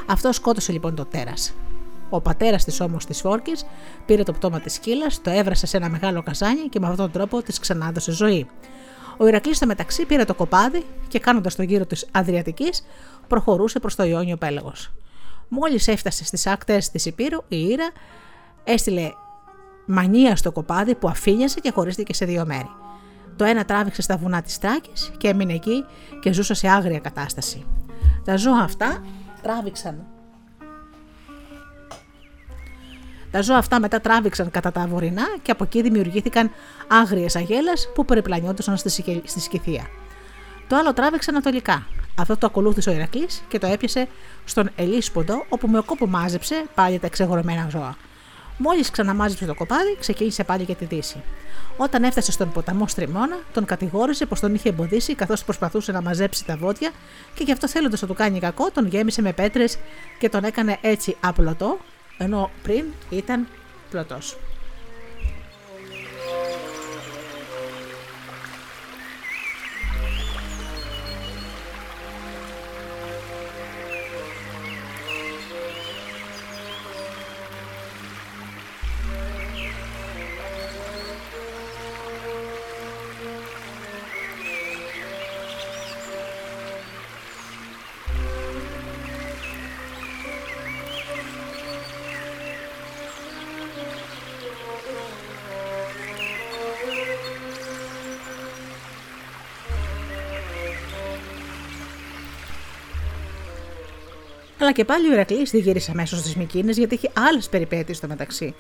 [0.07, 1.53] Αυτό σκότωσε λοιπόν το τέρας.
[2.11, 3.65] Ο πατέρας της όμως της φόρκης
[4.07, 7.20] πήρε το πτώμα της σκύλας, το έβρασε σε ένα μεγάλο καζάνι και με αυτόν τον
[7.20, 8.47] τρόπο της ξανάδωσε ζωή.
[9.19, 12.85] Ο Ηρακλής στο μεταξύ πήρε το κοπάδι και κάνοντας το γύρο της Αδριατικής
[13.28, 14.93] προχωρούσε προς το Ιόνιο πέλαγος.
[15.49, 17.90] Μόλις έφτασε στις άκτε της Υπήρου, η Ήρα
[18.65, 19.11] έστειλε
[19.86, 22.70] μανία στο κοπάδι που αφήνιασε και χωρίστηκε σε δύο μέρη.
[23.36, 25.85] Το ένα τράβηξε στα βουνά της Τράκης και έμεινε εκεί
[26.20, 27.66] και ζούσε σε άγρια κατάσταση.
[28.24, 29.05] Τα ζώα αυτά
[29.43, 30.07] τράβηξαν
[33.31, 36.51] Τα ζώα αυτά μετά τράβηξαν κατά τα βορεινά και από εκεί δημιουργήθηκαν
[36.89, 38.91] άγριες αγέλες που περιπλανιόντουσαν στη,
[39.25, 39.87] στη Σκυθία.
[40.69, 41.87] Το άλλο τράβηξε ανατολικά.
[42.19, 44.09] Αυτό το ακολούθησε ο Ηρακλής και το έπιασε
[44.45, 47.97] στον Ελίσποντο, όπου με κόπο μάζεψε πάλι τα εξεγορμένα ζώα.
[48.57, 51.23] Μόλις ξαναμάζεψε το κοπάδι, ξεκίνησε πάλι για τη Δύση.
[51.77, 56.45] Όταν έφτασε στον ποταμό Στριμώνα, τον κατηγόρησε πως τον είχε εμποδίσει καθώς προσπαθούσε να μαζέψει
[56.45, 56.91] τα βόδια
[57.35, 59.79] και γι' αυτό θέλοντας να του κάνει κακό, τον γέμισε με πέτρες
[60.19, 61.79] και τον έκανε έτσι απλωτό
[62.19, 63.49] ενώ πριν ήταν
[63.90, 64.36] πλωτός.
[104.69, 108.07] Αλλά και πάλι ο Ηρακλής δεν γύρισε αμέσως στις Μικίνες γιατί είχε άλλες περιπέτειες στο
[108.07, 108.55] μεταξύ.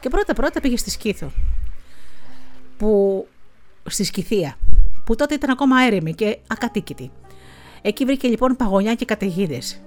[0.00, 1.32] Και πρώτα-πρώτα πήγε στη Σκήθο.
[2.76, 3.26] Που...
[3.84, 4.56] Στη Σκυθία.
[5.04, 7.10] Που τότε ήταν ακόμα έρημη και ακατοίκητη.
[7.82, 9.80] Εκεί βρήκε λοιπόν παγωνιά και καταιγίδες.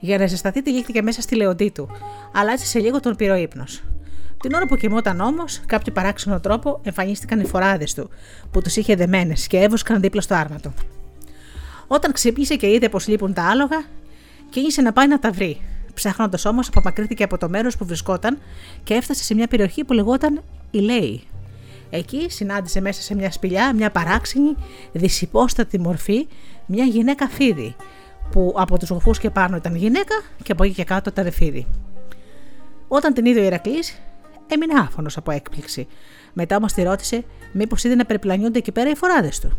[0.00, 1.88] Για να ζεσταθεί τυλίχθηκε μέσα στη λεοντή του,
[2.34, 3.82] αλλά έτσι σε λίγο τον πήρε ο ύπνος.
[4.40, 8.10] Την ώρα που κοιμόταν όμως, κάποιο παράξενο τρόπο εμφανίστηκαν οι φοράδες του,
[8.50, 10.74] που τους είχε δεμένες και έβουσκαν δίπλα στο άρμα του.
[11.86, 13.84] Όταν ξύπνησε και είδε πως λείπουν τα άλογα,
[14.52, 15.60] Κίνησε να πάει να τα βρει.
[15.94, 18.38] Ψάχνοντας όμως, απομακρύνθηκε από το μέρος που βρισκόταν
[18.82, 21.22] και έφτασε σε μια περιοχή που λεγόταν Ηλέη.
[21.90, 24.56] Εκεί συνάντησε μέσα σε μια σπηλιά μια παράξενη,
[24.92, 26.28] δυσυπόστατη μορφή,
[26.66, 27.76] μια γυναίκα φίδι,
[28.30, 31.66] που από τους γοφούς και πάνω ήταν γυναίκα και από εκεί και κάτω ήταν φίδι.
[32.88, 34.00] Όταν την είδε ο Ηρακλής,
[34.46, 35.86] έμεινε άφωνος από έκπληξη.
[36.32, 39.52] Μετά όμως τη ρώτησε μήπως είδε να περιπλανιούνται εκεί πέρα οι φοράδες του.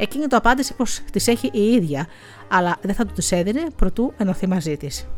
[0.00, 2.06] Εκείνη το απάντησε πως τις έχει η ίδια,
[2.48, 5.08] αλλά δεν θα του τις έδινε προτού ενωθεί μαζί της.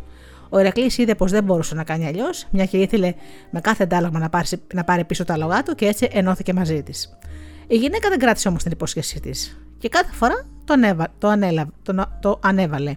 [0.48, 3.15] Ο Ηρακλής είδε πως δεν μπορούσε να κάνει αλλιώς, μια και ήθελε
[3.51, 6.82] με κάθε αντάλλαγμα να πάρει, να πάρει πίσω τα λογά του και έτσι ενώθηκε μαζί
[6.82, 7.19] της.
[7.66, 11.69] Η γυναίκα δεν κράτησε όμως την υπόσχεσή της και κάθε φορά το, ανέβα, το, ανέλα,
[11.82, 12.94] το, το ανέβαλε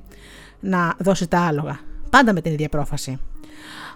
[0.59, 1.79] να δώσει τα άλογα,
[2.09, 3.19] πάντα με την ίδια πρόφαση.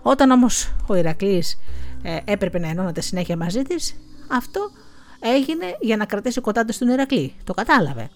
[0.01, 1.59] Όταν όμως ο Ηρακλής
[2.01, 3.95] ε, έπρεπε να ενώνονται συνέχεια μαζί της,
[4.27, 4.71] αυτό
[5.19, 7.33] έγινε για να κρατήσει κοντά του τον Ηρακλή.
[7.43, 8.09] Το κατάλαβε.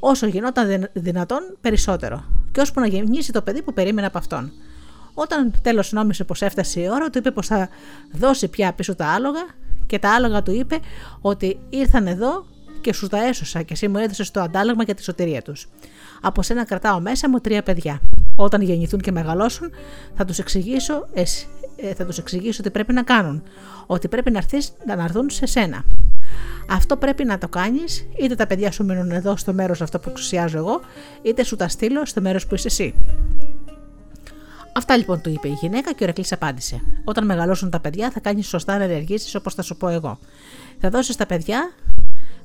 [0.00, 2.24] Όσο γινόταν δυνατόν περισσότερο.
[2.52, 4.52] Και ώσπου να γεννήσει το παιδί που περίμενε από αυτόν.
[5.14, 7.68] Όταν τέλος νόμισε πως έφτασε η ώρα, του είπε πως θα
[8.12, 9.46] δώσει πια πίσω τα άλογα
[9.86, 10.78] και τα άλογα του είπε
[11.20, 12.46] ότι ήρθαν εδώ
[12.80, 15.68] και σου τα έσωσα και εσύ μου έδωσες το αντάλλαγμα για τη σωτηρία τους.
[16.20, 18.00] Από σένα κρατάω μέσα μου τρία παιδιά.
[18.34, 19.70] Όταν γεννηθούν και μεγαλώσουν,
[20.14, 23.42] θα τους εξηγήσω, ε, θα τους εξηγήσω τι πρέπει να κάνουν.
[23.86, 25.84] Ότι πρέπει να, έρθεις, να έρθουν σε σένα.
[26.68, 30.10] Αυτό πρέπει να το κάνεις, είτε τα παιδιά σου μείνουν εδώ στο μέρος αυτό που
[30.10, 30.80] εξουσιάζω εγώ,
[31.22, 32.94] είτε σου τα στείλω στο μέρος που είσαι εσύ.
[34.76, 36.80] Αυτά λοιπόν του είπε η γυναίκα και ο Ρεκλή απάντησε.
[37.04, 40.18] Όταν μεγαλώσουν τα παιδιά, θα κάνεις σωστά να ενεργήσεις όπως θα σου πω εγώ.
[40.80, 41.70] Θα δώσεις τα παιδιά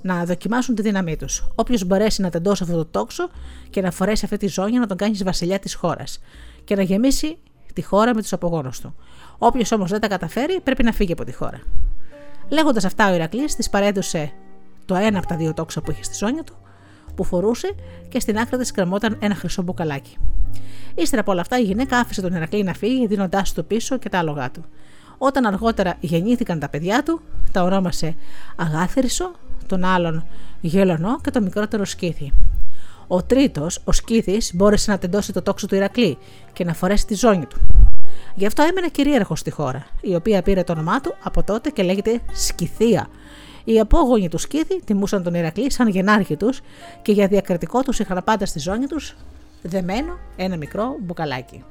[0.01, 1.43] να δοκιμάσουν τη δύναμή τους.
[1.55, 3.29] Όποιος μπορέσει να τεντώσει αυτό το τόξο
[3.69, 6.19] και να φορέσει αυτή τη ζώνη, να τον κάνεις βασιλιά της χώρας
[6.63, 7.37] και να γεμίσει
[7.73, 8.95] τη χώρα με τους απογόνους του.
[9.37, 11.59] Όποιος όμως δεν τα καταφέρει, πρέπει να φύγει από τη χώρα.
[12.51, 14.31] Λέγοντας αυτά, ο Ηρακλής της παρέδωσε
[14.85, 16.55] το ένα από τα δύο τόξα που είχε στη ζώνη του,
[17.15, 17.75] που φορούσε
[18.09, 20.17] και στην άκρη της κρεμόταν ένα χρυσό μπουκαλάκι.
[20.95, 24.09] Ύστερα από όλα αυτά, η γυναίκα άφησε τον Ηρακλή να φύγει, δίνοντάς του πίσω και
[24.09, 24.65] τα άλογά του.
[25.17, 27.21] Όταν αργότερα γεννήθηκαν τα παιδιά του,
[27.51, 28.15] τα ονόμασε
[28.55, 29.31] Αγάθρυσο,
[29.67, 30.25] τον άλλον
[30.61, 32.33] Γελονό και το μικρότερο Σκήθη.
[33.07, 36.17] Ο τρίτος, ο Σκήθη, μπόρεσε να τεντώσει το τόξο του Ηρακλή
[36.53, 37.59] και να φορέσει τη ζώνη του.
[38.35, 41.83] Γι' αυτό έμενε κυρίαρχος στη χώρα, η οποία πήρε το όνομά του από τότε και
[41.83, 43.07] λέγεται Σκυθία.
[43.63, 46.61] Οι απόγονοι του Σκήθη τιμούσαν τον Ηρακλή σαν γενάρχη τους
[47.01, 49.15] και για διακριτικό τους είχαν πάντα στη ζώνη τους
[49.61, 51.63] δεμένο ένα μικρό μπουκαλάκι.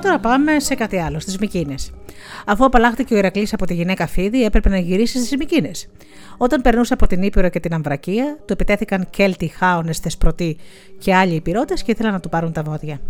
[0.00, 1.90] Τώρα πάμε σε κάτι άλλο, στις Μικίνες.
[2.46, 5.88] Αφού απαλλάχθηκε ο Ηρακλής από τη γυναίκα Φίδη, έπρεπε να γυρίσει στις Μικίνες.
[6.36, 10.56] Όταν περνούσε από την Ήπειρο και την Αμβρακία, του επιτέθηκαν Κέλτοι, Χάονες, Θεσπρωτοί
[10.98, 13.00] και άλλοι υπηρώτες και ήθελαν να του πάρουν τα βόδια.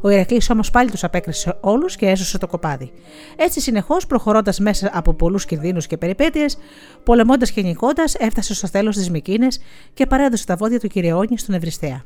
[0.00, 2.92] Ο Ηρακλής όμως πάλι τους απέκρισε όλους και έσωσε το κοπάδι.
[3.36, 6.58] Έτσι, συνεχώς προχωρώντας μέσα από πολλούς κινδύνους και περιπέτειες,
[7.04, 9.60] πολεμώντας και νικώντας, έφτασε στο τέλος της Μικίνες
[9.94, 12.04] και παρέδωσε τα βόδια του Κυριαιώνη στον Ευριστέα.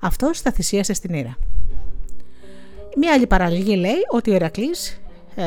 [0.00, 1.36] Αυτός τα θυσίασε στην Ήρα.
[3.00, 4.70] Μία άλλη παραλληλή λέει ότι ο Ηρακλή
[5.34, 5.44] ε,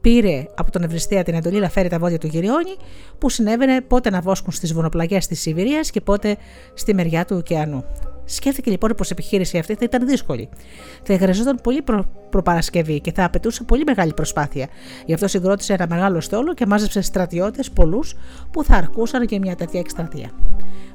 [0.00, 2.76] πήρε από τον Ευριστέα την εντολή να φέρει τα βόδια του Γυριώνη,
[3.18, 6.36] που συνέβαινε πότε να βόσκουν στις βονοπλαγιέ της Σιβηρίας και πότε
[6.74, 7.84] στη μεριά του ωκεανού.
[8.24, 10.48] Σκέφτηκε λοιπόν πως η επιχείρηση αυτή θα ήταν δύσκολη.
[11.02, 12.04] Θα εγραζόταν πολύ προ...
[12.30, 14.66] προπαρασκευή και θα απαιτούσε πολύ μεγάλη προσπάθεια.
[15.06, 18.14] Γι' αυτό συγκρότησε ένα μεγάλο στόλο και μάζεψε στρατιώτες πολλούς
[18.50, 20.30] που θα αρκούσαν για μια τέτοια εκστρατεία.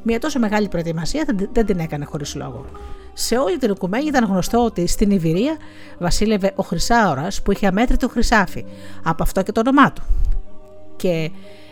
[0.03, 2.65] Μια τόσο μεγάλη προετοιμασία δεν την έκανε χωρίς λόγο.
[3.14, 5.57] Σε όλη την οικουμένη ήταν γνωστό ότι στην Ιβυρία
[5.99, 8.65] βασίλευε ο Χρυσάωρας που είχε αμέτρητο χρυσάφι,
[9.03, 10.03] από αυτό και το όνομά του.
[10.95, 11.31] Και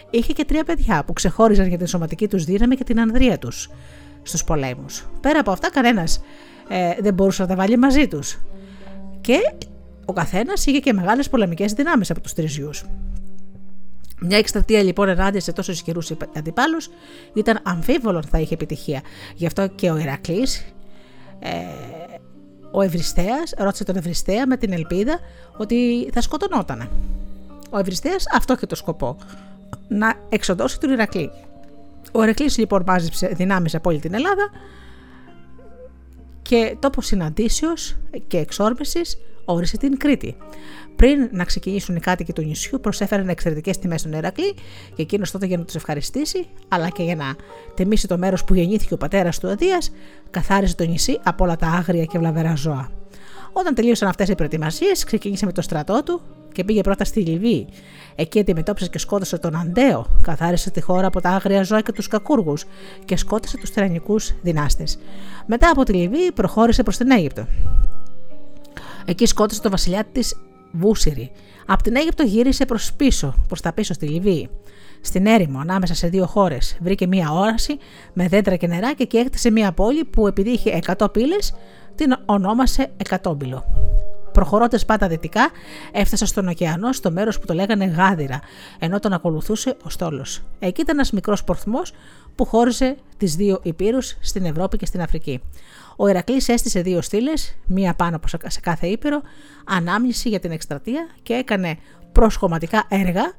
[0.10, 3.70] είχε και τρία παιδιά που ξεχώριζαν για την σωματική τους δύναμη και την ανδρεία τους
[4.22, 5.08] στους πολέμους.
[5.22, 6.22] Πέρα από αυτά, κανένας
[6.68, 8.40] ε, δεν μπορούσε να τα βάλει μαζί τους.
[9.22, 9.38] Και
[10.06, 12.86] ο καθένας είχε και μεγάλες πολεμικές δυνάμεις από τους τρεις γιους.
[14.22, 16.90] Μια εκστρατεία λοιπόν ενάντια σε τόσο ισχυρούς αντιπάλους
[17.34, 19.02] ήταν αμφίβολο ότι θα είχε επιτυχία.
[19.36, 20.66] Γι' αυτό και ο Ηρακλής,
[21.44, 21.50] ε,
[22.72, 25.20] ο Ευριστέα, ρώτησε τον Ευριστέα με την ελπίδα
[25.58, 26.90] ότι θα σκοτωνότανε.
[27.70, 29.18] Ο Ευριστέα αυτό και το σκοπό.
[29.88, 31.32] Να εξοντώσει τον Ηρακλή.
[32.12, 34.52] Ο Ερεκλής λοιπόν μάζεψε δυνάμεις από όλη την Ελλάδα
[36.42, 37.96] και τόπος συναντήσεως
[38.28, 40.36] και εξόρμησης όρισε την Κρήτη.
[40.96, 44.54] Πριν να ξεκινήσουν οι κάτοικοι του νησιού, προσέφεραν εξαιρετικές τιμές στον Ερακλή
[44.96, 47.36] και εκείνος τότε για να τους ευχαριστήσει, αλλά και για να
[47.74, 49.92] τιμήσει το μέρος που γεννήθηκε ο πατέρας του Αδίας,
[50.30, 52.90] καθάρισε το νησί από όλα τα άγρια και βλαβερά ζώα.
[53.54, 57.68] Όταν τελείωσαν αυτές οι προετοιμασίες, ξεκίνησε με το στρατό του και πήγε πρώτα στη Λιβύη.
[58.16, 62.08] Εκεί αντιμετώπισε και σκότωσε τον Αντέο, καθάρισε τη χώρα από τα άγρια ζώα και τους
[62.08, 62.66] κακούργους
[63.06, 65.00] και σκότωσε τους τρανικού δυνάστες.
[65.46, 67.48] Μετά από τη Λιβύη προχώρησε προς την Αίγυπτο.
[69.06, 70.36] Εκεί σκότωσε τον βασιλιά της
[70.72, 71.32] Βούσιρη.
[71.66, 74.50] Από την Αίγυπτο γύρισε προς πίσω, προς τα πίσω στη Λιβύη.
[75.02, 77.78] Στην έρημο, ανάμεσα σε δύο χώρες, βρήκε μία όραση
[78.14, 81.54] με δέντρα και νερά και εκεί έκτισε μία πόλη που επειδή είχε 100 πύλες,
[81.96, 83.66] την ονόμασε Εκατόμπυλο.
[84.32, 85.50] Προχωρώντας πάντα δυτικά,
[85.92, 88.40] έφτασε στον ωκεανό, στο μέρος που το λέγανε Γάδυρα,
[88.80, 90.42] ενώ τον ακολουθούσε ο στόλος.
[90.60, 91.94] Εκεί ήταν ένας μικρός πορθμός
[92.36, 95.42] που χώρισε τις δύο υπήρους στην Ευρώπη και στην Αφρική.
[96.04, 99.22] Ο Ηρακλή έστησε δύο στήλες, μία πάνω σε κάθε ήπειρο,
[99.66, 101.78] ανάμνηση για την εκστρατεία και έκανε
[102.12, 103.34] προσχωματικά έργα,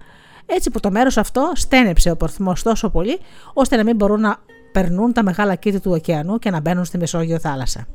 [0.47, 3.18] έτσι που το μέρος αυτό στένεψε ο πορθμός τόσο πολύ,
[3.52, 4.36] ώστε να μην μπορούν να
[4.72, 7.86] περνούν τα μεγάλα κήτη του ωκεανού και να μπαίνουν στη Μεσόγειο θάλασσα.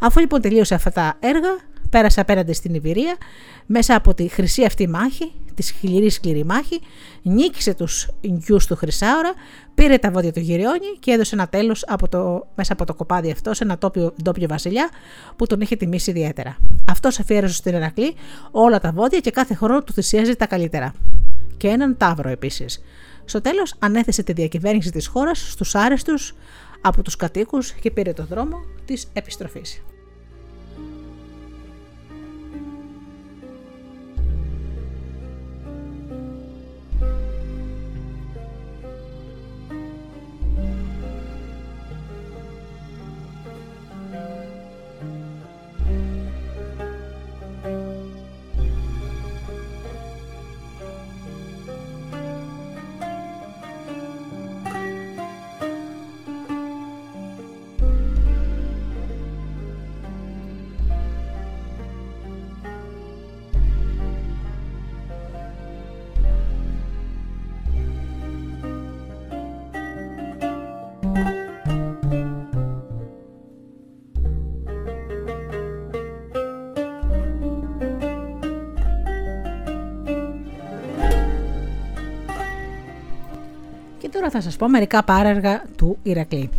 [0.00, 1.56] Αφού λοιπόν τελείωσε αυτά τα έργα,
[1.90, 3.16] πέρασε απέναντι στην Ιβυρία,
[3.66, 6.80] μέσα από τη χρυσή αυτή μάχη, τη σκληρή σκληρή μάχη,
[7.22, 9.32] νίκησε τους γιου του Χρυσάωρα,
[9.80, 11.84] πήρε τα βόδια του Γυριώνη και έδωσε ένα τέλος
[12.54, 14.90] μέσα από το κοπάδι αυτό σε ένα τόπιο, ντόπιο βασιλιά
[15.36, 16.56] που τον είχε τιμήσει ιδιαίτερα.
[16.86, 18.14] Αυτός αφιέρωσε στην Ερακλή
[18.50, 20.94] όλα τα βόδια και κάθε χρόνο του θυσίαζε τα καλύτερα.
[21.56, 22.82] Και έναν τάβρο επίσης.
[23.24, 26.34] Στο τέλος, ανέθεσε τη διακυβέρνηση της χώρας στους άρεστους
[26.80, 29.82] από τους κατοίκους και πήρε το δρόμο της επιστροφής.
[84.20, 86.50] Τώρα θα σας πω μερικά πάρεργα του Ηρακλή.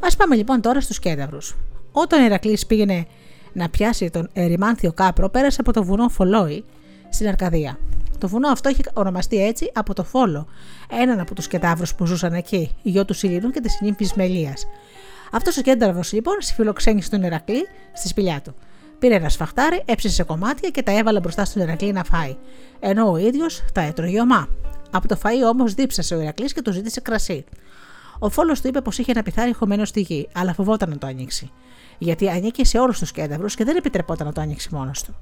[0.00, 1.56] Ας πάμε λοιπόν τώρα στους κένταυρους.
[1.92, 3.06] Όταν ο Ηρακλής πήγαινε
[3.52, 6.64] να πιάσει τον ερημάνθιο κάπρο, πέρασε από το βουνό Φολόι
[7.10, 7.78] στην Αρκαδία.
[8.18, 10.46] Το βουνό αυτό έχει ονομαστεί έτσι από το Φόλο,
[10.90, 14.66] έναν από τους κεντάβρου που ζούσαν εκεί, γιο του Σιλινού και της νύμφης Μελίας.
[15.32, 18.54] Αυτός ο κένταβρο λοιπόν συμφιλοξένησε τον Ηρακλή στη σπηλιά του.
[18.98, 22.36] Πήρε ένα σφαχτάρι, έψησε σε κομμάτια και τα έβαλε μπροστά στον Ηρακλή να φάει,
[22.80, 24.48] ενώ ο ίδιος τα έτρωγε ομά.
[24.90, 27.44] Από το φαΐ όμως δίψασε ο Ηρακλής και του ζήτησε κρασί.
[28.18, 31.06] Ο φόλος του είπε πως είχε ένα πιθάρι χωμένο στη γη, αλλά φοβόταν να το
[31.06, 31.50] ανοίξει.
[31.98, 35.16] γιατί ανήκε σε όλους τους κένταβρου και δεν επιτρεπόταν να το ανοίξει μόνος του.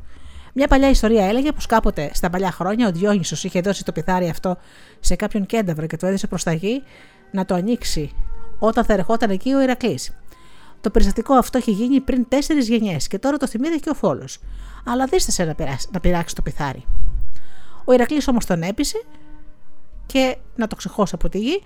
[0.53, 4.28] Μια παλιά ιστορία έλεγε πως κάποτε στα παλιά χρόνια ο Διόνυσος είχε δώσει το πιθάρι
[4.28, 4.57] αυτό
[5.01, 6.82] σε κάποιον κένταβρο και το έδωσε προς τα γη
[7.31, 8.12] να το ανοίξει
[8.59, 10.12] όταν θα ερχόταν εκεί ο Ηρακλής.
[10.81, 14.39] Το περιστατικό αυτό είχε γίνει πριν τέσσερις γενιές και τώρα το θυμήθηκε και ο Φόλος.
[14.85, 15.55] Αλλά δίστασε να,
[15.93, 16.85] να πειράξει το πιθάρι.
[17.85, 19.05] Ο Ηρακλής όμως τον έπεισε
[20.12, 21.62] και να το ξεχώσει από τη γη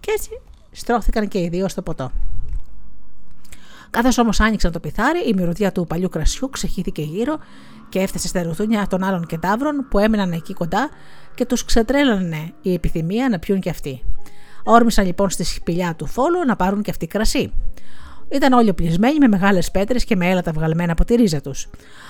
[0.00, 0.30] και έτσι
[0.70, 2.10] στρώθηκαν και οι δύο στο ποτό.
[3.90, 7.38] Καθώς όμως άνοιξαν το πιθάρι, η μυρωδιά του παλιού κρασιού ξεχύθηκε γύρω
[7.88, 10.88] και έφτασε στα ρουθούνια των άλλων κεντάβρων που έμειναν εκεί κοντά
[11.34, 14.02] και τους ξετρέλανε η επιθυμία να πιούν κι αυτοί.
[14.64, 17.52] Όρμησαν λοιπόν στη σπηλιά του φόλου να πάρουν κι αυτοί κρασί.
[18.28, 21.68] Ήταν όλοι οπλισμένοι με μεγάλες πέτρες και με έλατα βγαλμένα από τη ρίζα τους.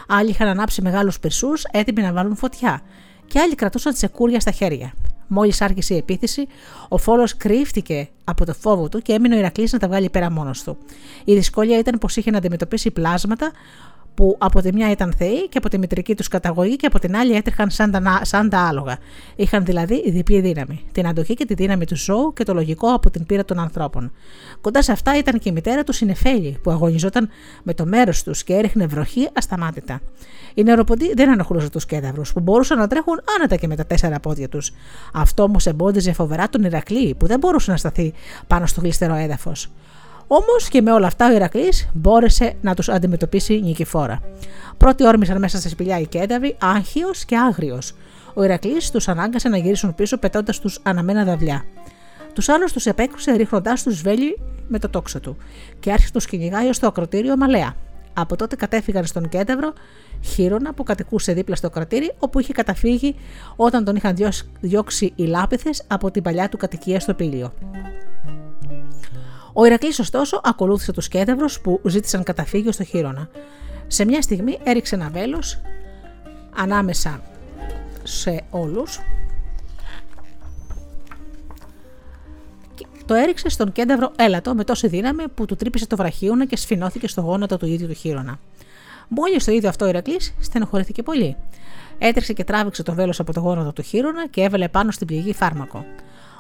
[0.08, 2.80] Άλλοι είχαν ανάψει μεγάλους πυρσούς έτοιμοι να βάλουν φωτιά,
[3.26, 4.92] και άλλοι κρατούσαν τσεκούρια στα χέρια.
[5.26, 6.46] Μόλις άρχισε η επίθεση,
[6.88, 10.30] ο Φόλος κρύφτηκε από το φόβο του και έμεινε ο Ηρακλής να τα βγάλει πέρα
[10.30, 10.76] μόνος του.
[11.24, 13.52] Η δυσκολία ήταν πως είχε να αντιμετωπίσει πλάσματα
[14.16, 17.16] που από τη μια ήταν θεοί και από τη μητρική τους καταγωγή και από την
[17.16, 18.98] άλλη έτρεχαν σαν τα, σαν τα άλογα.
[19.36, 20.84] Είχαν δηλαδή διπλή δύναμη.
[20.93, 24.12] Την αντοχή και τη δύναμη του ζώου και το λογικό από την πείρα των ανθρώπων.
[24.60, 27.28] Κοντά σε αυτά ήταν και η μητέρα του Συνεφέλη, που αγωνιζόταν
[27.62, 30.01] με το μέρος τους και έριχνε βροχή ασταμάτητα.
[30.55, 34.20] Οι νευροποντοί δεν ενοχλούσαν τους κέδαυρου, που μπορούσαν να τρέχουν άνετα και με τα τέσσερα
[34.20, 34.72] πόδια τους.
[35.12, 38.12] Αυτό όμως εμπόδιζε φοβερά τον Ηρακλή, που δεν μπορούσε να σταθεί
[38.47, 39.70] πάνω στο γλιστερό έδαφος.
[40.26, 44.20] Όμως και με όλα αυτά ο Ηρακλής μπόρεσε να τους αντιμετωπίσει νικηφόρα.
[44.76, 47.94] Πρώτοι όρμησαν μέσα στη σπηλιά οι κένταβοι, άγχιο και άγριος.
[48.34, 51.64] Ο Ηρακλής τους ανάγκασε να γυρίσουν πίσω πετώντας τους αναμένα δαυλιά.
[52.32, 54.38] Τους άλλους τους επέκρουσε ρίχνοντάς τους βέλη
[54.68, 55.36] με το τόξο του
[55.80, 57.74] και άρχισε τους κυνηγάει ως το ακροτήριο Μαλέα.
[58.14, 59.72] Από τότε κατέφυγαν στον Κέντευρο
[60.24, 63.14] χείρονα που κατοικούσε δίπλα στο κρατήρι όπου είχε καταφύγει
[63.56, 64.16] όταν τον είχαν
[64.60, 67.52] διώξει οι λάπηθες από την παλιά του κατοικία στο Πήλιο.
[69.58, 73.28] Ο Ηρακλής, ωστόσο, ακολούθησε του Κέντευρου που ζήτησαν καταφύγιο στο χείρονα.
[73.86, 75.60] Σε μια στιγμή έριξε ένα βέλος
[76.56, 77.20] ανάμεσα
[78.02, 79.00] σε όλους
[83.06, 87.08] το έριξε στον κένταυρο έλατο με τόση δύναμη που του τρύπησε το βραχίωνα και σφινώθηκε
[87.08, 88.38] στο γόνατο του ίδιου του χείρονα.
[89.08, 91.36] Μόλις το ίδιο αυτό ο Ηρακλής στενοχωρήθηκε πολύ.
[91.98, 95.32] Έτρεξε και τράβηξε το βέλος από το γόνατο του χείρονα και έβαλε πάνω στην πληγή
[95.32, 95.84] φάρμακο.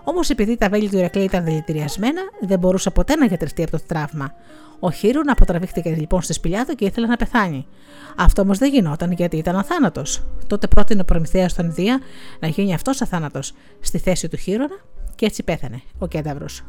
[0.08, 3.82] Όμως επειδή τα βέλη του Ηρακλή ήταν δηλητηριασμένα, δεν μπορούσε ποτέ να γιατρευτεί από το
[3.86, 4.34] τραύμα.
[4.80, 7.66] Ο Χείρον αποτραβήχτηκε λοιπόν στη σπηλιά του και ήθελε να πεθάνει.
[8.16, 10.22] Αυτό όμως δεν γινόταν γιατί ήταν αθάνατος.
[10.46, 12.00] Τότε πρότεινε ο Προμηθέας στον Ιδία
[12.40, 14.76] να γίνει αυτός αθάνατος στη θέση του Χείρονα
[15.14, 16.64] και έτσι πέθανε ο Κένταυρος.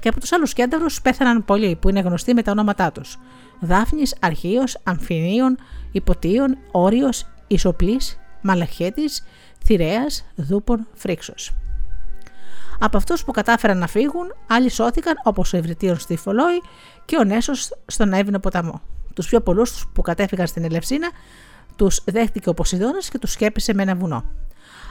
[0.00, 3.18] Και από τους άλλους Κένταυρους πέθαναν πολλοί που είναι γνωστοί με τα ονόματά τους.
[3.60, 5.58] Δάφνης, Αρχαίο, Αμφινίων,
[5.92, 9.24] Υποτίων, Όριος, Ισοπλής, Μαλαχέτης,
[9.64, 11.52] Θηρέας, Δούπων, Φρίξος.
[12.78, 16.62] Από αυτούς που κατάφεραν να φύγουν, άλλοι σώθηκαν όπως ο Ευρυτήων στη Φολόη
[17.04, 18.80] και ο Νέσος στον Εύηνο ποταμό.
[19.14, 21.10] Τους πιο πολλούς που κατέφυγαν στην Ελευσίνα
[21.76, 24.24] τους δέχτηκε ο Ποσειδώνας και τους σκέπησε με ένα βουνό.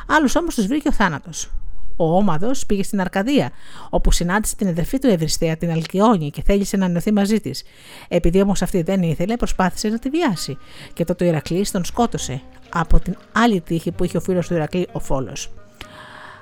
[0.08, 1.52] Άλλους όμως τους βρήκε ο θάνατος.
[1.98, 3.52] Ο Όμαδος πήγε στην Αρκαδία,
[3.90, 7.64] όπου συνάντησε την αδερφή του Ευρυστέα, την Αλκιόνη, και θέλησε να νιωθεί μαζί της.
[8.08, 10.58] Επειδή όμως αυτή δεν ήθελε, προσπάθησε να τη βιάσει,
[10.94, 12.42] και τότε ο Ηρακλής τον σκότωσε
[12.74, 15.52] από την άλλη τύχη που είχε ο φίλος του Ηρακλή, ο Φόλος.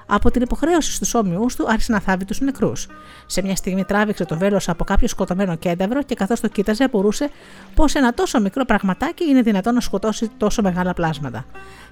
[0.06, 2.88] Από την υποχρέωση στους όμοιους του άρχισε να θάβει τους νεκρούς.
[3.26, 7.30] Σε μια στιγμή τράβηξε το βέλος από κάποιο σκοτωμένο κένταυρο και καθώς το κοίταζε, απορούσε
[7.76, 11.46] πως ένα τόσο μικρό πραγματάκι είναι δυνατόν να σκοτώσει τόσο μεγάλα πλάσματα.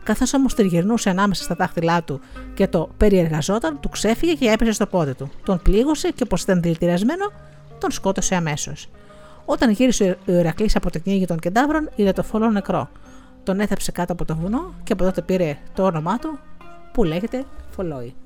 [0.04, 2.20] Καθώς όμως τριγυρνούσε ανάμεσα στα δάχτυλά του
[2.54, 5.32] και το περιεργαζόταν, του ξέφυγε και έπεσε στο πόδι του.
[5.46, 7.32] Τον πλήγωσε και όπω ήταν δηλητηριασμένο,
[7.78, 8.90] τον σκότωσε αμέσως.
[9.46, 12.90] Όταν γύρισε ο Ηρακλής από την κυνήγη των κεντάβρων, είδε το φόλο νεκρό.
[13.44, 16.40] Τον έθαψε κάτω από το βουνό και από τότε πήρε το όνομά του
[16.92, 18.08] που λέγεται Φολόι.
[18.08, 18.21] Και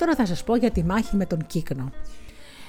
[0.00, 1.92] τώρα θα σας πω για τη μάχη με τον Κύκνο.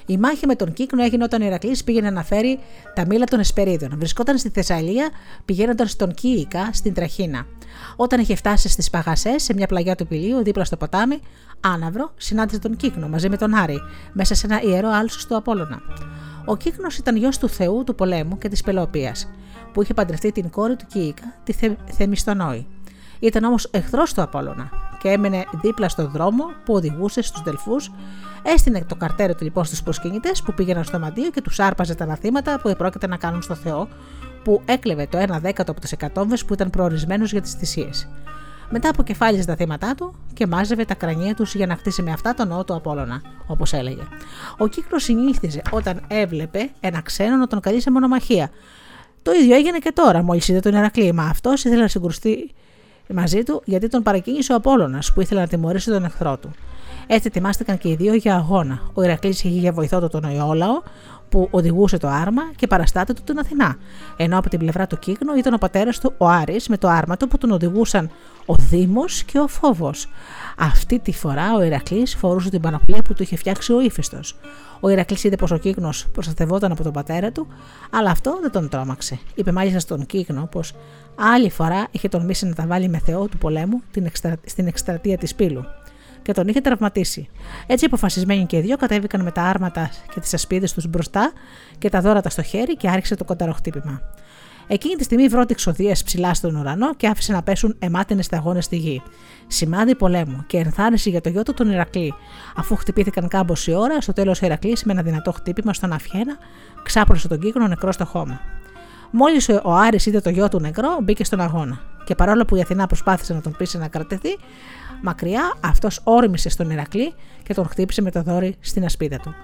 [0.06, 2.58] Η μάχη με τον Κύκνο έγινε όταν ο Ηρακλής πήγαινε να φέρει
[2.94, 3.90] τα μήλα των Εσπερίδων.
[3.98, 5.10] Βρισκόταν στη Θεσσαλία
[5.44, 7.46] πηγαίνοντα στον Κίικα στην Τραχίνα.
[7.96, 11.20] Όταν είχε φτάσει στις Παγασές, σε μια πλαγιά του πηλίου, δίπλα στο ποτάμι,
[11.60, 13.80] άναυρο, συνάντησε τον Κύκνο μαζί με τον Άρη,
[14.12, 15.80] μέσα σε ένα ιερό άλσο του Απόλωνα.
[16.44, 19.14] Ο Κύκνος ήταν γιος του Θεού του πολέμου και της Πελοπία,
[19.72, 21.74] που είχε παντρευτεί την κόρη του Κίικα, τη Θε...
[21.92, 22.66] Θεμιστονόη.
[23.20, 27.90] Ήταν όμως εχθρός του Απόλωνα και έμενε δίπλα στον δρόμο που οδηγούσε στους Δελφούς,
[28.42, 32.06] έστεινε το καρτέρο του λοιπόν στου προσκυνητές που πήγαιναν στο μαντίο και τους άρπαζε τα
[32.06, 33.88] λαθήματα που επρόκειται να κάνουν στο Θεό,
[34.44, 38.08] που έκλεβε το 1 δέκατο από τις εκατόμβες που ήταν προορισμένο για τις θυσίες.
[38.70, 42.34] Μετά αποκεφάλιζε τα θύματα του και μάζευε τα κρανία τους για να χτίσει με αυτά
[42.34, 44.02] τον νόο του Απόλωνα, όπως έλεγε.
[44.58, 48.50] Ο κύκλος συνήθιζε όταν έβλεπε ένα ξένο να τον καλεί σε μονομαχία.
[49.22, 52.50] Το ίδιο έγινε και τώρα, μόλις είδε τον Ερακλή, μα αυτός ήθελε να συγκρουστεί
[53.12, 56.50] μαζί του γιατί τον παρακίνησε ο Απόλωνα που ήθελε να τιμωρήσει τον εχθρό του.
[57.06, 58.80] Έτσι ετοιμάστηκαν και οι δύο για αγώνα.
[58.94, 60.82] Ο Ηρακλής είχε για βοηθό του τον Ιόλαο,
[61.32, 63.76] που οδηγούσε το άρμα και παραστάτε του την Αθηνά.
[64.16, 67.16] Ενώ από την πλευρά του Κύκνου ήταν ο πατέρας του ο Άρης με το άρμα
[67.16, 68.10] του που τον οδηγούσαν
[68.46, 70.08] ο Δήμος και ο Φόβος.
[70.58, 74.20] Αυτή τη φορά ο Ηρακλής φορούσε την πανοπλία που του είχε φτιάξει ο ύφιστο.
[74.84, 77.46] Ο Ηρακλής είδε πως ο Κύκνο προστατευόταν από τον πατέρα του,
[77.90, 79.18] αλλά αυτό δεν τον τρόμαξε.
[79.34, 80.74] Είπε μάλιστα στον Κύκνο πως
[81.14, 83.82] άλλη φορά είχε τολμήσει να τα βάλει με Θεό του πολέμου
[84.44, 85.64] στην εκστρατεία της Πύλου
[86.22, 87.28] και τον είχε τραυματίσει.
[87.66, 91.32] Έτσι, αποφασισμένοι και οι δύο κατέβηκαν με τα άρματα και τις ασπίδες τους μπροστά
[91.78, 94.00] και τα δόρατα στο χέρι και άρχισε το κονταροχτύπημα.
[94.72, 98.76] Εκείνη τη στιγμή βρώτηξε οδεία ψηλά στον ουρανό και άφησε να πέσουν αιμάτινε σταγόνες στη
[98.76, 99.02] γη.
[99.46, 102.14] Σημάδι πολέμου και ενθάρρυνση για το γιο του τον Ηρακλή.
[102.56, 106.36] Αφού χτυπήθηκαν κάμποση ώρα, στο τέλος ο Ηρακλής με ένα δυνατό χτύπημα στον Αφιένα
[106.82, 108.40] ξάπλωσε τον κύκνο νεκρό στο χώμα.
[109.10, 111.80] Μόλις ο Άρης είδε το γιο του νεκρό, μπήκε στον αγώνα.
[112.04, 114.38] Και παρόλο που η Αθηνά προσπάθησε να τον πείσει να κρατηθεί,
[115.02, 119.34] μακριά αυτός όρμησε στον Ηρακλή και τον χτύπησε με το δόρυ στην ασπίδα του.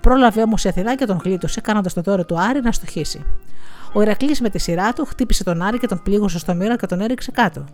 [0.00, 3.24] Πρόλαβε όμως η Αθηνά και τον γλίτωσε, κάνοντας το δόρυ του Άρη να στοχίσει.
[3.96, 6.86] Ο Ηρακλή με τη σειρά του χτύπησε τον Άρη και τον πλήγωσε στο μοίρα και
[6.86, 7.64] τον έριξε κάτω.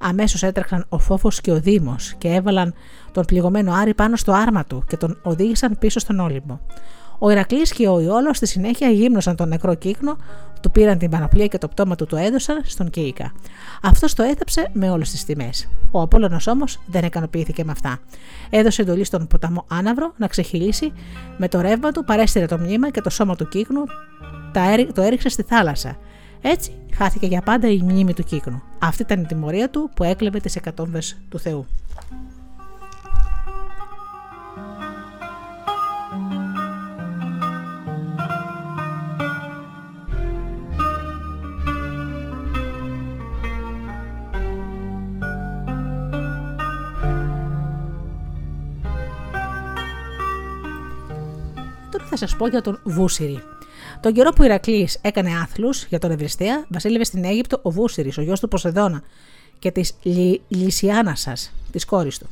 [0.00, 2.74] Αμέσως έτρεξαν ο Φόφος και ο Δήμος και έβαλαν
[3.12, 6.58] τον πληγωμένο Άρη πάνω στο άρμα του και τον οδήγησαν πίσω στον Όλυμπο.
[7.18, 10.16] Ο Ηρακλή και ο Ιόλος στη συνέχεια γύμνωσαν τον νεκρό κύκνο,
[10.60, 13.32] του πήραν την πανοπλία και το πτώμα του το έδωσαν στον Κίικα.
[13.82, 15.68] Αυτός το έθεψε με όλες τις τιμές.
[15.90, 17.98] Ο Απόλυτο όμως δεν ικανοποιήθηκε με αυτά.
[18.50, 20.92] Έδωσε εντολή στον ποταμό Άναυρο να ξεχυλήσει,
[21.36, 23.82] με το ρεύμα του παρέστηρε το μνήμα και το σώμα του κύκνου
[24.94, 25.96] το έριξε στη θάλασσα.
[26.40, 28.62] Έτσι χάθηκε για πάντα η μνήμη του κύκνου.
[28.78, 31.66] Αυτή ήταν η τιμωρία του που έκλεβε τις εκατόμβες του Θεού.
[51.90, 53.42] Τώρα θα σας πω για τον Βούσιρη.
[54.02, 58.12] Τον καιρό που ο Ηρακλής έκανε άθλους για τον Ευρυστέα, βασίλευε στην Αίγυπτο ο Βούσιρη,
[58.18, 59.02] ο γιος του Ποσεδώνα
[59.58, 59.94] και της
[60.48, 62.26] Λυσιάνασας, της κόρης του.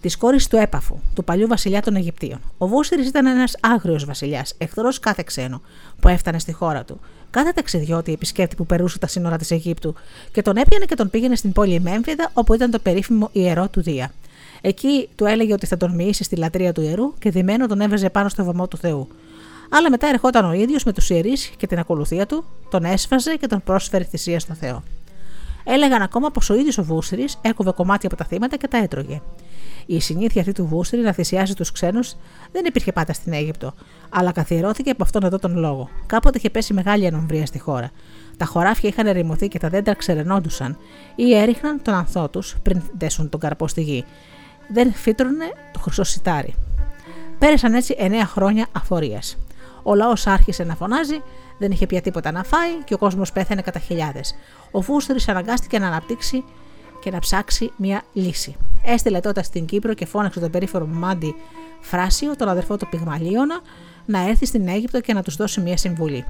[0.00, 2.40] Της κόρης του Έπαφου, του παλιού βασιλιά των Αιγυπτίων.
[2.58, 5.60] Ο Βούσιρη ήταν ένας άγριος βασιλιάς, εχθρός κάθε ξένο
[6.00, 7.00] που έφτανε στη χώρα του.
[7.30, 9.94] Κάθε ταξιδιώτη επισκέπτη που περούσε τα σύνορα της Αιγύπτου
[10.32, 13.82] και τον έπιανε και τον πήγαινε στην πόλη Μέμφυδα, όπου ήταν το περίφημο ιερό του
[13.82, 14.12] Δία.
[14.60, 18.10] Εκεί του έλεγε ότι θα τον μοιήσει στη λατρεία του ιερού και δημένο τον έβαζε
[18.10, 19.08] πάνω στο βωμό του Θεού.
[19.68, 23.46] Αλλά μετά ερχόταν ο ίδιος με τους ιερείς και την ακολουθία του, τον έσφαζε και
[23.46, 24.82] τον πρόσφερε θυσία στο Θεό.
[25.64, 29.20] Έλεγαν ακόμα πως ο ίδιος ο Βούσρη έκοβε κομμάτια από τα θύματα και τα έτρωγε.
[29.86, 32.16] Η συνήθεια αυτή του Βούσρη να θυσιάζει τους ξένους
[32.52, 33.74] δεν υπήρχε πάντα στην Αίγυπτο,
[34.08, 35.88] αλλά καθιερώθηκε από αυτόν εδώ τον λόγο.
[36.06, 37.90] Κάποτε είχε πέσει μεγάλη ανομβρία στη χώρα.
[38.36, 40.78] Τα χωράφια είχαν ερημωθεί και τα δέντρα ξερενόντουσαν
[41.14, 44.04] ή έριχναν τον ανθό τους πριν δέσουν τον καρπό στη γη
[44.68, 46.54] δεν φύτρωνε το χρυσό σιτάρι.
[47.38, 49.38] Πέρασαν έτσι εννέα χρόνια αφορίας.
[49.88, 51.22] Ο λαό άρχισε να φωνάζει,
[51.58, 54.34] δεν είχε πια τίποτα να φάει και ο κόσμος πέθανε κατά χιλιάδες.
[54.70, 56.44] Ο Φούστερης αναγκάστηκε να αναπτύξει
[57.00, 58.56] και να ψάξει μια λύση.
[58.84, 61.34] Έστειλε τότε στην Κύπρο και φώναξε τον περίφορο Μάντι
[61.80, 63.60] Φράσιο, τον αδερφό του Πυγμαλίωνα,
[64.06, 66.24] να έρθει στην Αίγυπτο και να τους δώσει μια συμβουλή.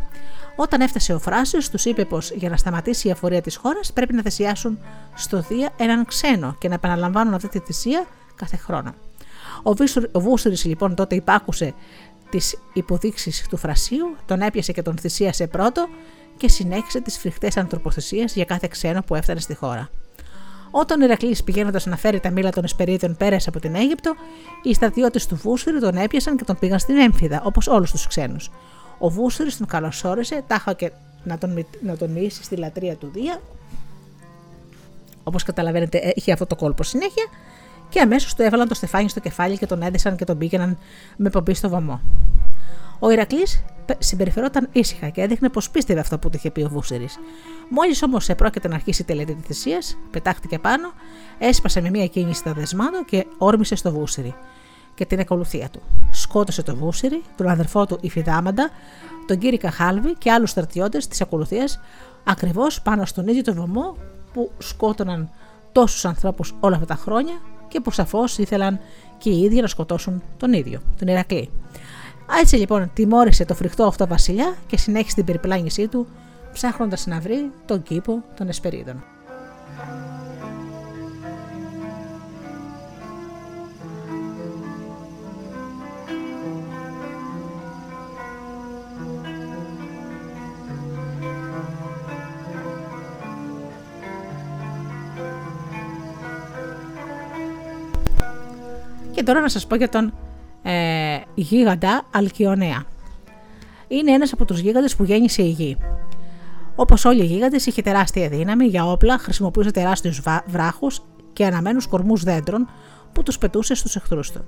[0.57, 4.15] Όταν έφτασε ο Φράσιος, τους είπε πως για να σταματήσει η αφορία της χώρας πρέπει
[4.15, 4.79] να θυσιάσουν
[5.15, 8.07] στο Δία έναν ξένο και να επαναλαμβάνουν αυτή τη θυσία
[8.37, 8.95] κάθε χρόνο.
[10.13, 11.75] Ο Βούσουρης λοιπόν τότε υπάκουσε
[12.31, 15.89] τις υποδείξεις του Φρασίου, τον έπιασε και τον θυσίασε πρώτο
[16.37, 19.91] και συνέχισε τις φρικτές ανθρωποθεσίες για κάθε ξένο που έφτανε στη χώρα.
[20.71, 24.15] Όταν ο Ηρακλής πηγαίνοντας να φέρει τα μήλα των Εσπερίδων πέρασε από την Αίγυπτο,
[24.63, 28.51] οι στρατιώτες του Βούσουρη τον έπιασαν και τον πήγαν στην Έμφυδα, όπως όλους τους ξένους.
[28.99, 30.93] Ο Βούσουρη τον καλωσόρισε, τάχα και
[31.25, 33.41] να τον, να τον μοιήσει στη λατρεία του Δία.
[35.23, 37.25] Όπως καταλαβαίνετε, είχε αυτό το κόλπο συνέχεια
[37.89, 40.79] και αμέσως του έβαλαν το στεφάνι στο κεφάλι και τον έδεσαν και τον πήγαιναν
[41.17, 42.01] με πομπή στο βωμό.
[42.99, 43.65] Ο Ηρακλής
[43.99, 47.09] συμπεριφερόταν ήσυχα και έδειχνε πως πίστευε αυτό που του είχε πει ο Βούσερη.
[47.71, 50.93] Μόλις όμως επρόκειται να αρχίσει η τελετή της θυσίας, πετάχτηκε πάνω,
[51.39, 54.35] έσπασε με μία κίνηση τα δεσμάτων και όρμησε στο Βούσερη
[54.95, 55.81] και την ακολουθία του.
[56.11, 58.71] Σκότωσε τον Βούσερη, τον αδερφό του Ιφιδάμαντα,
[59.27, 61.81] τον κύριο Καχάλβη και άλλους στρατιώτες της ακολουθίας
[62.25, 63.97] ακριβώς πάνω στον ίδιο το βωμό
[64.33, 65.31] που σκότωναν
[65.73, 68.81] τόσους ανθρώπους όλα αυτά τα χρόνια και που σαφώς ήθελαν
[69.19, 71.51] και οι ίδιοι να σκοτώσουν τον ίδιο, τον Ηρακλή.
[72.41, 76.07] Έτσι λοιπόν τιμώρησε το φρικτό αυτό βασιλιά και συνέχισε την περιπλάνησή του
[76.53, 79.05] ψάχνοντας να βρει τον κήπο των Εσπερίδων.
[99.19, 100.15] Και τώρα να σας πω για τον
[100.63, 102.85] ε, γίγαντα Αλκιονέα.
[103.89, 105.77] Είναι ένας από τους γίγαντες που γέννησε η γη.
[106.77, 112.23] Όπως όλοι οι γίγαντες, είχε τεράστια δύναμη για όπλα, χρησιμοποιούσε τεράστιους βράχους και αναμένους κορμούς
[112.23, 112.69] δέντρων
[113.13, 114.45] που τους πετούσε στους εχθρούς του.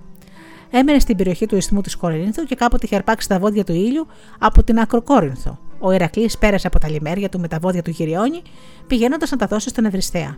[0.71, 4.07] Έμενε στην περιοχή του ισθμού της Κορίνθου και κάποτε είχε αρπάξει τα βόδια του ήλιου
[4.39, 5.59] από την Ακροκόρινθο.
[5.79, 8.43] Ο Ηρακλή πέρασε από τα λιμέρια του με τα βόδια του Γυριώνη,
[8.87, 10.37] πηγαίνοντας να τα δώσει στον Ευρυστέα.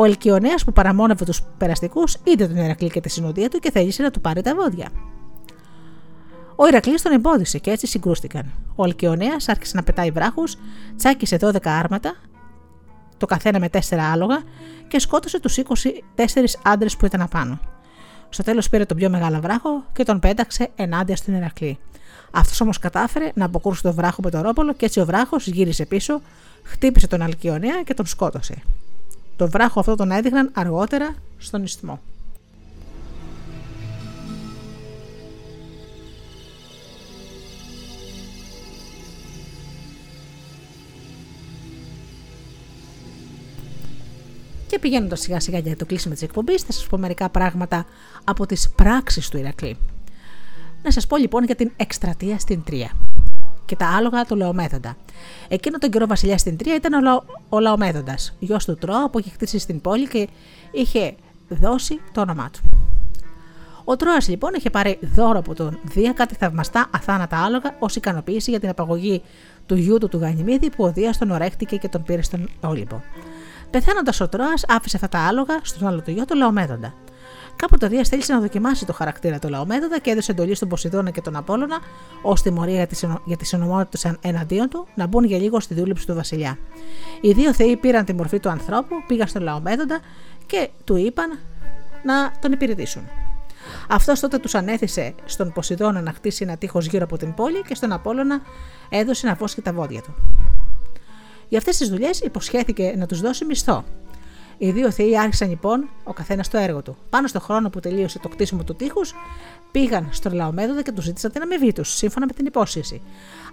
[0.00, 4.02] Ο Ελκιονέα που παραμόνευε τους περαστικούς είδε τον Ηρακλή και τη συνοδεία του και θέλησε
[4.02, 4.88] να του πάρει τα βόδια.
[6.56, 8.52] Ο Ηρακλής τον εμπόδισε και έτσι συγκρούστηκαν.
[8.74, 10.56] Ο Αλκιονέα άρχισε να πετάει βράχους,
[10.96, 12.14] τσάκισε 12 άρματα,
[13.16, 13.78] το καθένα με 4
[14.12, 14.42] άλογα
[14.88, 15.64] και σκότωσε τους 24
[16.62, 17.60] άντρες που ήταν απάνω.
[18.28, 21.78] Στο τέλος πήρε τον πιο μεγάλο βράχο και τον πέταξε ενάντια στον Ηρακλή.
[22.30, 25.86] Αυτός όμως κατάφερε να αποκρούσει τον βράχο με το ρόπολο και έτσι ο βράχος γύρισε
[25.86, 26.20] πίσω,
[26.62, 28.62] χτύπησε τον Αλκιονέα και τον σκότωσε.
[29.38, 32.00] Το βράχο αυτό τον έδειχναν αργότερα στον ισθμό.
[44.66, 47.86] Και πηγαίνοντας σιγά σιγά για το κλείσιμο της εκπομπής, θα σας πω μερικά πράγματα
[48.24, 49.76] από τις πράξεις του Ηρακλή.
[50.82, 52.90] Να σας πω λοιπόν για την εκστρατεία στην Τρία
[53.68, 54.96] και τα άλογα του Λεομέδοντα.
[55.48, 57.22] Εκείνο τον καιρό βασιλιά στην Τρία ήταν ο, Λα...
[57.48, 60.28] ο Λαομέδοντα, γιος του Τρόα που είχε χτίσει στην πόλη και
[60.70, 61.14] είχε
[61.48, 62.60] δώσει το όνομά του.
[63.84, 68.50] Ο Τρόας λοιπόν είχε πάρει δώρο από τον Δία κάτι θαυμαστά αθάνατα άλογα ως ικανοποίηση
[68.50, 69.22] για την απαγωγή
[69.66, 73.00] του γιού του του Γανιμίδη που ο Δίας τον ορέχτηκε και τον πήρε στον Όλυμπο.
[73.70, 76.94] Πεθαίνοντα ο Τρόας, άφησε αυτά τα άλογα στον άλλο του γιο του Λαομέδοντα.
[77.58, 81.10] Κάποτε ο Δίας θέλησε να δοκιμάσει το χαρακτήρα του Λαομέδοντα και έδωσε εντολή στον Ποσειδώνα
[81.10, 81.78] και τον Απόλωνα,
[82.22, 82.88] ω τιμωρία
[83.24, 86.58] για τις ενωμότητε εναντίον του, να μπουν για λίγο στη δούληψη του Βασιλιά.
[87.20, 90.00] Οι δύο θεοί πήραν τη μορφή του ανθρώπου, πήγαν στον Λαομέδοντα
[90.46, 91.38] και του είπαν
[92.02, 93.02] να τον υπηρετήσουν.
[93.88, 97.74] Αυτός τότε τους ανέθεσε στον Ποσειδώνα να χτίσει ένα τείχος γύρω από την πόλη και
[97.74, 98.40] στον Απόλωνα
[98.88, 100.14] έδωσε να βόσκει τα βόδια του.
[101.48, 103.84] Για αυτές τις δουλειές υποσχέθηκε να τους δώσει μισθό.
[104.58, 106.96] Οι δύο θεοί άρχισαν λοιπόν ο καθένας το έργο του.
[107.10, 109.14] Πάνω στο χρόνο που τελείωσε το κτίσιμο του τείχους,
[109.70, 113.00] πήγαν στον Λαομέδοντα και τους ζήτησαν την αμοιβή τους, σύμφωνα με την υπόσχεση.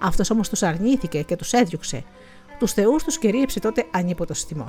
[0.02, 2.04] Αυτός όμως τους αρνήθηκε και τους έδιωξε.
[2.60, 4.68] Τους θεούς τους κυρίεψε τότε ανίποτο τιμό.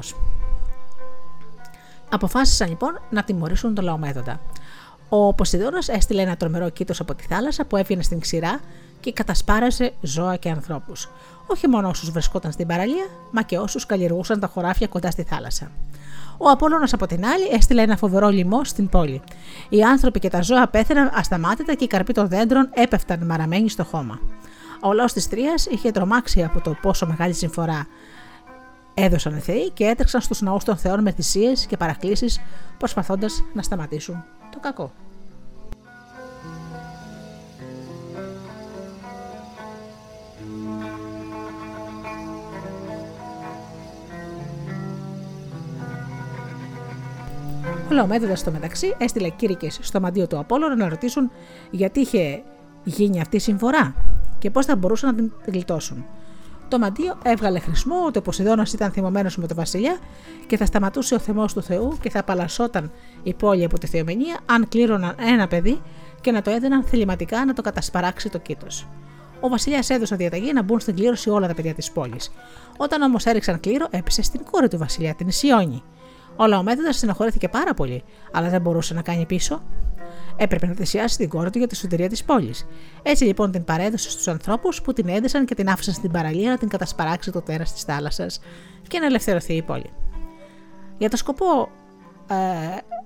[2.10, 4.40] Αποφάσισαν λοιπόν να τιμωρήσουν τον Λαομέδοντα.
[5.08, 8.60] Ο Ποσειδώνας έστειλε ένα τρομερό κήτος από τη θάλασσα που έβγαινε στην ξηρά
[9.00, 11.08] και κατασπάρασε ζώα και ανθρώπους
[11.46, 15.70] όχι μόνο όσους βρισκόταν στην παραλία, μα και όσους καλλιεργούσαν τα χωράφια κοντά στη θάλασσα.
[16.38, 19.22] Ο Απόλλωνας από την άλλη έστειλε ένα φοβερό λοιμό στην πόλη.
[19.68, 23.84] Οι άνθρωποι και τα ζώα πέθαιναν ασταμάτητα και οι καρποί των δέντρων έπεφταν μαραμένοι στο
[23.84, 24.20] χώμα.
[24.80, 27.86] Ο λαός της Τρίας είχε τρομάξει από το πόσο μεγάλη συμφορά
[28.98, 32.40] έδωσαν οι Θεοί και έτρεξαν στους ναούς των Θεών με θυσίες και παρακλήσεις
[32.78, 34.92] προσπαθώντας να σταματήσουν το κακό.
[47.90, 51.30] Ο Λαομέδοντα στο μεταξύ έστειλε κήρυκες στο μαντίο του Απόλλωνα να ρωτήσουν
[51.70, 52.42] γιατί είχε
[52.84, 53.94] γίνει αυτή η συμφορά
[54.38, 56.04] και πώς θα μπορούσαν να την γλιτώσουν.
[56.68, 59.98] Το μαντίο έβγαλε χρησμό ότι ο Ποσειδώνα ήταν θυμωμένος με τον Βασιλιά
[60.46, 62.90] και θα σταματούσε ο θεμό του Θεού και θα απαλλασσόταν
[63.22, 65.80] η πόλη από τη θεομηνία αν κλήρωναν ένα παιδί
[66.20, 68.86] και να το έδιναν θεληματικά να το κατασπαράξει το κήτος.
[69.40, 72.30] Ο Βασιλιάς έδωσε διαταγή να μπουν στην κλήρωση όλα τα παιδιά της πόλης.
[72.76, 75.82] Όταν όμως έριξαν κλήρο, έπεσε στην κόρη του Βασιλιά, την Ισιόνη.
[76.36, 78.02] Ο Λαομέδοντας στενοχωρέθηκε πάρα πολύ,
[78.32, 79.62] αλλά δεν μπορούσε να κάνει πίσω.
[80.36, 82.66] Έπρεπε να θυσιάσει την κόρη του για τη σωτηρία της πόλης.
[83.02, 86.58] Έτσι λοιπόν την παρέδωσε στους ανθρώπους που την έδεσαν και την άφησαν στην παραλία να
[86.58, 88.40] την κατασπαράξει το τέρας της θάλασσας
[88.88, 89.90] και να ελευθερωθεί η πόλη.
[90.98, 91.68] Για το σκοπό
[92.30, 92.34] ε,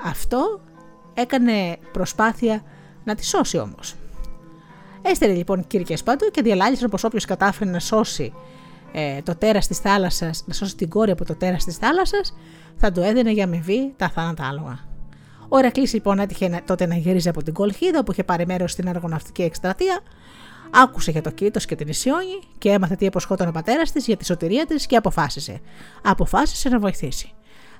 [0.04, 0.60] αυτό
[1.14, 2.62] έκανε προσπάθεια
[3.04, 3.94] να τη σώσει όμως.
[5.02, 8.32] Έστερε λοιπόν κύρκε παντού και διαλάλησαν πως όποιος κατάφερε να σώσει
[8.92, 12.34] ε, το τέρας της θάλασσας, να σώσει την κόρη από το τέρας της θάλασσας,
[12.80, 14.78] θα του έδινε για αμοιβή τα θάνατα άλογα.
[15.48, 18.88] Ο Ερακλής λοιπόν έτυχε τότε να γυρίζει από την Κολχίδα που είχε πάρει μέρος στην
[18.88, 20.00] αργοναυτική εκστρατεία,
[20.70, 24.16] άκουσε για το Κίτο και την Ισιόνη και έμαθε τι υποσχόταν ο πατέρας της για
[24.16, 25.60] τη σωτηρία της και αποφάσισε.
[26.02, 27.32] Αποφάσισε να βοηθήσει.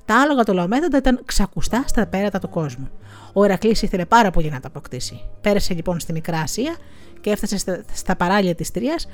[0.05, 2.91] Τα άλογα του Λαομέδοντα ήταν ξακουστά στα πέρατα του κόσμου.
[3.33, 5.21] Ο Ερακλής ήθελε πάρα πολύ να τα αποκτήσει.
[5.41, 6.77] Πέρασε λοιπόν στη Μικρά Ασία
[7.21, 9.07] και έφτασε στα, στα παράλια της Τρίας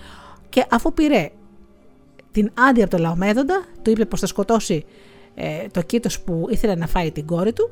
[0.49, 1.31] και αφού πήρε
[2.31, 4.85] την άδεια από το Λαομέδοντα, του είπε πως θα σκοτώσει
[5.39, 7.71] ε, το κήτος που ήθελε να φάει την κόρη του.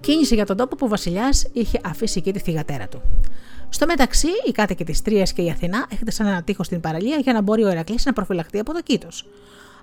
[0.00, 3.02] Κίνησε για τον τόπο που ο Βασιλιάς είχε αφήσει εκεί τη θηγατέρα του.
[3.68, 7.32] Στο μεταξύ, οι κάτοικοι της Τρίας και η Αθηνά έχτισαν ένα τείχος στην παραλία για
[7.32, 9.26] να μπορεί ο Ερακλής να προφυλαχτεί από το κήτος.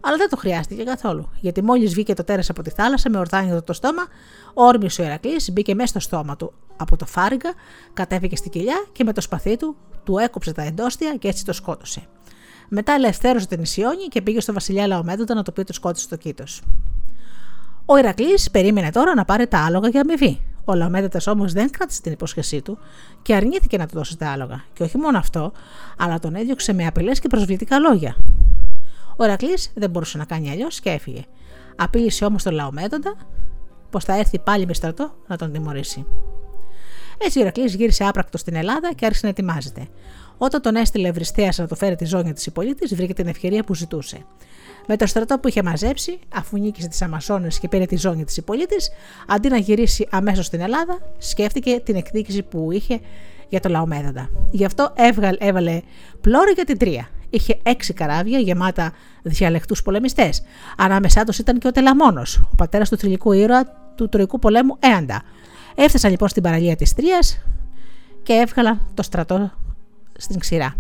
[0.02, 3.64] Αλλά δεν το χρειάστηκε καθόλου, γιατί μόλις βγήκε το τέρας από τη θάλασσα με ορδάνιο
[3.64, 4.08] το στόμα,
[4.54, 7.54] όρμησε ο Ερακλής, μπήκε μέσα στο στόμα του από το φάριγγα,
[7.94, 11.54] κατέβηκε στην κοιλιά και με το σπαθί του του έκοψε τα εντόστια και έτσι το
[11.54, 12.08] σκότωσε.
[12.70, 16.16] Μετά ελευθέρωσε την Ισιόνη και πήγε στο βασιλιά Λαομέδοντα να το πει το σκότωσε το
[16.16, 16.44] κήτο.
[17.86, 20.42] Ο Ηρακλής περίμενε τώρα να πάρει τα άλογα για αμοιβή.
[20.66, 22.78] Ο Λαομέδοντα όμως δεν κράτησε την υπόσχεσή του
[23.22, 24.64] και αρνήθηκε να του δώσει τα άλογα.
[24.74, 25.52] Και όχι μόνο αυτό,
[25.98, 28.16] αλλά τον έδιωξε με απειλές και προσβλητικά λόγια.
[29.18, 31.26] Ο Ηρακλής δεν μπορούσε να κάνει αλλιώς και έφυγε.
[31.76, 33.16] Απείλησε όμως τον Λαομέδοντα
[33.90, 36.06] πως θα έρθει πάλι με στρατό να τον τιμωρήσει.
[37.18, 39.88] Έτσι ο Ηρακλής γύρισε άπρακτο στην Ελλάδα και άρχισε να ετοιμάζεται.
[40.38, 43.76] Όταν τον έστειλε Ευρυστέας να το φέρει τη ζώνη της Υπολίτης, βρήκε την ευκαιρία που
[43.76, 44.26] ζητούσε.
[44.88, 48.38] Με το στρατό που είχε μαζέψει, αφού νίκησε τις Αμασόνε και πήρε τη ζώνη της
[48.38, 48.90] Υπολίτης,
[49.28, 53.00] αντί να γυρίσει αμέσως στην Ελλάδα, σκέφτηκε την εκδίκηση που είχε
[53.50, 54.30] για το Λαομέδοντα.
[54.52, 55.82] Γι' αυτό έβγαλε, έβαλε
[56.22, 57.10] πλώρη για την τρία.
[57.30, 58.94] Είχε έξι καράβια γεμάτα
[59.24, 60.44] διαλεκτούς πολεμιστές.
[60.78, 65.22] Ανάμεσά τους ήταν και ο Τελαμόνος, ο πατέρας του θηλυκού ήρωα του Τροϊκού πολέμου Έαντα.
[65.76, 67.42] Έφτασαν λοιπόν στην παραλία της Τρίας
[68.24, 69.52] και έβγαλαν το στρατό
[70.18, 70.76] στην ξηρά.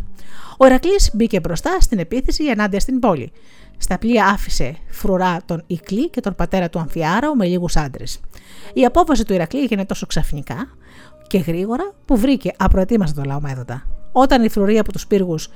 [0.57, 3.31] Ο Ερακλής μπήκε μπροστά στην επίθεση ενάντια στην πόλη.
[3.77, 8.19] Στα πλοία άφησε φρουρά τον Ικλή και τον πατέρα του Αμφιάραου με λίγους άντρες.
[8.73, 10.67] Η απόφαση του Ηρακλή έγινε τόσο ξαφνικά
[11.27, 13.85] και γρήγορα που βρήκε απροετοίμαστο το Λαομέδοντα.
[14.11, 15.49] Όταν η φρουρή από τους πύργους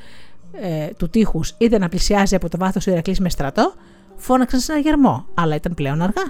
[0.51, 3.73] ε, του τείχους είδε να πλησιάζει από το βάθος του Ηρακλή με στρατό,
[4.15, 6.23] φώναξαν σε ένα γερμό, αλλά ήταν πλέον αργά.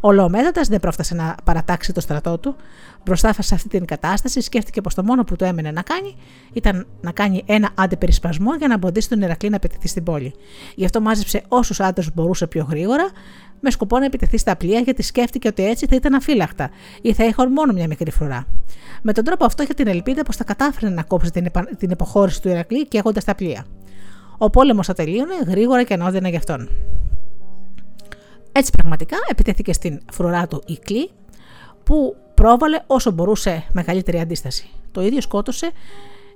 [0.00, 2.56] Ο Λαομέδοντα δεν πρόφτασε να παρατάξει το στρατό του.
[3.04, 6.16] Μπροστά σε αυτή την κατάσταση, σκέφτηκε πως το μόνο που του έμενε να κάνει
[6.52, 10.34] ήταν να κάνει ένα αντιπερισπασμό για να εμποδίσει τον Ηρακλή να επιτεθεί στην πόλη.
[10.74, 13.10] Γι' αυτό μάζεψε όσους άντρες μπορούσε πιο γρήγορα,
[13.60, 16.70] με σκοπό να επιτεθεί στα πλοία, γιατί σκέφτηκε ότι έτσι θα ήταν αφύλακτα
[17.02, 18.46] ή θα είχαν μόνο μια μικρή φρουρά.
[19.02, 22.42] Με τον τρόπο αυτό είχε την ελπίδα πως θα κατάφερε να κόψει την, την υποχώρηση
[22.42, 23.66] του Ηρακλή και έχοντα τα πλοία.
[24.38, 26.68] Ο πόλεμος θα τελείωνε γρήγορα και ανώδυνα γι' αυτόν.
[28.52, 31.10] Έτσι πραγματικά επιτέθηκε στην φρουρά του Ικλή
[31.84, 34.70] που πρόβαλε όσο μπορούσε μεγαλύτερη αντίσταση.
[34.92, 35.70] Το ίδιο σκότωσε,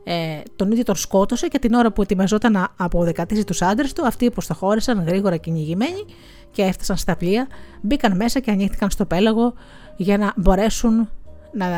[0.04, 4.06] ε, τον ίδιο τον σκότωσε και την ώρα που ετοιμαζόταν να αποδεκατήσει τους άντρες του,
[4.06, 6.04] αυτοί υποστοχώρησαν γρήγορα κυνηγημένοι
[6.50, 7.46] και έφτασαν στα πλοία,
[7.80, 9.54] μπήκαν μέσα και ανοίχθηκαν στο πέλαγο
[9.96, 11.08] για να μπορέσουν
[11.52, 11.68] να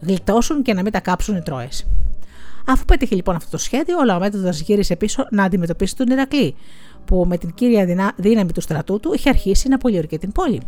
[0.00, 1.86] γλιτώσουν και να μην τα κάψουν οι Τρόες.
[2.66, 6.54] Αφού πέτυχε λοιπόν αυτό το σχέδιο, ο Λαομέτωδας γύρισε πίσω να αντιμετωπίσει τον Ηρακλή,
[7.06, 10.60] που με την κύρια δύναμη του στρατού του είχε αρχίσει να πολιορκεί την πόλη.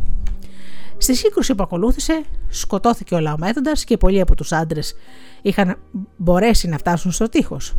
[0.97, 4.95] Στη σύγκρουση που ακολούθησε, σκοτώθηκε ο Λαομέδοντας και πολλοί από τους άντρες
[5.41, 5.77] είχαν
[6.17, 7.75] μπορέσει να φτάσουν στο τείχος.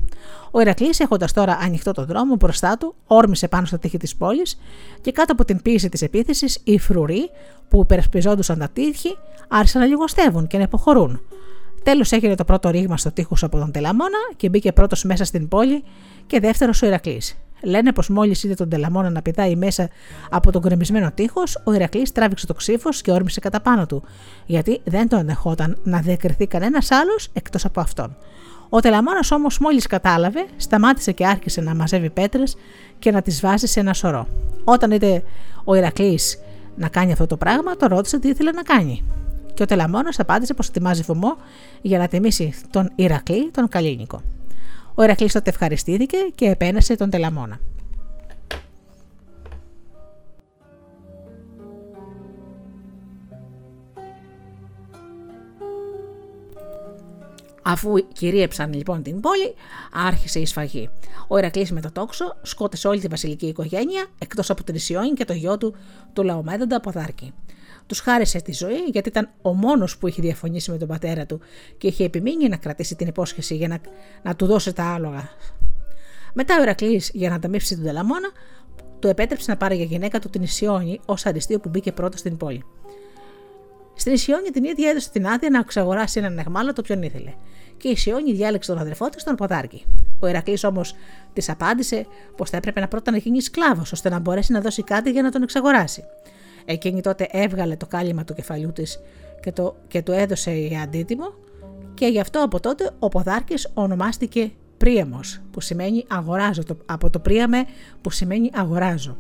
[0.50, 4.58] Ο Ηρακλής, έχοντας τώρα ανοιχτό τον δρόμο μπροστά του, όρμησε πάνω στο τείχη της πόλης
[5.00, 7.30] και κάτω από την πίεση της επίθεσης, οι φρουροί
[7.68, 9.16] που υπερασπιζόντουσαν τα τείχη
[9.48, 11.20] άρχισαν να λιγοστεύουν και να υποχωρούν.
[11.82, 15.48] Τέλος έγινε το πρώτο ρήγμα στο τείχος από τον Τελαμόνα και μπήκε πρώτος μέσα στην
[15.48, 15.84] πόλη
[16.26, 17.38] και δεύτερος ο Ηρακλής.
[17.62, 19.88] Λένε πως μόλις είδε τον Τελαμόνα να πηδάει μέσα
[20.30, 24.02] από τον γκρεμισμένο τείχος, ο Ηρακλής τράβηξε το ξύφος και όρμησε κατά πάνω του,
[24.46, 28.16] γιατί δεν τον ενεχόταν να διακριθεί κανένας άλλος εκτός από αυτόν.
[28.68, 32.56] Ο Τελαμόνας όμως μόλις κατάλαβε, σταμάτησε και άρχισε να μαζεύει πέτρες
[32.98, 34.26] και να τις βάζει σε ένα σωρό.
[34.64, 35.22] Όταν είδε
[35.64, 36.38] ο Ηρακλής
[36.76, 39.04] να κάνει αυτό το πράγμα, το ρώτησε τι ήθελε να κάνει.
[39.54, 41.36] Και ο Τελαμόνας απάντησε πως ετοιμάζει βωμό
[41.82, 44.22] για να τιμήσει τον Ηρακλή, τον Καλίνικο.
[44.98, 47.60] Ο Ηρακλής τότε ευχαριστήθηκε και επένεσε τον Τελαμόνα.
[57.62, 59.54] Αφού κυρίεψαν λοιπόν την πόλη,
[59.92, 60.90] άρχισε η σφαγή.
[61.28, 65.24] Ο Ηρακλής με το τόξο σκότωσε όλη τη βασιλική οικογένεια, εκτός από την Ισιόνη και
[65.24, 65.74] το γιο του,
[66.12, 67.32] του Λαομέδοντα Ποδάρκη
[67.88, 71.40] τους χάρισε τη ζωή γιατί ήταν ο μόνος που είχε διαφωνήσει με τον πατέρα του
[71.78, 73.78] και είχε επιμείνει να κρατήσει την υπόσχεση για να,
[74.22, 75.28] να του δώσει τα άλογα.
[76.34, 78.28] Μετά ο Ηρακλή, για να ανταμείψει τον Τελαμόνα,
[78.98, 82.36] του επέτρεψε να πάρει για γυναίκα του την Ισιόνη ως αριστείο που μπήκε πρώτος στην
[82.36, 82.64] πόλη.
[83.94, 87.32] Στην Ισιόνια την ίδια έδωσε την άδεια να εξαγοράσει έναν εχμάλωτο ποιον ήθελε.
[87.76, 89.84] Και η Ισιόνια διάλεξε τον αδερφό της, τον Ποδάρκη.
[90.20, 90.94] Ο Ηρακλή όμως
[91.32, 92.06] της απάντησε
[92.36, 95.22] πως θα έπρεπε να πρώτα να γίνει σκλάβος, ώστε να μπορέσει να δώσει κάτι για
[95.22, 96.04] να τον εξαγοράσει.
[96.70, 99.00] Εκείνη τότε έβγαλε το κάλυμα του κεφαλιού της
[99.40, 101.32] και το, και το έδωσε για αντίτιμο,
[101.94, 107.64] και γι' αυτό από τότε ο Ποδάρκης ονομάστηκε Πρίαμος, που σημαίνει αγοράζω, από το Πρίαμε
[108.00, 109.16] που σημαίνει αγοράζω.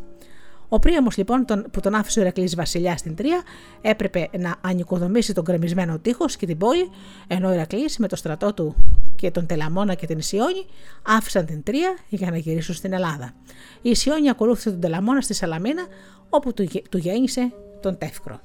[0.68, 3.42] Ο Πρίαμος λοιπόν που τον άφησε ο Ηρακλής βασιλιά στην Τρία
[3.80, 6.90] έπρεπε να ανοικοδομήσει τον κρεμισμένο τείχος και την πόλη,
[7.26, 8.74] ενώ ο Ηρακλής με το στρατό του
[9.18, 10.66] και τον Τελαμόνα και την Ισιόνη
[11.02, 13.34] άφησαν την Τρία για να γυρίσουν στην Ελλάδα.
[13.82, 15.86] Η Ισιόνη ακολούθησε τον Τελαμόνα στη Σαλαμίνα
[16.28, 18.40] όπου του, του γέννησε τον Τεύκρο.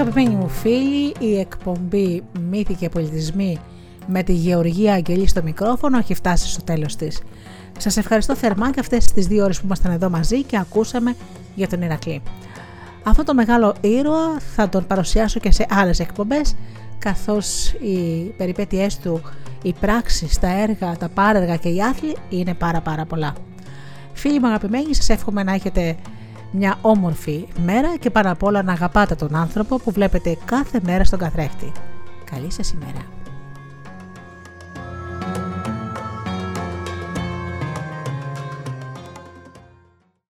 [0.00, 3.58] Αγαπημένοι μου φίλοι, η εκπομπή Μύθοι και Πολιτισμοί
[4.06, 7.22] με τη Γεωργία Αγγελή στο μικρόφωνο έχει φτάσει στο τέλος της.
[7.78, 11.16] Σας ευχαριστώ θερμά και αυτές τις δύο ώρες που ήμασταν εδώ μαζί και ακούσαμε
[11.54, 12.22] για τον Ηρακλή.
[13.02, 16.56] Αυτό το μεγάλο ήρωα θα τον παρουσιάσω και σε άλλες εκπομπές
[16.98, 19.20] καθώς οι περιπέτειές του,
[19.62, 23.34] οι πράξεις, τα έργα, τα πάρεργα και οι άθλοι είναι πάρα πάρα πολλά.
[24.12, 25.96] Φίλοι μου αγαπημένοι, σας εύχομαι να έχετε
[26.50, 31.04] μια όμορφη μέρα και πάνω απ' όλα να αγαπάτε τον άνθρωπο που βλέπετε κάθε μέρα
[31.04, 31.72] στον καθρέφτη.
[32.24, 33.17] Καλή σας ημέρα.